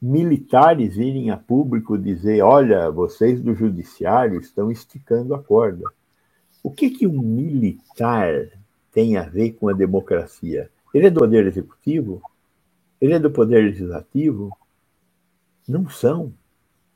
militares 0.00 0.96
irem 0.96 1.30
a 1.30 1.36
público 1.36 1.98
dizer: 1.98 2.42
olha, 2.42 2.88
vocês 2.90 3.42
do 3.42 3.54
judiciário 3.54 4.38
estão 4.40 4.70
esticando 4.70 5.34
a 5.34 5.42
corda. 5.42 5.84
O 6.62 6.70
que, 6.70 6.90
que 6.90 7.06
um 7.06 7.20
militar 7.20 8.32
tem 8.92 9.16
a 9.16 9.22
ver 9.22 9.52
com 9.52 9.68
a 9.68 9.72
democracia? 9.72 10.70
Ele 10.92 11.06
é 11.06 11.10
do 11.10 11.20
poder 11.20 11.46
executivo? 11.46 12.22
Ele 13.00 13.12
é 13.14 13.18
do 13.18 13.30
poder 13.30 13.64
legislativo? 13.64 14.56
Não 15.68 15.88
são. 15.88 16.32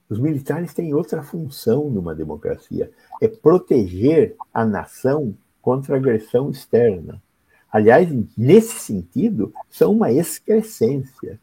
Os 0.09 0.19
militares 0.19 0.75
têm 0.75 0.93
outra 0.93 1.23
função 1.23 1.89
numa 1.91 2.15
democracia: 2.15 2.91
é 3.21 3.29
proteger 3.29 4.35
a 4.53 4.65
nação 4.65 5.35
contra 5.61 5.97
agressão 5.97 6.51
externa. 6.51 7.23
Aliás, 7.71 8.09
nesse 8.37 8.79
sentido, 8.81 9.55
são 9.71 9.93
uma 9.93 10.13
excrescência. 10.13 11.41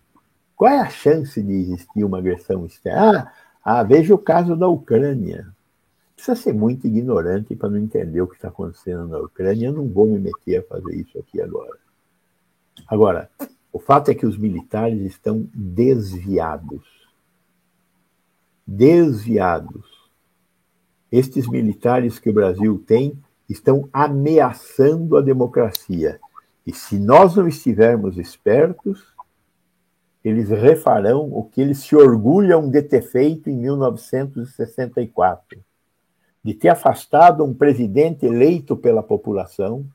Qual 0.56 0.72
é 0.72 0.80
a 0.80 0.90
chance 0.90 1.42
de 1.42 1.54
existir 1.54 2.04
uma 2.04 2.20
agressão 2.20 2.66
externa? 2.66 3.32
Ah, 3.64 3.80
ah 3.80 3.84
veja 3.84 4.14
o 4.14 4.20
caso 4.20 4.56
da 4.56 4.68
Ucrânia. 4.68 5.48
Precisa 6.20 6.36
ser 6.36 6.54
muito 6.54 6.86
ignorante 6.86 7.56
para 7.56 7.70
não 7.70 7.78
entender 7.78 8.20
o 8.20 8.28
que 8.28 8.36
está 8.36 8.50
acontecendo 8.50 9.08
na 9.08 9.20
Ucrânia. 9.20 9.68
Eu 9.68 9.74
não 9.74 9.88
vou 9.88 10.06
me 10.06 10.20
meter 10.20 10.58
a 10.58 10.64
fazer 10.64 10.94
isso 10.94 11.18
aqui 11.18 11.42
agora. 11.42 11.78
Agora, 12.90 13.32
o 13.72 13.80
fato 13.80 14.12
é 14.12 14.14
que 14.14 14.26
os 14.26 14.38
militares 14.38 15.02
estão 15.02 15.48
desviados 15.54 16.84
desviados. 18.68 20.10
Estes 21.10 21.48
militares 21.48 22.20
que 22.20 22.30
o 22.30 22.34
Brasil 22.34 22.84
tem 22.86 23.18
estão 23.48 23.88
ameaçando 23.94 25.16
a 25.16 25.22
democracia. 25.22 26.20
E 26.68 26.74
se 26.74 27.00
nós 27.00 27.38
não 27.38 27.48
estivermos 27.48 28.18
espertos, 28.18 29.08
eles 30.22 30.50
refarão 30.50 31.32
o 31.32 31.46
que 31.46 31.62
eles 31.62 31.80
se 31.80 31.96
orgulham 31.96 32.70
de 32.70 32.82
ter 32.82 33.04
feito 33.04 33.50
em 33.50 33.56
1964 33.56 35.64
de 36.44 36.54
ter 36.54 36.70
afastado 36.70 37.44
um 37.44 37.54
presidente 37.54 38.26
eleito 38.26 38.76
pela 38.78 39.04
população, 39.04 39.86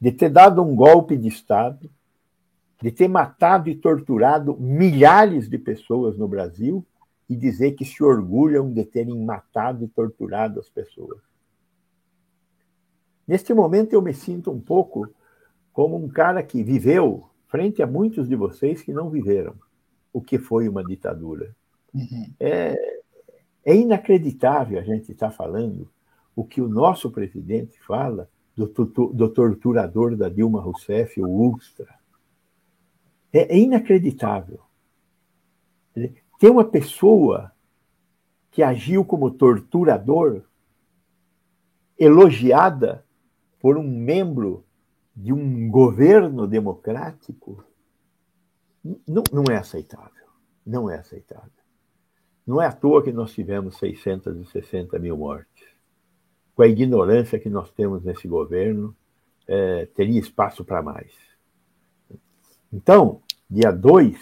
de 0.00 0.10
ter 0.10 0.30
dado 0.30 0.62
um 0.62 0.74
golpe 0.74 1.16
de 1.16 1.28
Estado, 1.28 1.90
de 2.80 2.90
ter 2.90 3.08
matado 3.08 3.68
e 3.68 3.74
torturado 3.74 4.56
milhares 4.58 5.48
de 5.48 5.58
pessoas 5.58 6.16
no 6.16 6.26
Brasil 6.26 6.84
e 7.28 7.36
dizer 7.36 7.72
que 7.72 7.84
se 7.84 8.02
orgulham 8.02 8.72
de 8.72 8.84
terem 8.84 9.22
matado 9.22 9.84
e 9.84 9.88
torturado 9.88 10.58
as 10.58 10.68
pessoas. 10.68 11.20
Neste 13.28 13.52
momento 13.52 13.92
eu 13.92 14.02
me 14.02 14.14
sinto 14.14 14.50
um 14.50 14.60
pouco 14.60 15.08
como 15.72 15.96
um 15.96 16.08
cara 16.08 16.42
que 16.42 16.62
viveu 16.62 17.28
frente 17.46 17.82
a 17.82 17.86
muitos 17.86 18.28
de 18.28 18.34
vocês 18.34 18.82
que 18.82 18.92
não 18.92 19.10
viveram 19.10 19.54
o 20.12 20.20
que 20.20 20.38
foi 20.38 20.68
uma 20.68 20.82
ditadura. 20.82 21.54
Uhum. 21.94 22.32
É, 22.38 22.99
É 23.64 23.74
inacreditável 23.74 24.78
a 24.78 24.82
gente 24.82 25.12
estar 25.12 25.30
tá 25.30 25.32
falando 25.32 25.90
o 26.34 26.44
que 26.44 26.60
o 26.60 26.68
nosso 26.68 27.10
presidente 27.10 27.78
fala 27.80 28.28
do, 28.56 28.66
do 28.66 29.28
torturador 29.28 30.16
da 30.16 30.28
Dilma 30.28 30.60
Rousseff, 30.60 31.20
o 31.20 31.26
Ulstra. 31.26 31.94
É, 33.32 33.54
é 33.54 33.58
inacreditável. 33.58 34.60
Tem 36.38 36.50
uma 36.50 36.64
pessoa 36.64 37.52
que 38.50 38.62
agiu 38.62 39.04
como 39.04 39.30
torturador, 39.30 40.42
elogiada 41.98 43.04
por 43.60 43.76
um 43.76 43.86
membro 43.86 44.64
de 45.14 45.32
um 45.32 45.70
governo 45.70 46.46
democrático, 46.46 47.62
não, 49.06 49.22
não 49.30 49.44
é 49.50 49.58
aceitável. 49.58 50.26
Não 50.66 50.90
é 50.90 50.98
aceitável. 50.98 51.59
Não 52.50 52.60
é 52.60 52.66
à 52.66 52.72
toa 52.72 53.00
que 53.00 53.12
nós 53.12 53.32
tivemos 53.32 53.78
660 53.78 54.98
mil 54.98 55.16
mortes. 55.16 55.68
Com 56.52 56.62
a 56.62 56.66
ignorância 56.66 57.38
que 57.38 57.48
nós 57.48 57.70
temos 57.70 58.02
nesse 58.02 58.26
governo, 58.26 58.92
é, 59.46 59.86
teria 59.94 60.18
espaço 60.18 60.64
para 60.64 60.82
mais. 60.82 61.12
Então, 62.72 63.22
dia 63.48 63.70
2 63.70 64.18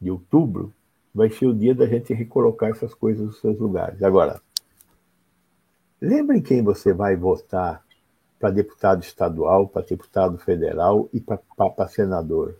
de 0.00 0.10
outubro, 0.10 0.74
vai 1.14 1.30
ser 1.30 1.46
o 1.46 1.54
dia 1.54 1.76
da 1.76 1.86
gente 1.86 2.12
recolocar 2.12 2.70
essas 2.70 2.92
coisas 2.92 3.24
nos 3.24 3.38
seus 3.38 3.56
lugares. 3.56 4.02
Agora, 4.02 4.42
lembrem 6.00 6.42
quem 6.42 6.60
você 6.60 6.92
vai 6.92 7.14
votar 7.14 7.84
para 8.36 8.50
deputado 8.50 9.00
estadual, 9.00 9.68
para 9.68 9.86
deputado 9.86 10.38
federal 10.38 11.08
e 11.12 11.20
para 11.20 11.86
senador. 11.86 12.56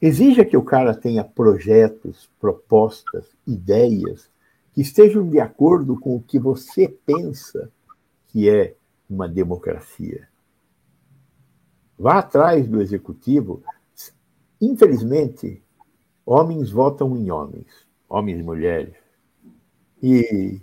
Exija 0.00 0.44
que 0.44 0.56
o 0.56 0.62
cara 0.62 0.94
tenha 0.94 1.22
projetos, 1.22 2.30
propostas, 2.40 3.26
ideias 3.46 4.30
que 4.72 4.80
estejam 4.80 5.28
de 5.28 5.40
acordo 5.40 5.98
com 5.98 6.16
o 6.16 6.22
que 6.22 6.38
você 6.38 6.88
pensa 6.88 7.70
que 8.28 8.48
é 8.48 8.74
uma 9.08 9.28
democracia. 9.28 10.28
Vá 11.98 12.18
atrás 12.18 12.66
do 12.66 12.80
executivo. 12.80 13.62
Infelizmente, 14.60 15.62
Homens 16.32 16.70
votam 16.70 17.16
em 17.16 17.28
homens, 17.28 17.66
homens 18.08 18.38
e 18.38 18.42
mulheres. 18.44 18.94
E 20.00 20.60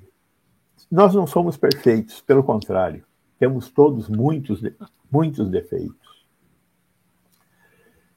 nós 0.90 1.14
não 1.14 1.28
somos 1.28 1.58
perfeitos, 1.58 2.22
pelo 2.22 2.42
contrário, 2.42 3.06
temos 3.38 3.70
todos 3.70 4.08
muitos, 4.08 4.62
muitos 5.12 5.50
defeitos. 5.50 6.26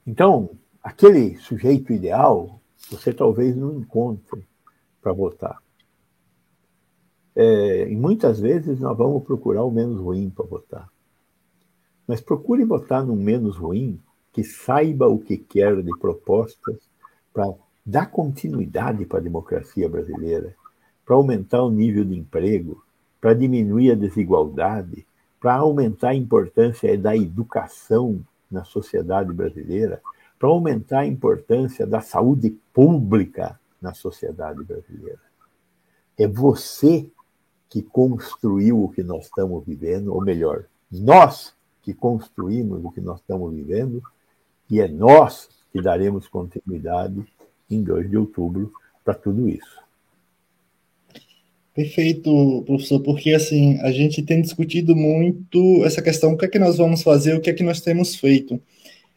Então, 0.07 0.51
aquele 0.83 1.37
sujeito 1.39 1.93
ideal, 1.93 2.61
você 2.91 3.13
talvez 3.13 3.57
não 3.57 3.75
encontre 3.75 4.47
para 5.01 5.13
votar. 5.13 5.63
É, 7.35 7.89
e 7.89 7.97
muitas 7.97 8.41
vezes 8.41 8.81
nós 8.81 8.97
vamos 8.97 9.23
procurar 9.25 9.65
o 9.65 9.71
menos 9.71 10.01
ruim 10.01 10.31
para 10.31 10.47
votar. 10.47 10.89
Mas 12.07 12.21
procure 12.21 12.65
votar 12.65 13.05
no 13.05 13.15
menos 13.15 13.57
ruim 13.57 14.01
que 14.33 14.43
saiba 14.43 15.09
o 15.09 15.19
que 15.19 15.37
quer 15.37 15.81
de 15.83 15.97
propostas 15.99 16.77
para 17.33 17.53
dar 17.85 18.11
continuidade 18.11 19.07
para 19.07 19.19
a 19.19 19.23
democracia 19.23 19.89
brasileira, 19.89 20.55
para 21.05 21.17
aumentar 21.17 21.63
o 21.63 21.71
nível 21.71 22.05
de 22.05 22.17
emprego, 22.17 22.85
para 23.21 23.35
diminuir 23.35 23.93
a 23.93 23.97
desigualdade, 23.97 25.07
para 25.41 25.55
aumentar 25.55 26.11
a 26.11 26.15
importância 26.15 26.97
da 26.99 27.17
educação 27.17 28.21
na 28.51 28.65
sociedade 28.65 29.33
brasileira, 29.33 30.03
para 30.41 30.49
aumentar 30.49 31.01
a 31.01 31.07
importância 31.07 31.87
da 31.87 32.01
saúde 32.01 32.57
pública 32.73 33.61
na 33.81 33.93
sociedade 33.93 34.65
brasileira. 34.65 35.21
É 36.19 36.27
você 36.27 37.07
que 37.69 37.83
construiu 37.83 38.83
o 38.83 38.89
que 38.89 39.03
nós 39.03 39.27
estamos 39.27 39.63
vivendo, 39.67 40.15
ou 40.15 40.25
melhor, 40.25 40.65
nós 40.91 41.55
que 41.83 41.93
construímos 41.93 42.83
o 42.83 42.91
que 42.91 43.03
nós 43.03 43.21
estamos 43.21 43.55
vivendo, 43.55 44.03
e 44.71 44.81
é 44.81 44.89
nós 44.89 45.47
que 45.71 45.83
daremos 45.83 46.27
continuidade 46.27 47.23
em 47.71 47.83
2 47.83 48.09
de 48.09 48.17
outubro 48.17 48.73
para 49.05 49.13
tudo 49.13 49.47
isso. 49.47 49.79
Perfeito, 51.75 52.63
professor, 52.67 53.01
porque 53.01 53.35
assim, 53.35 53.79
a 53.81 53.93
gente 53.93 54.23
tem 54.23 54.41
discutido 54.41 54.97
muito 54.97 55.85
essa 55.85 56.01
questão, 56.01 56.33
o 56.33 56.39
que 56.39 56.47
é 56.47 56.49
que 56.49 56.59
nós 56.59 56.79
vamos 56.79 57.03
fazer, 57.03 57.35
o 57.35 57.41
que 57.41 57.51
é 57.51 57.55
que 57.55 57.63
nós 57.63 57.81
temos 57.83 58.17
feito. 58.17 58.61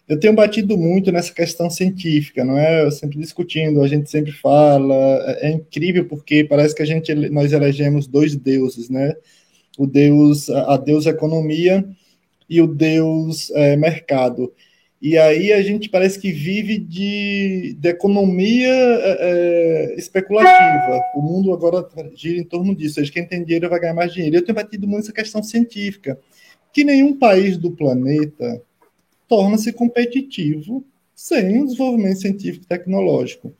Eu 0.08 0.20
tenho 0.20 0.34
batido 0.34 0.78
muito 0.78 1.12
nessa 1.12 1.34
questão 1.34 1.70
científica, 1.70 2.43
não 2.43 2.58
é? 2.58 2.84
Eu 2.84 2.91
sempre 2.91 3.18
discutindo, 3.20 3.82
a 3.82 3.88
gente 3.88 4.10
sempre 4.10 4.34
fala, 4.34 4.95
é, 5.28 5.47
é 5.47 5.51
incrível 5.51 6.06
porque 6.06 6.43
parece 6.43 6.76
que 6.76 6.82
a 6.82 6.86
gente 6.86 7.14
nós 7.30 7.54
elegemos 7.54 8.06
dois 8.06 8.36
deuses, 8.36 8.89
né? 8.89 9.16
O 9.78 9.88
deus, 9.88 10.49
a 10.49 10.78
deus 10.78 11.06
economia 11.06 11.86
e 12.49 12.62
o 12.62 12.68
deus 12.68 13.49
é, 13.51 13.76
mercado. 13.78 14.54
E 15.01 15.18
aí 15.18 15.51
a 15.51 15.62
gente 15.62 15.89
parece 15.89 16.18
que 16.20 16.32
vive 16.32 16.78
de, 16.78 17.76
de 17.78 17.89
economia 17.89 18.72
é, 18.72 19.18
é, 19.91 19.95
especulativa. 19.97 21.01
O 21.16 21.22
mundo 21.22 21.54
agora 21.54 21.86
gira 22.16 22.39
em 22.39 22.43
torno 22.43 22.74
disso. 22.76 22.95
Seja, 22.95 23.12
quem 23.12 23.28
tem 23.28 23.43
dinheiro 23.43 23.70
vai 23.70 23.82
ganhar 23.82 23.93
mais 23.93 24.14
dinheiro. 24.14 24.38
Eu 24.38 24.45
tenho 24.45 24.56
batido 24.56 24.88
muito 24.88 25.04
essa 25.04 25.12
questão 25.14 25.43
científica, 25.43 26.18
que 26.72 26.86
nenhum 26.86 27.18
país 27.18 27.58
do 27.58 27.72
planeta 27.72 28.62
torna-se 29.34 29.74
competitivo 29.74 30.86
sem 31.16 31.60
o 31.60 31.66
desenvolvimento 31.66 32.22
científico 32.22 32.66
e 32.66 32.68
tecnológico. 32.68 33.52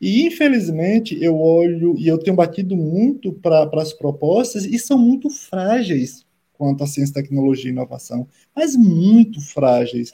E, 0.00 0.26
infelizmente, 0.26 1.16
eu 1.22 1.38
olho 1.38 1.94
e 1.96 2.08
eu 2.08 2.18
tenho 2.18 2.36
batido 2.36 2.76
muito 2.76 3.32
para 3.32 3.70
as 3.74 3.92
propostas 3.92 4.64
e 4.64 4.76
são 4.80 4.98
muito 4.98 5.30
frágeis 5.30 6.26
quanto 6.54 6.82
à 6.82 6.88
ciência, 6.88 7.14
tecnologia 7.14 7.70
e 7.70 7.72
inovação, 7.72 8.26
mas 8.54 8.74
muito 8.74 9.40
frágeis. 9.40 10.10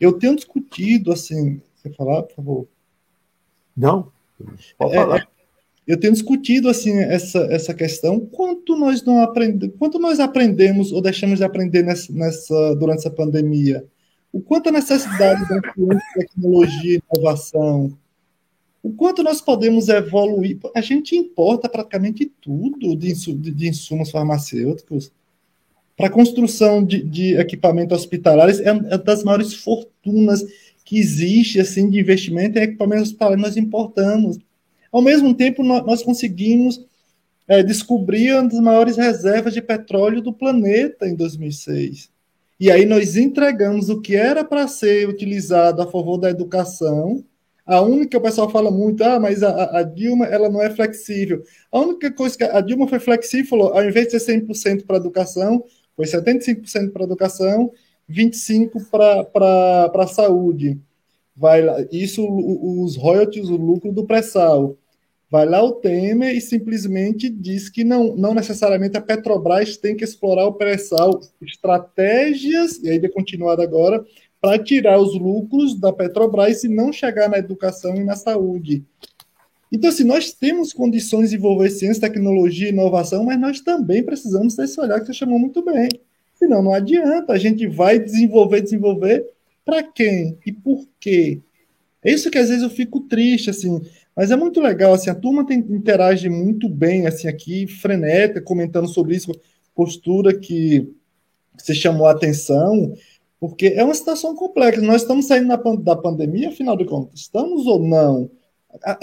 Eu 0.00 0.12
tenho 0.12 0.36
discutido, 0.36 1.10
assim, 1.10 1.60
você 1.74 1.90
falar, 1.90 2.22
por 2.22 2.36
favor? 2.36 2.68
Não, 3.76 4.12
pode 4.78 4.94
é, 4.94 4.96
falar. 4.96 5.18
É, 5.18 5.26
eu 5.84 5.98
tenho 5.98 6.12
discutido 6.12 6.68
assim 6.68 6.96
essa, 7.00 7.40
essa 7.50 7.74
questão 7.74 8.20
quanto 8.20 8.76
nós 8.76 9.02
não 9.02 9.20
aprendemos 9.20 9.76
quanto 9.78 9.98
nós 9.98 10.18
aprendemos 10.18 10.92
ou 10.92 11.02
deixamos 11.02 11.38
de 11.38 11.44
aprender 11.44 11.82
nessa, 11.82 12.10
nessa 12.10 12.74
durante 12.76 13.00
essa 13.00 13.10
pandemia 13.10 13.84
o 14.34 14.40
quanto 14.40 14.68
a 14.68 14.72
necessidade 14.72 15.48
da 15.48 15.60
tecnologia 16.14 16.98
e 16.98 17.02
inovação 17.14 17.96
o 18.82 18.92
quanto 18.92 19.22
nós 19.22 19.40
podemos 19.40 19.88
evoluir 19.88 20.58
a 20.74 20.80
gente 20.80 21.16
importa 21.16 21.68
praticamente 21.68 22.26
tudo 22.40 22.96
de, 22.96 23.68
insumos 23.68 24.10
farmacêuticos 24.10 25.12
para 25.96 26.08
a 26.08 26.10
construção 26.10 26.84
de, 26.84 27.02
de 27.02 27.36
equipamentos 27.36 27.96
hospitalares 27.96 28.58
é 28.60 28.72
uma 28.72 28.98
das 28.98 29.22
maiores 29.22 29.54
fortunas 29.54 30.44
que 30.84 30.98
existe 30.98 31.60
assim 31.60 31.88
de 31.88 32.00
investimento 32.00 32.58
em 32.58 32.62
equipamentos 32.62 33.04
hospitalares 33.04 33.40
nós 33.40 33.56
importamos. 33.56 34.38
Ao 34.92 35.00
mesmo 35.00 35.32
tempo, 35.32 35.62
nós, 35.62 35.86
nós 35.86 36.02
conseguimos 36.02 36.84
é, 37.48 37.62
descobrir 37.62 38.32
uma 38.32 38.48
das 38.48 38.60
maiores 38.60 38.96
reservas 38.96 39.54
de 39.54 39.62
petróleo 39.62 40.20
do 40.20 40.32
planeta 40.32 41.08
em 41.08 41.14
2006. 41.14 42.10
E 42.58 42.70
aí 42.70 42.84
nós 42.84 43.16
entregamos 43.16 43.88
o 43.88 44.00
que 44.00 44.14
era 44.14 44.44
para 44.44 44.68
ser 44.68 45.08
utilizado 45.08 45.82
a 45.82 45.90
favor 45.90 46.18
da 46.18 46.30
educação. 46.30 47.24
A 47.66 47.80
única 47.80 48.18
o 48.18 48.20
pessoal 48.20 48.50
fala 48.50 48.70
muito, 48.70 49.02
ah, 49.02 49.18
mas 49.18 49.42
a, 49.42 49.78
a, 49.78 49.82
Dilma 49.82 50.26
ela 50.26 50.48
não 50.50 50.62
é 50.62 50.70
flexível. 50.70 51.42
A 51.72 51.80
única 51.80 52.12
coisa 52.12 52.36
que 52.36 52.44
a 52.44 52.60
Dilma 52.60 52.86
foi 52.86 53.00
flexível, 53.00 53.48
falou, 53.48 53.72
ao 53.72 53.84
invés 53.84 54.08
de 54.08 54.20
ser 54.20 54.40
100% 54.40 54.84
para 54.86 54.98
educação, 54.98 55.64
foi 55.96 56.04
75% 56.06 56.92
para 56.92 57.04
educação, 57.04 57.72
25% 58.08 59.30
para 59.32 60.02
a 60.02 60.06
saúde. 60.06 60.78
Vai 61.36 61.62
lá, 61.62 61.84
isso, 61.90 62.24
os 62.24 62.96
royalties, 62.96 63.48
o 63.48 63.56
lucro 63.56 63.92
do 63.92 64.06
pré-sal. 64.06 64.76
Vai 65.34 65.46
lá 65.46 65.60
o 65.64 65.72
Temer 65.72 66.36
e 66.36 66.40
simplesmente 66.40 67.28
diz 67.28 67.68
que 67.68 67.82
não, 67.82 68.14
não 68.14 68.34
necessariamente 68.34 68.96
a 68.96 69.00
Petrobras 69.00 69.76
tem 69.76 69.96
que 69.96 70.04
explorar 70.04 70.46
o 70.46 70.52
pré-sal, 70.52 71.20
estratégias, 71.42 72.80
e 72.80 72.88
aí 72.88 73.00
vai 73.00 73.10
continuar 73.10 73.60
agora, 73.60 74.06
para 74.40 74.62
tirar 74.62 74.96
os 75.00 75.18
lucros 75.18 75.74
da 75.74 75.92
Petrobras 75.92 76.62
e 76.62 76.68
não 76.68 76.92
chegar 76.92 77.28
na 77.28 77.36
educação 77.36 77.96
e 77.96 78.04
na 78.04 78.14
saúde. 78.14 78.84
Então, 79.72 79.90
assim, 79.90 80.04
nós 80.04 80.32
temos 80.32 80.72
condições 80.72 81.30
de 81.30 81.36
envolver 81.36 81.70
ciência, 81.70 82.02
tecnologia 82.02 82.68
e 82.68 82.70
inovação, 82.72 83.24
mas 83.24 83.36
nós 83.36 83.60
também 83.60 84.04
precisamos 84.04 84.54
desse 84.54 84.80
olhar 84.80 85.00
que 85.00 85.06
você 85.06 85.14
chamou 85.14 85.40
muito 85.40 85.64
bem. 85.64 85.88
Senão, 86.36 86.62
não 86.62 86.72
adianta. 86.72 87.32
A 87.32 87.38
gente 87.38 87.66
vai 87.66 87.98
desenvolver, 87.98 88.60
desenvolver 88.60 89.28
para 89.64 89.82
quem 89.82 90.38
e 90.46 90.52
por 90.52 90.86
quê? 91.00 91.40
É 92.04 92.12
isso 92.12 92.30
que 92.30 92.38
às 92.38 92.50
vezes 92.50 92.62
eu 92.62 92.70
fico 92.70 93.00
triste, 93.00 93.50
assim. 93.50 93.80
Mas 94.16 94.30
é 94.30 94.36
muito 94.36 94.60
legal, 94.60 94.94
assim, 94.94 95.10
a 95.10 95.14
turma 95.14 95.44
tem, 95.44 95.58
interage 95.58 96.28
muito 96.28 96.68
bem, 96.68 97.06
assim, 97.06 97.26
aqui, 97.26 97.66
frenética, 97.66 98.40
comentando 98.40 98.88
sobre 98.88 99.16
isso, 99.16 99.32
postura 99.74 100.38
que 100.38 100.88
você 101.56 101.74
chamou 101.74 102.06
a 102.06 102.12
atenção, 102.12 102.94
porque 103.40 103.66
é 103.76 103.82
uma 103.82 103.94
situação 103.94 104.34
complexa. 104.34 104.80
Nós 104.80 105.02
estamos 105.02 105.26
saindo 105.26 105.48
da 105.78 105.96
pandemia, 105.96 106.50
afinal 106.50 106.76
de 106.76 106.84
contas, 106.84 107.20
estamos 107.20 107.66
ou 107.66 107.82
não? 107.82 108.30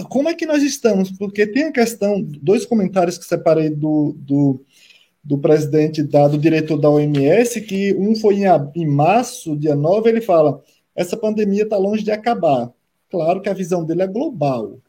como 0.09 0.29
é 0.29 0.33
que 0.33 0.45
nós 0.45 0.63
estamos? 0.63 1.11
Porque 1.11 1.47
tem 1.47 1.63
a 1.63 1.71
questão, 1.71 2.21
dois 2.21 2.65
comentários 2.65 3.17
que 3.17 3.25
separei 3.25 3.69
do, 3.69 4.15
do, 4.17 4.65
do 5.23 5.37
presidente, 5.37 6.03
da, 6.03 6.27
do 6.27 6.37
diretor 6.37 6.77
da 6.77 6.89
OMS, 6.89 7.61
que 7.61 7.93
um 7.95 8.15
foi 8.15 8.39
em, 8.39 8.45
em 8.75 8.87
março, 8.87 9.55
dia 9.55 9.75
9, 9.75 10.09
ele 10.09 10.21
fala: 10.21 10.61
essa 10.95 11.15
pandemia 11.15 11.63
está 11.63 11.77
longe 11.77 12.03
de 12.03 12.11
acabar. 12.11 12.71
Claro 13.09 13.41
que 13.41 13.49
a 13.49 13.53
visão 13.53 13.85
dele 13.85 14.03
é 14.03 14.07
global. 14.07 14.79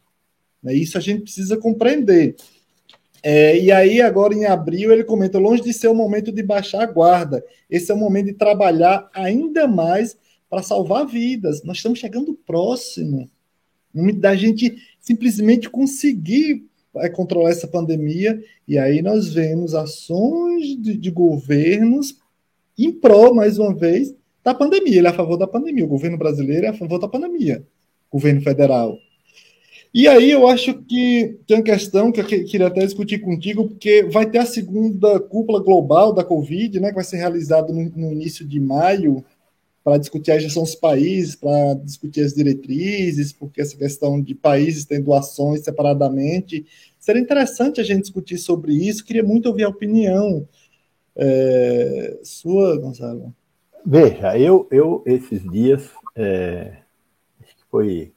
Né? 0.62 0.74
Isso 0.74 0.96
a 0.96 1.00
gente 1.00 1.22
precisa 1.22 1.56
compreender. 1.56 2.36
É, 3.22 3.58
e 3.58 3.70
aí, 3.70 4.00
agora 4.00 4.34
em 4.34 4.44
abril, 4.44 4.92
ele 4.92 5.04
comenta: 5.04 5.38
longe 5.38 5.62
de 5.62 5.72
ser 5.72 5.88
o 5.88 5.94
momento 5.94 6.32
de 6.32 6.42
baixar 6.42 6.82
a 6.82 6.86
guarda, 6.86 7.44
esse 7.70 7.90
é 7.90 7.94
o 7.94 7.98
momento 7.98 8.26
de 8.26 8.32
trabalhar 8.32 9.08
ainda 9.14 9.68
mais 9.68 10.16
para 10.50 10.62
salvar 10.62 11.06
vidas. 11.06 11.62
Nós 11.62 11.78
estamos 11.78 11.98
chegando 11.98 12.34
próximo 12.34 13.30
da 14.16 14.34
gente 14.34 14.76
simplesmente 15.00 15.68
conseguir 15.68 16.64
é, 16.96 17.08
controlar 17.08 17.50
essa 17.50 17.68
pandemia, 17.68 18.42
e 18.66 18.78
aí 18.78 19.02
nós 19.02 19.32
vemos 19.32 19.74
ações 19.74 20.76
de, 20.80 20.96
de 20.96 21.10
governos 21.10 22.18
em 22.78 22.90
prol, 22.90 23.34
mais 23.34 23.58
uma 23.58 23.74
vez, 23.74 24.14
da 24.42 24.54
pandemia. 24.54 24.98
Ele 24.98 25.06
é 25.06 25.10
a 25.10 25.14
favor 25.14 25.36
da 25.36 25.46
pandemia. 25.46 25.84
O 25.84 25.88
governo 25.88 26.18
brasileiro 26.18 26.66
é 26.66 26.68
a 26.70 26.74
favor 26.74 26.98
da 26.98 27.08
pandemia, 27.08 27.64
o 28.10 28.16
governo 28.16 28.40
federal. 28.40 28.98
E 29.94 30.08
aí 30.08 30.30
eu 30.30 30.48
acho 30.48 30.74
que 30.84 31.38
tem 31.46 31.58
uma 31.58 31.62
questão 31.62 32.10
que 32.10 32.20
eu 32.20 32.24
queria 32.24 32.66
até 32.66 32.84
discutir 32.84 33.18
contigo, 33.18 33.68
porque 33.68 34.04
vai 34.04 34.24
ter 34.24 34.38
a 34.38 34.46
segunda 34.46 35.20
cúpula 35.20 35.62
global 35.62 36.14
da 36.14 36.24
Covid, 36.24 36.80
né, 36.80 36.88
que 36.88 36.94
vai 36.94 37.04
ser 37.04 37.18
realizada 37.18 37.72
no, 37.72 37.90
no 37.90 38.12
início 38.12 38.46
de 38.46 38.58
maio, 38.58 39.22
para 39.84 39.98
discutir 39.98 40.30
a 40.30 40.38
gestão 40.38 40.62
dos 40.62 40.74
países, 40.74 41.34
para 41.34 41.74
discutir 41.74 42.22
as 42.22 42.32
diretrizes, 42.32 43.32
porque 43.32 43.60
essa 43.60 43.76
questão 43.76 44.20
de 44.20 44.34
países 44.34 44.84
tendo 44.84 45.12
ações 45.12 45.62
separadamente. 45.62 46.64
Seria 46.98 47.20
interessante 47.20 47.80
a 47.80 47.84
gente 47.84 48.02
discutir 48.02 48.38
sobre 48.38 48.72
isso. 48.72 49.04
Queria 49.04 49.24
muito 49.24 49.46
ouvir 49.46 49.64
a 49.64 49.68
opinião 49.68 50.48
é, 51.16 52.18
sua, 52.22 52.78
Gonzalo. 52.78 53.34
Veja, 53.84 54.38
eu, 54.38 54.68
eu 54.70 55.02
esses 55.04 55.42
dias, 55.50 55.90
é, 56.14 56.78
acho 57.42 57.56
que 57.56 57.64
foi 57.68 58.11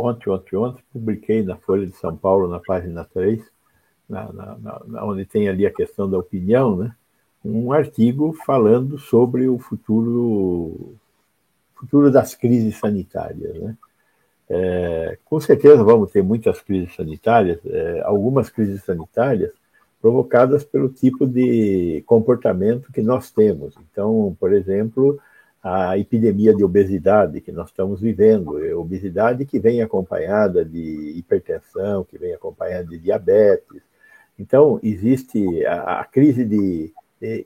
ontem, 0.00 0.30
ontem, 0.30 0.56
ontem, 0.56 0.82
publiquei 0.92 1.42
na 1.42 1.56
Folha 1.56 1.86
de 1.86 1.94
São 1.96 2.16
Paulo, 2.16 2.48
na 2.48 2.58
página 2.58 3.04
3, 3.04 3.42
na, 4.08 4.32
na, 4.32 4.58
na, 4.86 5.04
onde 5.04 5.24
tem 5.24 5.48
ali 5.48 5.66
a 5.66 5.72
questão 5.72 6.10
da 6.10 6.18
opinião, 6.18 6.76
né? 6.76 6.94
um 7.44 7.72
artigo 7.72 8.32
falando 8.44 8.98
sobre 8.98 9.48
o 9.48 9.58
futuro, 9.58 10.94
futuro 11.74 12.10
das 12.10 12.34
crises 12.34 12.76
sanitárias. 12.76 13.58
Né? 13.58 13.76
É, 14.48 15.18
com 15.24 15.40
certeza 15.40 15.82
vamos 15.82 16.10
ter 16.10 16.22
muitas 16.22 16.60
crises 16.60 16.94
sanitárias, 16.94 17.60
é, 17.64 18.02
algumas 18.04 18.50
crises 18.50 18.82
sanitárias 18.82 19.52
provocadas 20.00 20.64
pelo 20.64 20.88
tipo 20.88 21.26
de 21.26 22.02
comportamento 22.06 22.92
que 22.92 23.02
nós 23.02 23.30
temos. 23.30 23.74
Então, 23.90 24.36
por 24.40 24.52
exemplo, 24.52 25.20
a 25.62 25.98
epidemia 25.98 26.54
de 26.54 26.64
obesidade 26.64 27.40
que 27.40 27.52
nós 27.52 27.68
estamos 27.68 28.00
vivendo, 28.00 28.64
é 28.64 28.74
obesidade 28.74 29.44
que 29.44 29.58
vem 29.58 29.82
acompanhada 29.82 30.64
de 30.64 31.12
hipertensão, 31.16 32.04
que 32.04 32.16
vem 32.16 32.32
acompanhada 32.32 32.86
de 32.86 32.98
diabetes. 32.98 33.82
Então, 34.38 34.80
existe 34.82 35.64
a, 35.66 36.00
a 36.00 36.04
crise 36.04 36.44
de 36.44 36.92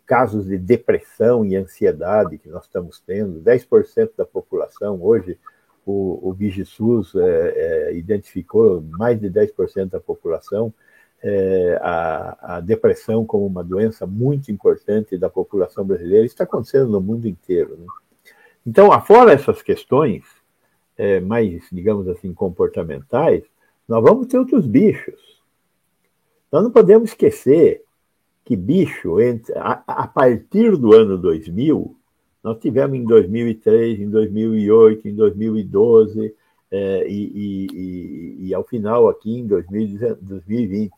casos 0.07 0.47
de 0.47 0.57
depressão 0.57 1.45
e 1.45 1.57
ansiedade 1.57 2.39
que 2.39 2.49
nós 2.49 2.65
estamos 2.65 3.01
tendo, 3.01 3.41
10% 3.41 4.11
da 4.17 4.25
população 4.25 5.03
hoje, 5.03 5.37
o, 5.85 6.31
o 6.31 6.33
VigiSUS 6.33 7.15
é, 7.17 7.21
é, 7.21 7.95
identificou 7.95 8.81
mais 8.81 9.21
de 9.21 9.29
10% 9.29 9.91
da 9.91 10.01
população 10.01 10.73
é, 11.23 11.79
a, 11.83 12.57
a, 12.57 12.61
depressão 12.61 13.25
como 13.25 13.47
uma 13.47 13.65
doença 13.65 14.07
muito 14.07 14.53
importante 14.53 15.17
da 15.19 15.29
população 15.29 15.85
brasileira. 15.85 16.25
Isso 16.25 16.35
está 16.35 16.45
acontecendo 16.45 16.89
no 16.89 17.01
mundo 17.01 17.27
inteiro. 17.27 17.77
Né? 17.79 17.87
Então, 18.67 18.93
afora 18.93 19.33
essas 19.33 19.63
questões 19.63 20.25
é, 20.97 21.21
mais, 21.21 21.65
digamos 21.71 22.09
assim, 22.09 22.33
comportamentais, 22.33 23.45
nós 23.87 24.03
vamos 24.03 24.27
ter 24.27 24.39
outros 24.39 24.67
bichos. 24.67 25.21
Nós 26.51 26.63
não 26.63 26.71
podemos 26.71 27.11
esquecer 27.11 27.85
que 28.45 28.57
bicho, 28.57 29.21
entre, 29.21 29.57
a, 29.57 29.83
a, 29.87 30.07
partir 30.07 30.77
do 30.77 30.93
ano 30.95 31.17
2000, 31.17 31.97
nós 32.43 32.59
tivemos 32.59 32.99
em 32.99 33.05
2003, 33.05 34.01
em 34.01 34.11
2008, 34.11 35.09
em 35.09 35.15
2012 35.15 36.35
é, 36.71 37.09
e, 37.09 37.33
e, 37.35 37.67
e, 37.73 38.49
e, 38.49 38.55
ao 38.55 38.63
final 38.65 39.09
aqui 39.09 39.39
em 39.39 39.47
2020. 39.47 40.93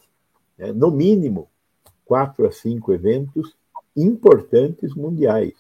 Né? 0.58 0.72
No 0.72 0.90
mínimo, 0.90 1.48
quatro 2.04 2.46
a 2.46 2.50
cinco 2.50 2.92
eventos 2.92 3.54
importantes 3.96 4.92
mundiais. 4.94 5.54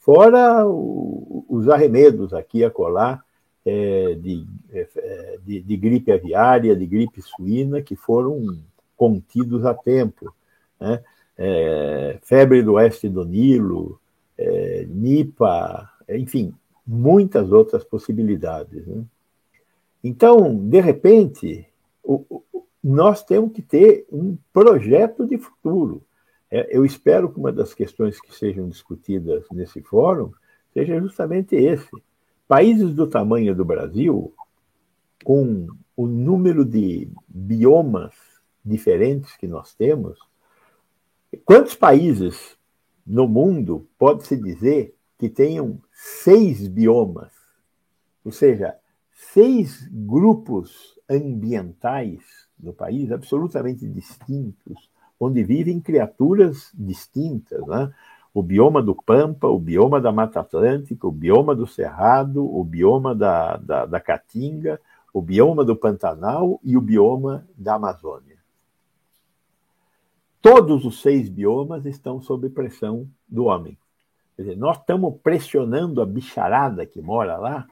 Fora 0.00 0.66
o, 0.66 1.44
os 1.48 1.68
arremedos 1.68 2.34
aqui 2.34 2.64
a 2.64 2.70
colar 2.70 3.24
é, 3.64 4.14
de, 4.14 4.46
é, 4.72 5.38
de, 5.44 5.60
de 5.60 5.76
gripe 5.76 6.10
aviária, 6.10 6.74
de 6.74 6.86
gripe 6.86 7.22
suína, 7.22 7.80
que 7.80 7.94
foram 7.94 8.58
contidos 8.96 9.64
a 9.64 9.72
tempo 9.72 10.34
né? 10.80 11.02
É, 11.36 12.18
febre 12.22 12.62
do 12.62 12.74
oeste 12.74 13.08
do 13.08 13.24
Nilo, 13.24 14.00
é, 14.36 14.86
Nipa, 14.88 15.90
enfim, 16.08 16.54
muitas 16.86 17.52
outras 17.52 17.84
possibilidades. 17.84 18.86
Né? 18.86 19.04
Então, 20.02 20.54
de 20.54 20.80
repente, 20.80 21.66
o, 22.02 22.24
o, 22.28 22.64
nós 22.82 23.22
temos 23.22 23.52
que 23.52 23.62
ter 23.62 24.06
um 24.10 24.36
projeto 24.52 25.26
de 25.26 25.38
futuro. 25.38 26.02
É, 26.50 26.76
eu 26.76 26.84
espero 26.84 27.32
que 27.32 27.38
uma 27.38 27.52
das 27.52 27.72
questões 27.72 28.20
que 28.20 28.34
sejam 28.34 28.68
discutidas 28.68 29.44
nesse 29.52 29.80
fórum 29.82 30.32
seja 30.72 31.00
justamente 31.00 31.54
esse. 31.54 31.90
Países 32.48 32.94
do 32.94 33.06
tamanho 33.06 33.54
do 33.54 33.64
Brasil, 33.64 34.34
com 35.24 35.68
o 35.96 36.06
número 36.06 36.64
de 36.64 37.08
biomas 37.28 38.14
diferentes 38.64 39.36
que 39.36 39.46
nós 39.46 39.74
temos, 39.74 40.18
Quantos 41.44 41.76
países 41.76 42.58
no 43.06 43.28
mundo 43.28 43.88
pode-se 43.96 44.36
dizer 44.36 44.96
que 45.16 45.28
tenham 45.28 45.80
seis 45.92 46.66
biomas? 46.66 47.32
Ou 48.24 48.32
seja, 48.32 48.76
seis 49.12 49.88
grupos 49.92 50.98
ambientais 51.08 52.20
no 52.58 52.72
país 52.72 53.12
absolutamente 53.12 53.86
distintos, 53.88 54.89
onde 55.20 55.44
vivem 55.44 55.78
criaturas 55.78 56.72
distintas, 56.74 57.64
né? 57.66 57.92
O 58.32 58.42
bioma 58.42 58.80
do 58.80 58.94
Pampa, 58.94 59.48
o 59.48 59.58
bioma 59.58 60.00
da 60.00 60.10
Mata 60.10 60.40
Atlântica, 60.40 61.06
o 61.06 61.12
bioma 61.12 61.54
do 61.54 61.66
Cerrado, 61.66 62.42
o 62.42 62.64
bioma 62.64 63.14
da, 63.14 63.56
da, 63.56 63.86
da 63.86 64.00
Caatinga, 64.00 64.80
o 65.12 65.20
bioma 65.20 65.64
do 65.64 65.76
Pantanal 65.76 66.60
e 66.62 66.76
o 66.76 66.80
bioma 66.80 67.44
da 67.56 67.74
Amazônia. 67.74 68.38
Todos 70.40 70.86
os 70.86 71.02
seis 71.02 71.28
biomas 71.28 71.84
estão 71.84 72.22
sob 72.22 72.48
pressão 72.48 73.06
do 73.28 73.44
homem. 73.44 73.76
Quer 74.36 74.42
dizer, 74.42 74.56
nós 74.56 74.78
estamos 74.78 75.16
pressionando 75.22 76.00
a 76.00 76.06
bicharada 76.06 76.86
que 76.86 77.02
mora 77.02 77.36
lá 77.36 77.66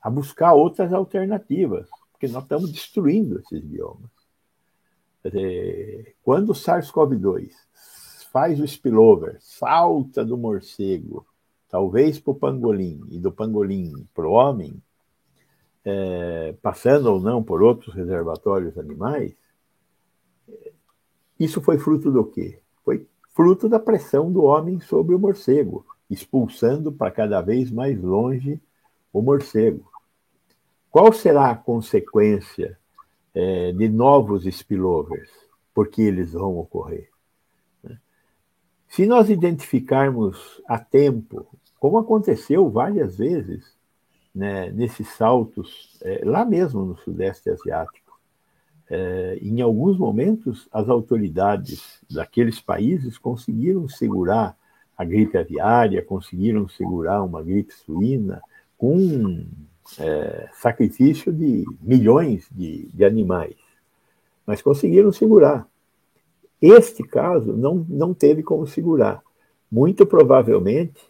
a 0.00 0.08
buscar 0.08 0.54
outras 0.54 0.92
alternativas, 0.92 1.88
porque 2.12 2.28
nós 2.28 2.44
estamos 2.44 2.72
destruindo 2.72 3.40
esses 3.40 3.60
biomas. 3.60 4.21
Quando 6.22 6.50
o 6.50 6.54
SARS-CoV-2 6.54 7.52
faz 8.32 8.58
o 8.60 8.64
spillover, 8.64 9.36
salta 9.40 10.24
do 10.24 10.36
morcego, 10.36 11.26
talvez 11.68 12.18
para 12.18 12.32
o 12.32 12.34
pangolim, 12.34 13.00
e 13.10 13.18
do 13.18 13.30
pangolim 13.30 14.06
para 14.14 14.26
o 14.26 14.32
homem, 14.32 14.82
é, 15.84 16.54
passando 16.62 17.06
ou 17.06 17.20
não 17.20 17.42
por 17.42 17.62
outros 17.62 17.94
reservatórios 17.94 18.76
animais, 18.78 19.34
isso 21.38 21.60
foi 21.60 21.78
fruto 21.78 22.10
do 22.10 22.24
quê? 22.24 22.60
Foi 22.84 23.06
fruto 23.34 23.68
da 23.68 23.78
pressão 23.78 24.30
do 24.30 24.44
homem 24.44 24.80
sobre 24.80 25.14
o 25.14 25.18
morcego, 25.18 25.84
expulsando 26.08 26.92
para 26.92 27.10
cada 27.10 27.40
vez 27.40 27.70
mais 27.70 28.00
longe 28.00 28.60
o 29.12 29.20
morcego. 29.20 29.90
Qual 30.90 31.12
será 31.12 31.50
a 31.50 31.56
consequência 31.56 32.78
é, 33.34 33.72
de 33.72 33.88
novos 33.88 34.44
spillovers? 34.44 35.30
Porque 35.74 36.02
eles 36.02 36.32
vão 36.32 36.58
ocorrer. 36.58 37.08
Né? 37.82 37.98
Se 38.88 39.06
nós 39.06 39.30
identificarmos 39.30 40.62
a 40.66 40.78
tempo, 40.78 41.46
como 41.78 41.98
aconteceu 41.98 42.70
várias 42.70 43.16
vezes 43.16 43.74
né, 44.34 44.70
nesses 44.70 45.08
saltos, 45.08 45.98
é, 46.02 46.22
lá 46.24 46.44
mesmo 46.44 46.84
no 46.84 46.96
Sudeste 46.98 47.50
Asiático, 47.50 48.02
é, 48.88 49.38
em 49.40 49.60
alguns 49.60 49.96
momentos, 49.96 50.68
as 50.70 50.88
autoridades 50.88 51.98
daqueles 52.10 52.60
países 52.60 53.16
conseguiram 53.16 53.88
segurar 53.88 54.56
a 54.96 55.04
gripe 55.04 55.38
aviária, 55.38 56.04
conseguiram 56.04 56.68
segurar 56.68 57.22
uma 57.22 57.42
gripe 57.42 57.72
suína 57.72 58.42
com 58.76 59.46
é, 59.98 60.48
sacrifício 60.54 61.32
de 61.32 61.64
milhões 61.80 62.46
de, 62.50 62.88
de 62.92 63.04
animais, 63.04 63.56
mas 64.46 64.62
conseguiram 64.62 65.12
segurar. 65.12 65.66
Este 66.60 67.02
caso 67.02 67.52
não, 67.56 67.84
não 67.88 68.14
teve 68.14 68.42
como 68.42 68.66
segurar. 68.66 69.22
Muito 69.70 70.06
provavelmente 70.06 71.00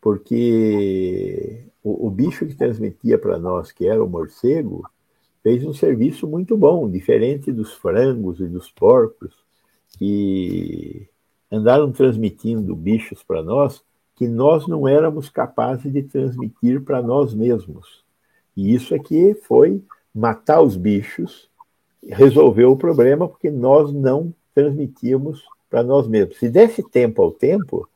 porque 0.00 1.64
o, 1.82 2.06
o 2.06 2.10
bicho 2.10 2.46
que 2.46 2.54
transmitia 2.54 3.18
para 3.18 3.38
nós, 3.38 3.72
que 3.72 3.86
era 3.86 4.02
o 4.02 4.08
morcego, 4.08 4.88
fez 5.42 5.64
um 5.64 5.74
serviço 5.74 6.26
muito 6.26 6.56
bom, 6.56 6.90
diferente 6.90 7.52
dos 7.52 7.72
frangos 7.74 8.40
e 8.40 8.46
dos 8.46 8.70
porcos, 8.70 9.34
que 9.98 11.08
andaram 11.50 11.92
transmitindo 11.92 12.74
bichos 12.74 13.22
para 13.22 13.42
nós 13.42 13.84
que 14.16 14.26
nós 14.26 14.66
não 14.66 14.88
éramos 14.88 15.28
capazes 15.28 15.92
de 15.92 16.02
transmitir 16.02 16.82
para 16.82 17.02
nós 17.02 17.34
mesmos. 17.34 18.05
E 18.56 18.74
isso 18.74 18.94
aqui 18.94 19.34
foi 19.34 19.82
matar 20.14 20.62
os 20.62 20.76
bichos, 20.76 21.50
resolveu 22.02 22.72
o 22.72 22.76
problema, 22.76 23.28
porque 23.28 23.50
nós 23.50 23.92
não 23.92 24.32
transmitíamos 24.54 25.44
para 25.68 25.82
nós 25.82 26.08
mesmos. 26.08 26.38
Se 26.38 26.48
desse 26.48 26.82
tempo 26.82 27.20
ao 27.22 27.30
tempo, 27.30 27.88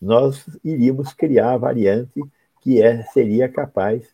nós 0.00 0.44
iríamos 0.64 1.12
criar 1.12 1.52
a 1.52 1.58
variante 1.58 2.20
que 2.60 2.82
é, 2.82 3.02
seria 3.04 3.48
capaz 3.48 4.08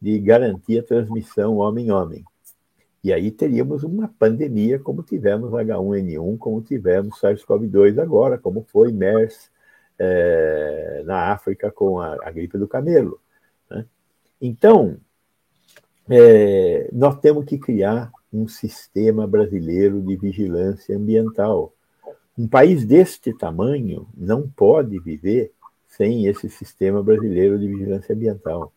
de 0.00 0.18
garantir 0.18 0.78
a 0.78 0.82
transmissão 0.82 1.56
homem-homem. 1.56 2.24
E 3.02 3.12
aí 3.12 3.30
teríamos 3.30 3.82
uma 3.82 4.08
pandemia, 4.08 4.78
como 4.78 5.02
tivemos 5.02 5.52
H1N1, 5.52 6.38
como 6.38 6.60
tivemos 6.60 7.18
SARS-CoV-2 7.20 7.98
agora, 7.98 8.38
como 8.38 8.62
foi 8.62 8.92
MERS 8.92 9.50
é, 9.98 11.02
na 11.04 11.32
África 11.32 11.70
com 11.70 11.98
a, 11.98 12.16
a 12.22 12.30
gripe 12.30 12.58
do 12.58 12.68
camelo. 12.68 13.20
Né? 13.70 13.86
Então, 14.40 14.98
é, 16.10 16.90
nós 16.92 17.18
temos 17.20 17.44
que 17.44 17.56
criar 17.56 18.10
um 18.32 18.48
sistema 18.48 19.26
brasileiro 19.26 20.02
de 20.02 20.16
vigilância 20.16 20.96
ambiental. 20.96 21.72
Um 22.36 22.48
país 22.48 22.84
deste 22.84 23.32
tamanho 23.32 24.08
não 24.16 24.48
pode 24.48 24.98
viver 24.98 25.52
sem 25.86 26.26
esse 26.26 26.48
sistema 26.48 27.02
brasileiro 27.02 27.58
de 27.58 27.68
vigilância 27.68 28.14
ambiental. 28.14 28.72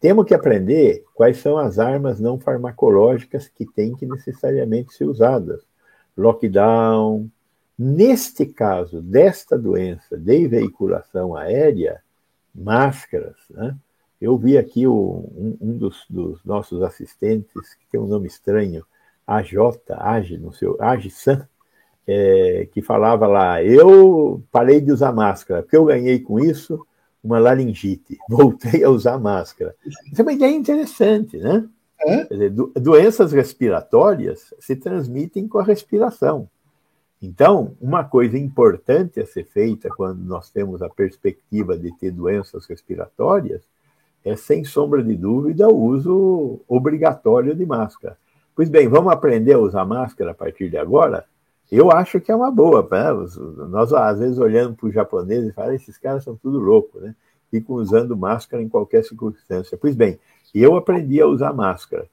Temos 0.00 0.26
que 0.26 0.34
aprender 0.34 1.04
quais 1.14 1.38
são 1.38 1.56
as 1.56 1.78
armas 1.78 2.18
não 2.18 2.38
farmacológicas 2.38 3.48
que 3.48 3.64
têm 3.64 3.94
que 3.94 4.04
necessariamente 4.04 4.92
ser 4.92 5.04
usadas. 5.04 5.62
Lockdown. 6.16 7.30
Neste 7.78 8.44
caso, 8.44 9.00
desta 9.00 9.56
doença 9.56 10.18
de 10.18 10.46
veiculação 10.48 11.34
aérea, 11.34 12.02
máscaras. 12.54 13.36
Né? 13.48 13.76
Eu 14.22 14.38
vi 14.38 14.56
aqui 14.56 14.86
o, 14.86 15.28
um, 15.36 15.56
um 15.60 15.76
dos, 15.76 16.04
dos, 16.08 16.44
nossos 16.44 16.80
assistentes, 16.80 17.74
que 17.74 17.84
tem 17.90 18.00
um 18.00 18.06
nome 18.06 18.28
estranho, 18.28 18.86
AJ, 19.26 19.54
AG, 19.90 20.38
no 20.38 20.52
seu, 20.52 20.76
AG 20.80 21.10
San, 21.10 21.48
é, 22.06 22.68
que 22.70 22.80
falava 22.80 23.26
lá, 23.26 23.60
eu 23.64 24.40
parei 24.52 24.80
de 24.80 24.92
usar 24.92 25.10
máscara, 25.10 25.62
porque 25.62 25.76
eu 25.76 25.86
ganhei 25.86 26.20
com 26.20 26.38
isso 26.38 26.86
uma 27.22 27.40
laringite, 27.40 28.16
voltei 28.30 28.84
a 28.84 28.90
usar 28.90 29.18
máscara. 29.18 29.74
Isso 29.84 30.20
é 30.20 30.22
uma 30.22 30.32
ideia 30.32 30.54
interessante, 30.54 31.38
né? 31.38 31.68
É? 31.98 32.24
Dizer, 32.26 32.50
do, 32.50 32.72
doenças 32.76 33.32
respiratórias 33.32 34.54
se 34.60 34.76
transmitem 34.76 35.48
com 35.48 35.58
a 35.58 35.64
respiração. 35.64 36.48
Então, 37.20 37.76
uma 37.80 38.04
coisa 38.04 38.38
importante 38.38 39.18
a 39.18 39.26
ser 39.26 39.46
feita 39.46 39.88
quando 39.88 40.20
nós 40.20 40.48
temos 40.48 40.80
a 40.80 40.88
perspectiva 40.88 41.76
de 41.76 41.90
ter 41.98 42.12
doenças 42.12 42.66
respiratórias 42.66 43.62
é, 44.24 44.36
sem 44.36 44.64
sombra 44.64 45.02
de 45.02 45.14
dúvida, 45.14 45.68
o 45.68 45.76
uso 45.76 46.60
obrigatório 46.68 47.54
de 47.54 47.66
máscara. 47.66 48.16
Pois 48.54 48.68
bem, 48.68 48.88
vamos 48.88 49.12
aprender 49.12 49.54
a 49.54 49.58
usar 49.58 49.84
máscara 49.84 50.30
a 50.32 50.34
partir 50.34 50.68
de 50.68 50.76
agora? 50.76 51.24
Eu 51.70 51.90
acho 51.90 52.20
que 52.20 52.30
é 52.30 52.36
uma 52.36 52.50
boa. 52.50 52.86
Né? 52.90 53.66
Nós, 53.68 53.92
às 53.92 54.18
vezes, 54.18 54.38
olhando 54.38 54.76
para 54.76 54.88
os 54.88 54.94
japoneses 54.94 55.50
e 55.50 55.52
falamos, 55.52 55.80
esses 55.80 55.96
caras 55.96 56.22
são 56.22 56.36
tudo 56.36 56.58
loucos, 56.58 57.00
né? 57.00 57.14
Ficam 57.50 57.76
usando 57.76 58.16
máscara 58.16 58.62
em 58.62 58.68
qualquer 58.68 59.04
circunstância. 59.04 59.78
Pois 59.78 59.96
bem, 59.96 60.18
eu 60.54 60.76
aprendi 60.76 61.20
a 61.20 61.26
usar 61.26 61.52
máscara. 61.52 62.06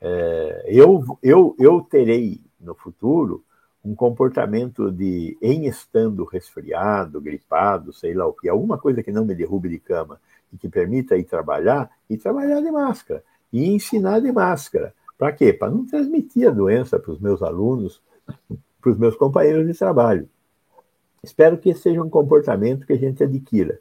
É, 0.00 0.64
eu, 0.68 1.02
eu, 1.22 1.54
eu 1.58 1.80
terei 1.82 2.40
no 2.58 2.74
futuro 2.74 3.44
um 3.84 3.94
comportamento 3.94 4.90
de, 4.90 5.36
em 5.42 5.66
estando 5.66 6.24
resfriado, 6.24 7.20
gripado, 7.20 7.92
sei 7.92 8.14
lá 8.14 8.26
o 8.26 8.32
que, 8.32 8.48
alguma 8.48 8.78
coisa 8.78 9.02
que 9.02 9.12
não 9.12 9.26
me 9.26 9.34
derrube 9.34 9.68
de 9.68 9.78
cama 9.78 10.18
e 10.54 10.56
que 10.56 10.68
permita 10.68 11.16
ir 11.16 11.24
trabalhar, 11.24 11.90
e 12.08 12.16
trabalhar 12.16 12.60
de 12.60 12.70
máscara, 12.70 13.24
e 13.52 13.68
ensinar 13.68 14.20
de 14.20 14.30
máscara. 14.30 14.94
Para 15.18 15.32
quê? 15.32 15.52
Para 15.52 15.70
não 15.70 15.84
transmitir 15.84 16.48
a 16.48 16.52
doença 16.52 16.98
para 16.98 17.10
os 17.10 17.18
meus 17.18 17.42
alunos, 17.42 18.00
para 18.80 18.92
os 18.92 18.96
meus 18.96 19.16
companheiros 19.16 19.66
de 19.66 19.76
trabalho. 19.76 20.28
Espero 21.22 21.58
que 21.58 21.70
esse 21.70 21.82
seja 21.82 22.02
um 22.02 22.08
comportamento 22.08 22.86
que 22.86 22.92
a 22.92 22.98
gente 22.98 23.24
adquira. 23.24 23.80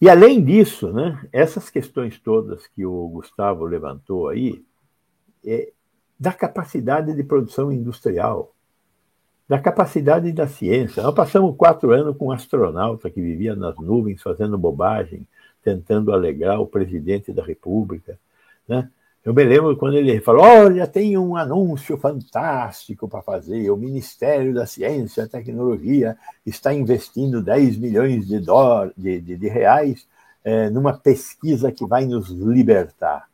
E 0.00 0.08
além 0.08 0.42
disso, 0.42 0.92
né, 0.92 1.26
essas 1.32 1.68
questões 1.68 2.18
todas 2.18 2.66
que 2.66 2.86
o 2.86 3.08
Gustavo 3.08 3.64
levantou 3.64 4.28
aí, 4.28 4.64
é, 5.44 5.72
da 6.18 6.32
capacidade 6.32 7.14
de 7.14 7.22
produção 7.22 7.70
industrial, 7.70 8.54
da 9.48 9.58
capacidade 9.58 10.32
da 10.32 10.46
ciência. 10.46 11.02
Nós 11.02 11.14
passamos 11.14 11.56
quatro 11.56 11.92
anos 11.92 12.16
com 12.16 12.26
um 12.26 12.32
astronauta 12.32 13.10
que 13.10 13.20
vivia 13.20 13.54
nas 13.54 13.76
nuvens 13.76 14.22
fazendo 14.22 14.58
bobagem, 14.58 15.26
tentando 15.62 16.12
alegrar 16.12 16.60
o 16.60 16.66
presidente 16.66 17.32
da 17.32 17.44
República. 17.44 18.18
Né? 18.68 18.88
Eu 19.24 19.34
me 19.34 19.42
lembro 19.42 19.76
quando 19.76 19.96
ele 19.96 20.20
falou: 20.20 20.42
Olha, 20.42 20.86
tem 20.86 21.18
um 21.18 21.36
anúncio 21.36 21.96
fantástico 21.96 23.08
para 23.08 23.22
fazer. 23.22 23.70
O 23.70 23.76
Ministério 23.76 24.54
da 24.54 24.66
Ciência 24.66 25.22
e 25.22 25.28
Tecnologia 25.28 26.16
está 26.44 26.72
investindo 26.72 27.42
10 27.42 27.76
milhões 27.78 28.26
de, 28.26 28.40
de, 28.96 29.20
de, 29.20 29.36
de 29.36 29.48
reais 29.48 30.06
é, 30.44 30.70
numa 30.70 30.92
pesquisa 30.92 31.72
que 31.72 31.84
vai 31.84 32.04
nos 32.06 32.30
libertar. 32.30 33.28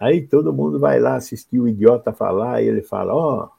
Aí 0.00 0.26
todo 0.26 0.52
mundo 0.52 0.80
vai 0.80 0.98
lá 0.98 1.14
assistir 1.14 1.60
o 1.60 1.68
idiota 1.68 2.12
falar 2.12 2.60
e 2.60 2.66
ele 2.66 2.82
fala: 2.82 3.14
Ó, 3.14 3.44
oh, 3.44 3.53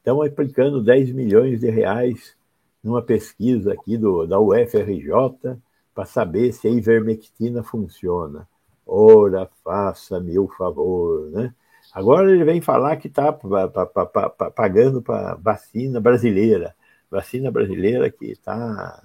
estão 0.00 0.22
aplicando 0.22 0.82
10 0.82 1.12
milhões 1.12 1.60
de 1.60 1.70
reais 1.70 2.34
numa 2.82 3.02
pesquisa 3.02 3.74
aqui 3.74 3.96
do, 3.96 4.26
da 4.26 4.40
UFRJ 4.40 5.56
para 5.94 6.04
saber 6.04 6.52
se 6.52 6.66
a 6.66 6.70
ivermectina 6.70 7.62
funciona. 7.62 8.48
Ora, 8.86 9.48
faça-me 9.62 10.38
o 10.38 10.48
favor, 10.48 11.30
né? 11.30 11.54
Agora 11.92 12.30
ele 12.30 12.44
vem 12.44 12.60
falar 12.60 12.96
que 12.96 13.08
está 13.08 13.32
pagando 14.54 15.02
para 15.02 15.34
vacina 15.36 16.00
brasileira. 16.00 16.74
Vacina 17.10 17.50
brasileira 17.50 18.08
que 18.10 18.26
está 18.26 19.02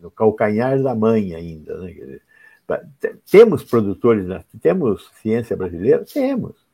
no 0.00 0.10
calcanhar 0.10 0.82
da 0.82 0.94
mãe 0.94 1.34
ainda. 1.34 1.78
Né? 1.78 2.20
Temos 3.30 3.62
produtores, 3.62 4.26
temos 4.60 5.10
ciência 5.20 5.56
brasileira? 5.56 6.04
Temos. 6.04 6.65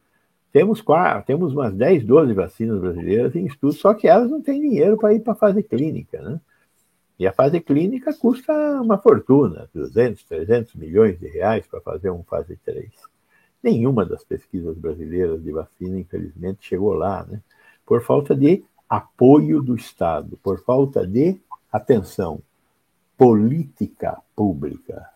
Temos, 0.53 0.82
quatro, 0.82 1.24
temos 1.24 1.55
umas 1.55 1.72
10, 1.74 2.05
12 2.05 2.34
vacinas 2.34 2.78
brasileiras 2.78 3.34
em 3.34 3.46
estudo, 3.46 3.72
só 3.72 3.94
que 3.94 4.07
elas 4.07 4.30
não 4.30 4.42
têm 4.42 4.61
dinheiro 4.61 4.98
para 4.98 5.14
ir 5.14 5.20
para 5.20 5.32
a 5.32 5.36
fase 5.36 5.62
clínica. 5.62 6.20
Né? 6.20 6.38
E 7.18 7.26
a 7.26 7.32
fase 7.32 7.59
clínica 7.59 8.12
custa 8.12 8.53
uma 8.80 8.98
fortuna, 8.98 9.68
200, 9.74 10.22
300 10.24 10.74
milhões 10.74 11.18
de 11.18 11.26
reais 11.26 11.66
para 11.66 11.80
fazer 11.80 12.11
um 12.11 12.22
fase 12.22 12.59
3. 12.66 12.90
Nenhuma 13.62 14.05
das 14.05 14.24
pesquisas 14.24 14.76
brasileiras 14.76 15.42
de 15.42 15.53
vacina, 15.53 15.98
infelizmente, 15.98 16.66
chegou 16.66 16.92
lá, 16.92 17.24
né? 17.24 17.40
por 17.86 18.03
falta 18.03 18.34
de 18.34 18.62
apoio 18.88 19.62
do 19.62 19.74
Estado, 19.74 20.38
por 20.42 20.62
falta 20.62 21.07
de, 21.07 21.40
atenção, 21.72 22.42
política 23.16 24.20
pública. 24.36 25.09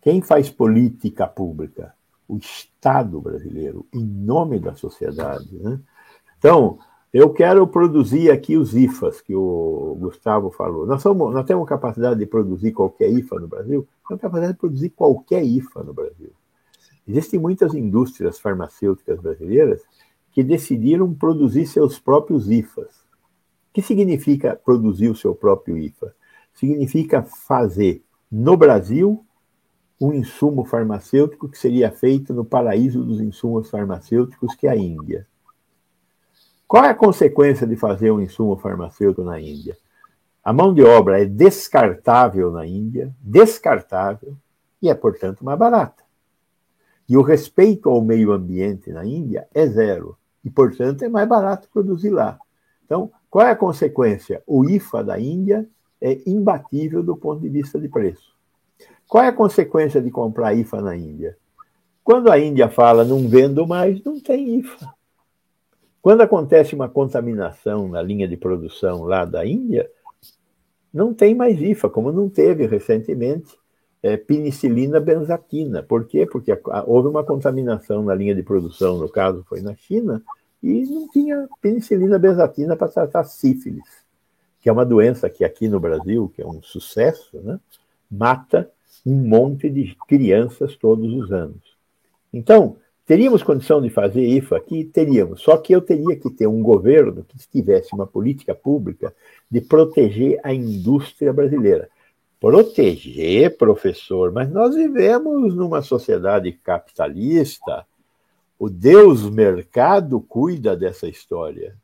Quem 0.00 0.22
faz 0.22 0.48
política 0.48 1.26
pública? 1.26 1.94
O 2.28 2.36
Estado 2.38 3.20
brasileiro, 3.20 3.86
em 3.92 4.04
nome 4.04 4.58
da 4.58 4.74
sociedade. 4.74 5.56
Né? 5.58 5.80
Então, 6.38 6.78
eu 7.12 7.32
quero 7.32 7.66
produzir 7.66 8.30
aqui 8.30 8.56
os 8.56 8.74
IFAs 8.74 9.20
que 9.20 9.34
o 9.34 9.96
Gustavo 9.98 10.50
falou. 10.50 10.86
Nós, 10.86 11.00
somos, 11.02 11.32
nós 11.32 11.46
temos 11.46 11.68
capacidade 11.68 12.18
de 12.18 12.26
produzir 12.26 12.72
qualquer 12.72 13.10
IFA 13.10 13.40
no 13.40 13.48
Brasil? 13.48 13.88
Temos 14.06 14.20
capacidade 14.20 14.52
de 14.52 14.58
produzir 14.58 14.90
qualquer 14.90 15.44
IFA 15.44 15.82
no 15.82 15.94
Brasil. 15.94 16.32
Existem 17.08 17.38
muitas 17.38 17.72
indústrias 17.74 18.38
farmacêuticas 18.38 19.20
brasileiras 19.20 19.82
que 20.32 20.42
decidiram 20.42 21.14
produzir 21.14 21.66
seus 21.66 21.98
próprios 21.98 22.50
IFAs. 22.50 22.96
O 23.70 23.72
que 23.72 23.80
significa 23.80 24.54
produzir 24.54 25.08
o 25.08 25.16
seu 25.16 25.34
próprio 25.34 25.78
IFA? 25.78 26.14
Significa 26.52 27.22
fazer 27.22 28.02
no 28.30 28.56
Brasil 28.56 29.24
um 30.00 30.12
insumo 30.12 30.64
farmacêutico 30.64 31.48
que 31.48 31.58
seria 31.58 31.90
feito 31.90 32.34
no 32.34 32.44
paraíso 32.44 33.02
dos 33.02 33.20
insumos 33.20 33.70
farmacêuticos, 33.70 34.54
que 34.54 34.66
é 34.66 34.70
a 34.70 34.76
Índia. 34.76 35.26
Qual 36.68 36.84
é 36.84 36.90
a 36.90 36.94
consequência 36.94 37.66
de 37.66 37.76
fazer 37.76 38.10
um 38.10 38.20
insumo 38.20 38.56
farmacêutico 38.56 39.22
na 39.22 39.40
Índia? 39.40 39.76
A 40.44 40.52
mão 40.52 40.74
de 40.74 40.82
obra 40.82 41.20
é 41.20 41.24
descartável 41.24 42.50
na 42.50 42.66
Índia, 42.66 43.14
descartável, 43.20 44.36
e 44.82 44.88
é, 44.88 44.94
portanto, 44.94 45.44
mais 45.44 45.58
barata. 45.58 46.04
E 47.08 47.16
o 47.16 47.22
respeito 47.22 47.88
ao 47.88 48.02
meio 48.02 48.32
ambiente 48.32 48.92
na 48.92 49.04
Índia 49.04 49.48
é 49.54 49.66
zero. 49.66 50.16
E, 50.44 50.50
portanto, 50.50 51.02
é 51.02 51.08
mais 51.08 51.28
barato 51.28 51.68
produzir 51.72 52.10
lá. 52.10 52.38
Então, 52.84 53.10
qual 53.30 53.46
é 53.46 53.50
a 53.50 53.56
consequência? 53.56 54.42
O 54.46 54.64
IFA 54.64 55.02
da 55.02 55.18
Índia 55.18 55.68
é 56.00 56.20
imbatível 56.26 57.02
do 57.02 57.16
ponto 57.16 57.40
de 57.40 57.48
vista 57.48 57.80
de 57.80 57.88
preço. 57.88 58.35
Qual 59.08 59.22
é 59.22 59.28
a 59.28 59.32
consequência 59.32 60.00
de 60.00 60.10
comprar 60.10 60.54
IFA 60.54 60.80
na 60.82 60.96
Índia? 60.96 61.36
Quando 62.02 62.30
a 62.30 62.38
Índia 62.38 62.68
fala 62.68 63.04
não 63.04 63.28
vendo 63.28 63.66
mais, 63.66 64.02
não 64.04 64.20
tem 64.20 64.58
IFA. 64.58 64.94
Quando 66.02 66.20
acontece 66.20 66.74
uma 66.74 66.88
contaminação 66.88 67.88
na 67.88 68.00
linha 68.00 68.28
de 68.28 68.36
produção 68.36 69.04
lá 69.04 69.24
da 69.24 69.44
Índia, 69.44 69.90
não 70.92 71.12
tem 71.12 71.34
mais 71.34 71.60
IFA, 71.60 71.90
como 71.90 72.12
não 72.12 72.28
teve 72.28 72.66
recentemente 72.66 73.56
é, 74.02 74.16
penicilina 74.16 75.00
benzatina. 75.00 75.82
Por 75.82 76.06
quê? 76.06 76.24
Porque 76.24 76.56
houve 76.86 77.08
uma 77.08 77.24
contaminação 77.24 78.02
na 78.04 78.14
linha 78.14 78.34
de 78.34 78.42
produção, 78.42 78.98
no 78.98 79.08
caso 79.08 79.44
foi 79.48 79.60
na 79.60 79.74
China, 79.74 80.22
e 80.62 80.84
não 80.86 81.08
tinha 81.08 81.48
penicilina 81.60 82.18
benzatina 82.18 82.76
para 82.76 82.88
tratar 82.88 83.24
sífilis, 83.24 84.04
que 84.60 84.68
é 84.68 84.72
uma 84.72 84.86
doença 84.86 85.28
que 85.28 85.44
aqui 85.44 85.68
no 85.68 85.80
Brasil, 85.80 86.32
que 86.34 86.40
é 86.40 86.46
um 86.46 86.62
sucesso, 86.62 87.36
né, 87.42 87.58
mata 88.10 88.70
um 89.06 89.14
monte 89.14 89.70
de 89.70 89.96
crianças 90.08 90.76
todos 90.76 91.12
os 91.14 91.30
anos. 91.30 91.62
Então, 92.32 92.76
teríamos 93.06 93.40
condição 93.40 93.80
de 93.80 93.88
fazer 93.88 94.26
IFA 94.26 94.56
aqui? 94.56 94.84
Teríamos, 94.84 95.40
só 95.42 95.56
que 95.56 95.72
eu 95.72 95.80
teria 95.80 96.16
que 96.16 96.28
ter 96.28 96.48
um 96.48 96.60
governo 96.60 97.24
que 97.24 97.38
tivesse 97.48 97.94
uma 97.94 98.06
política 98.06 98.52
pública 98.52 99.14
de 99.48 99.60
proteger 99.60 100.40
a 100.42 100.52
indústria 100.52 101.32
brasileira. 101.32 101.88
Proteger, 102.40 103.56
professor, 103.56 104.32
mas 104.32 104.50
nós 104.50 104.74
vivemos 104.74 105.54
numa 105.54 105.82
sociedade 105.82 106.50
capitalista. 106.52 107.86
O 108.58 108.68
Deus 108.68 109.30
mercado 109.30 110.20
cuida 110.20 110.76
dessa 110.76 111.08
história. 111.08 111.76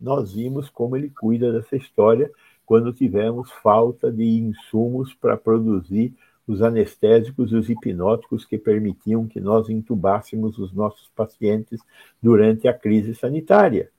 Nós 0.00 0.32
vimos 0.32 0.70
como 0.70 0.96
ele 0.96 1.10
cuida 1.10 1.52
dessa 1.52 1.76
história 1.76 2.30
quando 2.70 2.92
tivemos 2.92 3.50
falta 3.50 4.12
de 4.12 4.22
insumos 4.22 5.12
para 5.12 5.36
produzir 5.36 6.14
os 6.46 6.62
anestésicos 6.62 7.50
e 7.50 7.56
os 7.56 7.68
hipnóticos 7.68 8.44
que 8.44 8.56
permitiam 8.56 9.26
que 9.26 9.40
nós 9.40 9.68
intubássemos 9.68 10.56
os 10.56 10.72
nossos 10.72 11.08
pacientes 11.08 11.80
durante 12.22 12.68
a 12.68 12.72
crise 12.72 13.12
sanitária. 13.12 13.90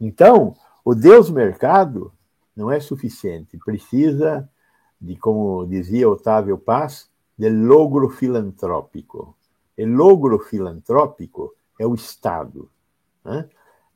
Então, 0.00 0.54
o 0.82 0.94
Deus 0.94 1.28
mercado 1.28 2.10
não 2.56 2.72
é 2.72 2.80
suficiente, 2.80 3.58
precisa 3.62 4.48
de, 4.98 5.14
como 5.16 5.66
dizia 5.66 6.08
Otávio 6.08 6.56
Paz, 6.56 7.10
de 7.36 7.50
logro 7.50 8.08
filantrópico. 8.08 9.36
E 9.76 9.84
logro 9.84 10.38
filantrópico 10.38 11.54
é 11.78 11.86
o 11.86 11.94
Estado. 11.94 12.70
Né? 13.22 13.46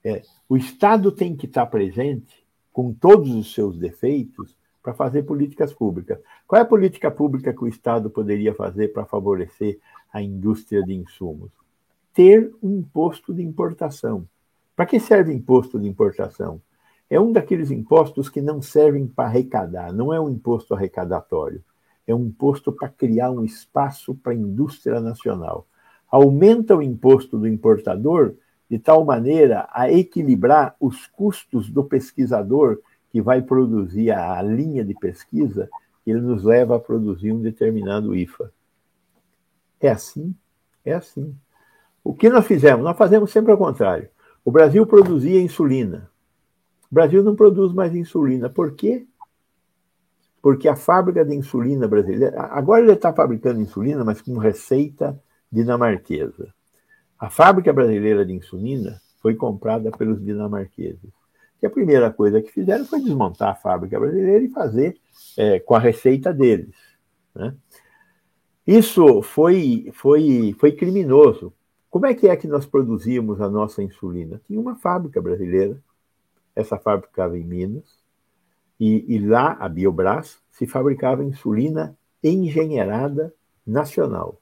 É, 0.04 0.20
o 0.46 0.58
Estado 0.58 1.10
tem 1.10 1.34
que 1.34 1.46
estar 1.46 1.64
presente 1.64 2.41
com 2.72 2.92
todos 2.92 3.34
os 3.34 3.52
seus 3.52 3.76
defeitos, 3.76 4.56
para 4.82 4.92
fazer 4.92 5.22
políticas 5.22 5.72
públicas. 5.72 6.18
Qual 6.46 6.58
é 6.58 6.62
a 6.62 6.66
política 6.68 7.10
pública 7.10 7.52
que 7.52 7.62
o 7.62 7.68
Estado 7.68 8.10
poderia 8.10 8.52
fazer 8.52 8.88
para 8.88 9.04
favorecer 9.04 9.78
a 10.12 10.20
indústria 10.20 10.82
de 10.82 10.92
insumos? 10.92 11.52
Ter 12.12 12.52
um 12.62 12.78
imposto 12.78 13.32
de 13.32 13.42
importação. 13.42 14.26
Para 14.74 14.86
que 14.86 14.98
serve 14.98 15.32
imposto 15.32 15.78
de 15.78 15.88
importação? 15.88 16.60
É 17.08 17.20
um 17.20 17.30
daqueles 17.30 17.70
impostos 17.70 18.28
que 18.28 18.40
não 18.40 18.60
servem 18.60 19.06
para 19.06 19.28
arrecadar, 19.28 19.92
não 19.92 20.12
é 20.12 20.20
um 20.20 20.28
imposto 20.28 20.74
arrecadatório. 20.74 21.62
É 22.06 22.14
um 22.14 22.26
imposto 22.26 22.72
para 22.72 22.88
criar 22.88 23.30
um 23.30 23.44
espaço 23.44 24.14
para 24.14 24.32
a 24.32 24.36
indústria 24.36 25.00
nacional. 25.00 25.66
Aumenta 26.10 26.76
o 26.76 26.82
imposto 26.82 27.38
do 27.38 27.46
importador, 27.46 28.34
de 28.72 28.78
tal 28.78 29.04
maneira 29.04 29.68
a 29.70 29.92
equilibrar 29.92 30.74
os 30.80 31.06
custos 31.06 31.68
do 31.68 31.84
pesquisador 31.84 32.78
que 33.10 33.20
vai 33.20 33.42
produzir 33.42 34.10
a, 34.10 34.40
linha 34.40 34.82
de 34.82 34.94
pesquisa, 34.94 35.68
ele 36.06 36.22
nos 36.22 36.42
leva 36.42 36.76
a 36.76 36.80
produzir 36.80 37.32
um 37.32 37.42
determinado 37.42 38.14
IFA. 38.14 38.50
É 39.78 39.90
assim? 39.90 40.34
É 40.82 40.94
assim. 40.94 41.36
O 42.02 42.14
que 42.14 42.30
nós 42.30 42.46
fizemos? 42.46 42.82
Nós 42.82 42.96
fazemos 42.96 43.30
sempre 43.30 43.52
ao 43.52 43.58
contrário. 43.58 44.08
O 44.42 44.50
Brasil 44.50 44.86
produzia 44.86 45.38
insulina. 45.38 46.10
O 46.90 46.94
Brasil 46.94 47.22
não 47.22 47.36
produz 47.36 47.74
mais 47.74 47.94
insulina. 47.94 48.48
Por 48.48 48.72
quê? 48.72 49.06
Porque 50.40 50.66
a 50.66 50.76
fábrica 50.76 51.22
de 51.26 51.34
insulina 51.34 51.86
brasileira. 51.86 52.40
Agora 52.44 52.80
ele 52.80 52.92
está 52.92 53.12
fabricando 53.12 53.60
insulina, 53.60 54.02
mas 54.02 54.22
com 54.22 54.38
receita 54.38 55.22
dinamarquesa. 55.52 56.54
A 57.22 57.30
fábrica 57.30 57.72
brasileira 57.72 58.26
de 58.26 58.32
insulina 58.32 59.00
foi 59.20 59.36
comprada 59.36 59.92
pelos 59.92 60.20
dinamarqueses. 60.20 61.08
E 61.62 61.64
a 61.64 61.70
primeira 61.70 62.10
coisa 62.10 62.42
que 62.42 62.50
fizeram 62.50 62.84
foi 62.84 63.00
desmontar 63.00 63.50
a 63.50 63.54
fábrica 63.54 63.96
brasileira 64.00 64.44
e 64.44 64.48
fazer 64.48 64.98
é, 65.36 65.60
com 65.60 65.76
a 65.76 65.78
receita 65.78 66.34
deles. 66.34 66.74
Né? 67.32 67.54
Isso 68.66 69.22
foi, 69.22 69.88
foi, 69.94 70.52
foi 70.58 70.72
criminoso. 70.72 71.54
Como 71.88 72.06
é 72.06 72.12
que 72.12 72.26
é 72.26 72.34
que 72.34 72.48
nós 72.48 72.66
produzíamos 72.66 73.40
a 73.40 73.48
nossa 73.48 73.84
insulina? 73.84 74.40
Tinha 74.48 74.58
uma 74.58 74.74
fábrica 74.74 75.22
brasileira, 75.22 75.80
essa 76.56 76.76
fábrica 76.76 77.06
ficava 77.06 77.38
em 77.38 77.44
Minas, 77.44 78.00
e, 78.80 79.14
e 79.14 79.20
lá, 79.20 79.52
a 79.60 79.68
Biobras, 79.68 80.42
se 80.50 80.66
fabricava 80.66 81.22
insulina 81.22 81.96
engenheirada 82.20 83.32
nacional. 83.64 84.40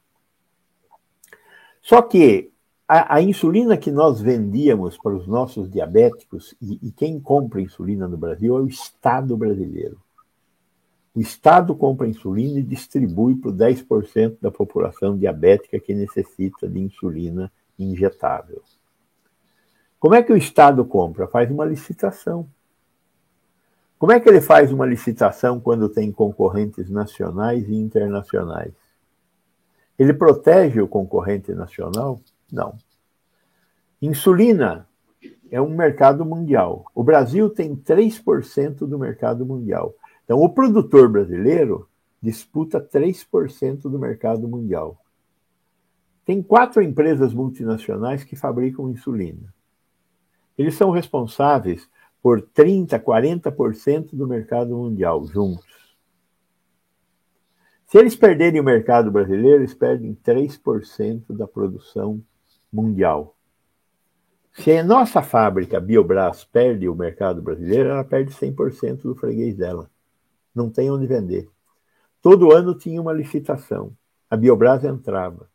Só 1.82 2.00
que 2.00 2.49
a, 2.92 3.14
a, 3.14 3.22
insulina 3.22 3.76
que 3.76 3.88
nós 3.88 4.20
vendíamos 4.20 4.98
para 4.98 5.14
os 5.14 5.24
nossos 5.24 5.70
diabéticos, 5.70 6.56
e, 6.60 6.88
e 6.88 6.90
quem 6.90 7.20
compra 7.20 7.60
insulina 7.60 8.08
no 8.08 8.16
Brasil 8.16 8.58
é 8.58 8.60
o 8.60 8.66
Estado 8.66 9.36
brasileiro. 9.36 9.96
O 11.14 11.20
Estado 11.20 11.72
compra 11.72 12.08
insulina 12.08 12.58
e 12.58 12.64
distribui 12.64 13.36
para 13.36 13.52
10% 13.52 14.38
da 14.40 14.50
população 14.50 15.16
diabética 15.16 15.78
que 15.78 15.94
necessita 15.94 16.68
de 16.68 16.80
insulina 16.80 17.52
injetável. 17.78 18.60
Como 20.00 20.16
é 20.16 20.22
que 20.24 20.32
o 20.32 20.36
Estado 20.36 20.84
compra? 20.84 21.28
Faz 21.28 21.48
uma 21.48 21.64
licitação. 21.64 22.44
Como 24.00 24.10
é 24.10 24.18
que 24.18 24.28
ele 24.28 24.40
faz 24.40 24.72
uma 24.72 24.84
licitação 24.84 25.60
quando 25.60 25.88
tem 25.88 26.10
concorrentes 26.10 26.90
nacionais 26.90 27.68
e 27.68 27.74
internacionais? 27.76 28.74
Ele 29.96 30.12
protege 30.12 30.80
o 30.80 30.88
concorrente 30.88 31.52
nacional 31.54 32.20
não. 32.52 32.76
Insulina 34.00 34.88
é 35.50 35.60
um 35.60 35.74
mercado 35.76 36.24
mundial. 36.24 36.84
O 36.94 37.02
Brasil 37.02 37.50
tem 37.50 37.74
3% 37.74 38.86
do 38.86 38.98
mercado 38.98 39.44
mundial. 39.44 39.94
Então, 40.24 40.38
o 40.38 40.48
produtor 40.48 41.08
brasileiro 41.08 41.88
disputa 42.22 42.80
3% 42.80 43.82
do 43.82 43.98
mercado 43.98 44.46
mundial. 44.46 44.98
Tem 46.24 46.42
quatro 46.42 46.82
empresas 46.82 47.34
multinacionais 47.34 48.22
que 48.22 48.36
fabricam 48.36 48.90
insulina. 48.90 49.52
Eles 50.56 50.74
são 50.74 50.90
responsáveis 50.90 51.88
por 52.22 52.42
30%, 52.42 53.02
40% 53.02 54.14
do 54.14 54.26
mercado 54.28 54.76
mundial 54.76 55.26
juntos. 55.26 55.66
Se 57.86 57.98
eles 57.98 58.14
perderem 58.14 58.60
o 58.60 58.64
mercado 58.64 59.10
brasileiro, 59.10 59.62
eles 59.62 59.74
perdem 59.74 60.14
3% 60.14 61.32
da 61.34 61.48
produção 61.48 62.22
mundial. 62.72 63.36
Se 64.52 64.76
a 64.76 64.84
nossa 64.84 65.22
fábrica 65.22 65.80
Biobras 65.80 66.44
perde 66.44 66.88
o 66.88 66.94
mercado 66.94 67.40
brasileiro, 67.40 67.90
ela 67.90 68.04
perde 68.04 68.32
100% 68.32 69.02
do 69.02 69.14
freguês 69.14 69.56
dela. 69.56 69.90
Não 70.54 70.68
tem 70.68 70.90
onde 70.90 71.06
vender. 71.06 71.48
Todo 72.20 72.52
ano 72.52 72.74
tinha 72.74 73.00
uma 73.00 73.12
licitação. 73.12 73.96
A 74.28 74.36
Biobras 74.36 74.84
entrava. 74.84 75.48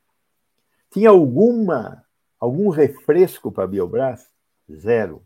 Tinha 0.90 1.10
alguma 1.10 2.04
algum 2.40 2.70
refresco 2.70 3.52
para 3.52 3.64
a 3.66 3.68
Biobras? 3.68 4.30
Zero. 4.72 5.22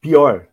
Pior, 0.00 0.48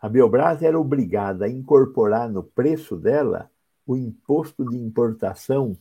a 0.00 0.08
Biobras 0.08 0.62
era 0.62 0.78
obrigada 0.78 1.44
a 1.44 1.48
incorporar 1.48 2.28
no 2.28 2.42
preço 2.42 2.96
dela 2.96 3.50
o 3.86 3.96
imposto 3.96 4.64
de 4.68 4.76
importação 4.76 5.76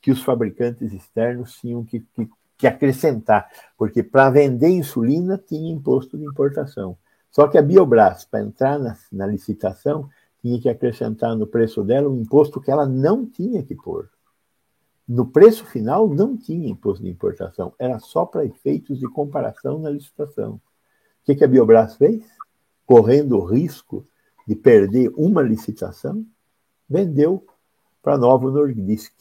que 0.00 0.10
os 0.10 0.22
fabricantes 0.22 0.92
externos 0.92 1.58
tinham 1.58 1.84
que, 1.84 2.00
que 2.00 2.28
que 2.60 2.66
acrescentar, 2.66 3.50
porque 3.76 4.02
para 4.02 4.28
vender 4.28 4.68
insulina 4.68 5.38
tinha 5.38 5.72
imposto 5.72 6.18
de 6.18 6.26
importação. 6.26 6.96
Só 7.30 7.48
que 7.48 7.56
a 7.56 7.62
Biobras, 7.62 8.26
para 8.26 8.42
entrar 8.42 8.78
na, 8.78 8.98
na, 9.10 9.26
licitação, 9.26 10.10
tinha 10.42 10.60
que 10.60 10.68
acrescentar 10.68 11.34
no 11.34 11.46
preço 11.46 11.82
dela 11.82 12.10
um 12.10 12.20
imposto 12.20 12.60
que 12.60 12.70
ela 12.70 12.86
não 12.86 13.24
tinha 13.24 13.62
que 13.62 13.74
pôr. 13.74 14.10
No 15.08 15.26
preço 15.26 15.64
final 15.64 16.06
não 16.08 16.36
tinha 16.36 16.68
imposto 16.68 17.02
de 17.02 17.10
importação, 17.10 17.72
era 17.78 17.98
só 17.98 18.26
para 18.26 18.44
efeitos 18.44 18.98
de 18.98 19.08
comparação 19.08 19.78
na 19.78 19.88
licitação. 19.88 20.54
O 20.54 20.60
que, 21.24 21.34
que 21.34 21.44
a 21.44 21.48
Biobras 21.48 21.96
fez? 21.96 22.24
Correndo 22.84 23.38
o 23.38 23.44
risco 23.44 24.04
de 24.46 24.54
perder 24.54 25.10
uma 25.16 25.40
licitação, 25.40 26.26
vendeu 26.88 27.46
para 28.02 28.14
a 28.14 28.18
Novo 28.18 28.50
Nordisk, 28.50 29.14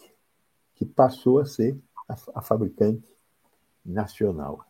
que 0.76 0.86
passou 0.86 1.40
a 1.40 1.46
ser 1.46 1.78
a, 2.08 2.16
a 2.36 2.42
fabricante 2.42 3.10
nacional. 3.86 4.66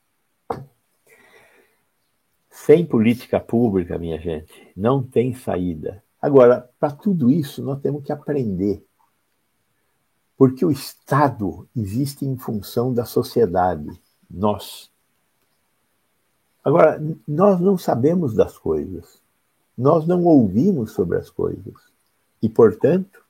Sem 2.49 2.86
política 2.86 3.39
pública, 3.39 3.97
minha 3.97 4.20
gente, 4.20 4.72
não 4.76 5.01
tem 5.01 5.34
saída. 5.34 6.03
Agora, 6.22 6.70
para 6.80 6.91
tudo 6.91 7.32
isso, 7.32 7.64
nós 7.64 7.80
temos 7.80 8.03
que 8.03 8.12
aprender. 8.12 8.86
Porque 10.38 10.66
o 10.66 10.72
Estado 10.72 11.68
existe 11.76 12.26
em 12.26 12.38
função 12.38 12.93
da 12.93 13.05
sociedade, 13.05 13.89
nós. 14.30 14.91
Agora, 16.64 17.01
nós 17.28 17.60
não 17.60 17.78
sabemos 17.78 18.34
das 18.34 18.57
coisas. 18.57 19.22
Nós 19.78 20.05
não 20.05 20.26
ouvimos 20.26 20.91
sobre 20.91 21.18
as 21.18 21.30
coisas. 21.30 21.74
E, 22.41 22.49
portanto, 22.49 23.24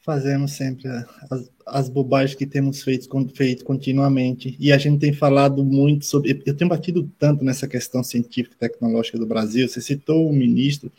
fazemos 0.00 0.52
sempre 0.52 0.88
as, 1.30 1.50
as 1.66 1.88
bobagens 1.88 2.36
que 2.36 2.46
temos 2.46 2.82
feito, 2.82 3.08
feito 3.34 3.64
continuamente. 3.64 4.56
E 4.58 4.72
a 4.72 4.78
gente 4.78 4.98
tem 4.98 5.12
falado 5.12 5.64
muito 5.64 6.04
sobre. 6.04 6.42
Eu 6.44 6.56
tenho 6.56 6.70
batido 6.70 7.10
tanto 7.18 7.44
nessa 7.44 7.68
questão 7.68 8.02
científica 8.02 8.54
e 8.56 8.58
tecnológica 8.58 9.18
do 9.18 9.26
Brasil. 9.26 9.68
Você 9.68 9.80
citou 9.80 10.28
o 10.28 10.32
ministro. 10.32 10.90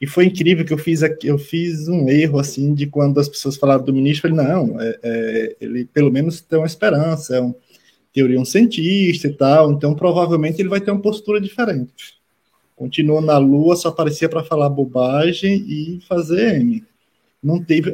E 0.00 0.06
foi 0.06 0.26
incrível 0.26 0.64
que 0.64 0.72
eu 0.72 0.78
fiz 0.78 1.00
eu 1.24 1.38
fiz 1.38 1.88
um 1.88 2.08
erro 2.08 2.38
assim 2.38 2.72
de 2.72 2.86
quando 2.86 3.18
as 3.18 3.28
pessoas 3.28 3.56
falaram 3.56 3.84
do 3.84 3.92
ministro, 3.92 4.28
ele 4.28 4.36
não, 4.36 4.80
é, 4.80 4.98
é, 5.02 5.56
ele 5.60 5.86
pelo 5.86 6.10
menos 6.10 6.40
tem 6.40 6.56
uma 6.56 6.68
esperança, 6.68 7.34
é 7.34 7.42
um 7.42 7.52
teoria 8.12 8.40
um 8.40 8.44
cientista 8.44 9.26
e 9.26 9.32
tal, 9.32 9.72
então 9.72 9.94
provavelmente 9.94 10.60
ele 10.60 10.68
vai 10.68 10.80
ter 10.80 10.92
uma 10.92 11.02
postura 11.02 11.40
diferente. 11.40 12.16
Continuou 12.76 13.20
na 13.20 13.38
Lua, 13.38 13.74
só 13.74 13.88
aparecia 13.88 14.28
para 14.28 14.44
falar 14.44 14.68
bobagem 14.68 15.64
e 15.68 16.00
fazer 16.08 16.60
M. 16.60 16.84
Não 17.42 17.62
teve. 17.62 17.92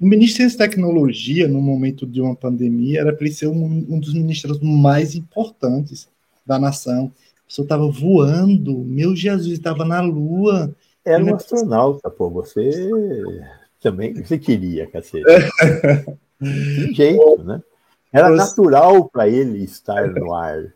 O 0.00 0.06
ministro 0.06 0.46
de 0.46 0.56
Tecnologia, 0.56 1.48
no 1.48 1.60
momento 1.60 2.06
de 2.06 2.20
uma 2.20 2.34
pandemia, 2.34 3.00
era 3.00 3.14
para 3.14 3.24
ele 3.24 3.34
ser 3.34 3.46
um, 3.46 3.64
um, 3.88 3.98
dos 3.98 4.12
ministros 4.12 4.60
mais 4.60 5.14
importantes 5.14 6.08
da 6.44 6.58
nação. 6.58 7.12
A 7.44 7.48
pessoa 7.48 7.64
estava 7.64 7.88
voando, 7.88 8.78
meu 8.78 9.16
Jesus, 9.16 9.52
estava 9.52 9.84
na 9.84 10.00
Lua. 10.00 10.74
Era 11.04 11.24
um 11.24 11.34
astronauta, 11.34 12.10
pô, 12.10 12.28
você 12.28 12.90
também 13.80 14.12
você 14.14 14.38
queria, 14.38 14.86
cacete. 14.86 15.24
De 16.38 16.92
jeito, 16.92 17.42
né? 17.44 17.62
Era 18.12 18.28
natural 18.30 19.08
para 19.08 19.28
ele 19.28 19.64
estar 19.64 20.06
no 20.08 20.34
ar 20.34 20.75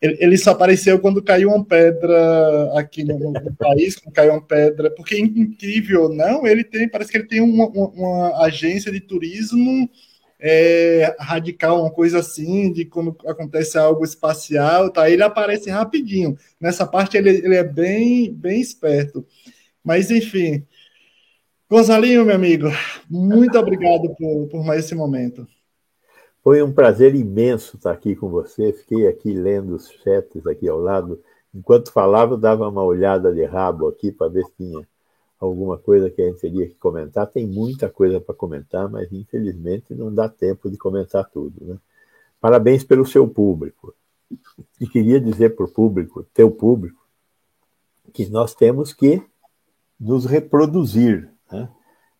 ele 0.00 0.36
só 0.36 0.50
apareceu 0.50 0.98
quando 0.98 1.22
caiu 1.22 1.48
uma 1.48 1.64
pedra 1.64 2.70
aqui 2.78 3.02
no, 3.04 3.32
no 3.32 3.54
país, 3.56 3.96
quando 3.96 4.14
caiu 4.14 4.32
uma 4.32 4.42
pedra, 4.42 4.90
porque 4.90 5.18
incrível 5.18 6.08
não, 6.08 6.46
ele 6.46 6.64
tem, 6.64 6.88
parece 6.88 7.10
que 7.10 7.18
ele 7.18 7.26
tem 7.26 7.40
uma, 7.40 7.66
uma, 7.68 7.88
uma 7.88 8.44
agência 8.44 8.92
de 8.92 9.00
turismo 9.00 9.88
é, 10.38 11.14
radical, 11.18 11.80
uma 11.80 11.90
coisa 11.90 12.18
assim, 12.18 12.72
de 12.72 12.84
quando 12.84 13.16
acontece 13.26 13.78
algo 13.78 14.04
espacial, 14.04 14.90
tá? 14.90 15.08
Ele 15.08 15.22
aparece 15.22 15.70
rapidinho. 15.70 16.36
Nessa 16.60 16.86
parte 16.86 17.16
ele, 17.16 17.30
ele 17.30 17.54
é 17.54 17.64
bem, 17.64 18.32
bem 18.32 18.60
esperto. 18.60 19.26
Mas 19.84 20.10
enfim, 20.10 20.64
Gonzalinho, 21.70 22.24
meu 22.24 22.34
amigo, 22.34 22.68
muito 23.08 23.58
obrigado 23.58 24.14
por, 24.16 24.48
por 24.48 24.64
mais 24.64 24.84
esse 24.84 24.94
momento. 24.94 25.46
Foi 26.42 26.62
um 26.62 26.72
prazer 26.72 27.14
imenso 27.14 27.76
estar 27.76 27.92
aqui 27.92 28.16
com 28.16 28.28
você. 28.30 28.72
Fiquei 28.72 29.06
aqui 29.06 29.32
lendo 29.32 29.74
os 29.74 29.90
chats 29.90 30.46
aqui 30.46 30.68
ao 30.68 30.78
lado. 30.78 31.22
Enquanto 31.54 31.92
falava, 31.92 32.34
eu 32.34 32.38
dava 32.38 32.68
uma 32.68 32.82
olhada 32.82 33.32
de 33.32 33.44
rabo 33.44 33.88
aqui 33.88 34.10
para 34.10 34.28
ver 34.28 34.44
se 34.46 34.52
tinha 34.56 34.88
alguma 35.38 35.76
coisa 35.76 36.10
que 36.10 36.22
a 36.22 36.26
gente 36.26 36.40
teria 36.40 36.66
que 36.66 36.74
comentar. 36.74 37.26
Tem 37.26 37.46
muita 37.46 37.90
coisa 37.90 38.20
para 38.20 38.34
comentar, 38.34 38.88
mas 38.88 39.12
infelizmente 39.12 39.94
não 39.94 40.14
dá 40.14 40.28
tempo 40.28 40.70
de 40.70 40.78
comentar 40.78 41.28
tudo. 41.28 41.62
Né? 41.64 41.78
Parabéns 42.40 42.84
pelo 42.84 43.04
seu 43.04 43.28
público. 43.28 43.94
E 44.80 44.86
queria 44.86 45.20
dizer 45.20 45.54
para 45.54 45.66
o 45.66 45.70
público, 45.70 46.24
teu 46.32 46.50
público, 46.50 47.04
que 48.14 48.28
nós 48.30 48.54
temos 48.54 48.94
que 48.94 49.22
nos 49.98 50.24
reproduzir. 50.24 51.30
Né? 51.52 51.68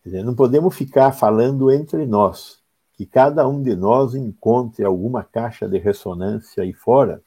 Dizer, 0.05 0.23
não 0.23 0.35
podemos 0.35 0.75
ficar 0.75 1.11
falando 1.11 1.71
entre 1.71 2.05
nós 2.05 2.60
que 3.01 3.05
cada 3.07 3.47
um 3.47 3.63
de 3.63 3.75
nós 3.75 4.13
encontre 4.13 4.85
alguma 4.85 5.23
caixa 5.23 5.67
de 5.67 5.79
ressonância 5.79 6.61
aí 6.61 6.71
fora 6.71 7.19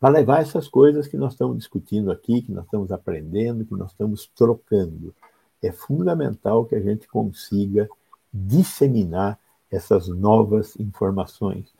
para 0.00 0.08
levar 0.08 0.42
essas 0.42 0.66
coisas 0.66 1.06
que 1.06 1.16
nós 1.16 1.34
estamos 1.34 1.58
discutindo 1.58 2.10
aqui, 2.10 2.42
que 2.42 2.50
nós 2.50 2.64
estamos 2.64 2.90
aprendendo, 2.90 3.64
que 3.64 3.74
nós 3.76 3.92
estamos 3.92 4.28
trocando. 4.34 5.14
É 5.62 5.70
fundamental 5.70 6.64
que 6.64 6.74
a 6.74 6.80
gente 6.80 7.06
consiga 7.06 7.88
disseminar 8.34 9.38
essas 9.70 10.08
novas 10.08 10.74
informações 10.74 11.72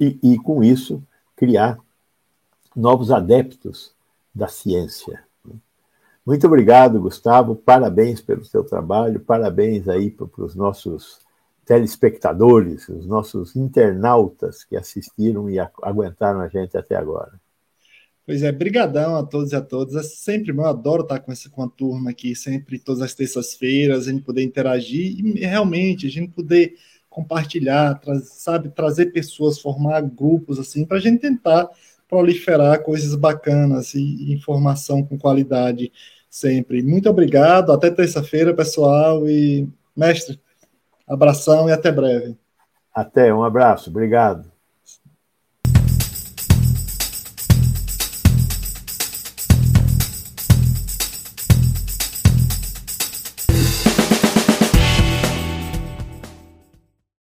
e, 0.00 0.18
e 0.20 0.36
com 0.36 0.64
isso, 0.64 1.00
criar 1.36 1.78
novos 2.74 3.12
adeptos 3.12 3.94
da 4.34 4.48
ciência. 4.48 5.22
Muito 6.26 6.44
obrigado, 6.48 7.00
Gustavo. 7.00 7.54
Parabéns 7.54 8.20
pelo 8.20 8.44
seu 8.44 8.64
trabalho, 8.64 9.20
parabéns 9.20 9.86
aí 9.86 10.10
para 10.10 10.26
os 10.44 10.56
nossos 10.56 11.23
telespectadores, 11.64 12.88
os 12.88 13.06
nossos 13.06 13.56
internautas 13.56 14.64
que 14.64 14.76
assistiram 14.76 15.48
e 15.48 15.58
aguentaram 15.58 16.40
a 16.40 16.48
gente 16.48 16.76
até 16.76 16.96
agora. 16.96 17.32
Pois 18.26 18.42
é, 18.42 18.50
brigadão 18.50 19.16
a 19.16 19.22
todos 19.22 19.52
e 19.52 19.56
a 19.56 19.60
todas. 19.60 19.94
É 19.94 20.02
sempre, 20.02 20.50
eu 20.50 20.64
adoro 20.64 21.02
estar 21.02 21.20
com, 21.20 21.30
essa, 21.30 21.50
com 21.50 21.62
a 21.62 21.68
turma 21.68 22.10
aqui, 22.10 22.34
sempre 22.34 22.78
todas 22.78 23.02
as 23.02 23.14
terças-feiras, 23.14 24.08
a 24.08 24.10
gente 24.10 24.22
poder 24.22 24.42
interagir 24.42 25.18
e 25.18 25.40
realmente 25.40 26.06
a 26.06 26.10
gente 26.10 26.32
poder 26.32 26.74
compartilhar, 27.10 27.94
tra 28.00 28.18
sabe, 28.20 28.70
trazer 28.70 29.06
pessoas, 29.06 29.60
formar 29.60 30.00
grupos 30.00 30.58
assim, 30.58 30.84
para 30.84 30.96
a 30.96 31.00
gente 31.00 31.20
tentar 31.20 31.68
proliferar 32.08 32.82
coisas 32.82 33.14
bacanas 33.14 33.94
e 33.94 34.32
informação 34.32 35.02
com 35.02 35.18
qualidade 35.18 35.92
sempre. 36.30 36.82
Muito 36.82 37.08
obrigado, 37.08 37.72
até 37.72 37.90
terça-feira, 37.90 38.54
pessoal, 38.54 39.28
e 39.28 39.68
mestre, 39.96 40.40
Abração 41.06 41.68
e 41.68 41.72
até 41.72 41.92
breve. 41.92 42.36
Até, 42.94 43.34
um 43.34 43.42
abraço, 43.42 43.90
obrigado. 43.90 44.53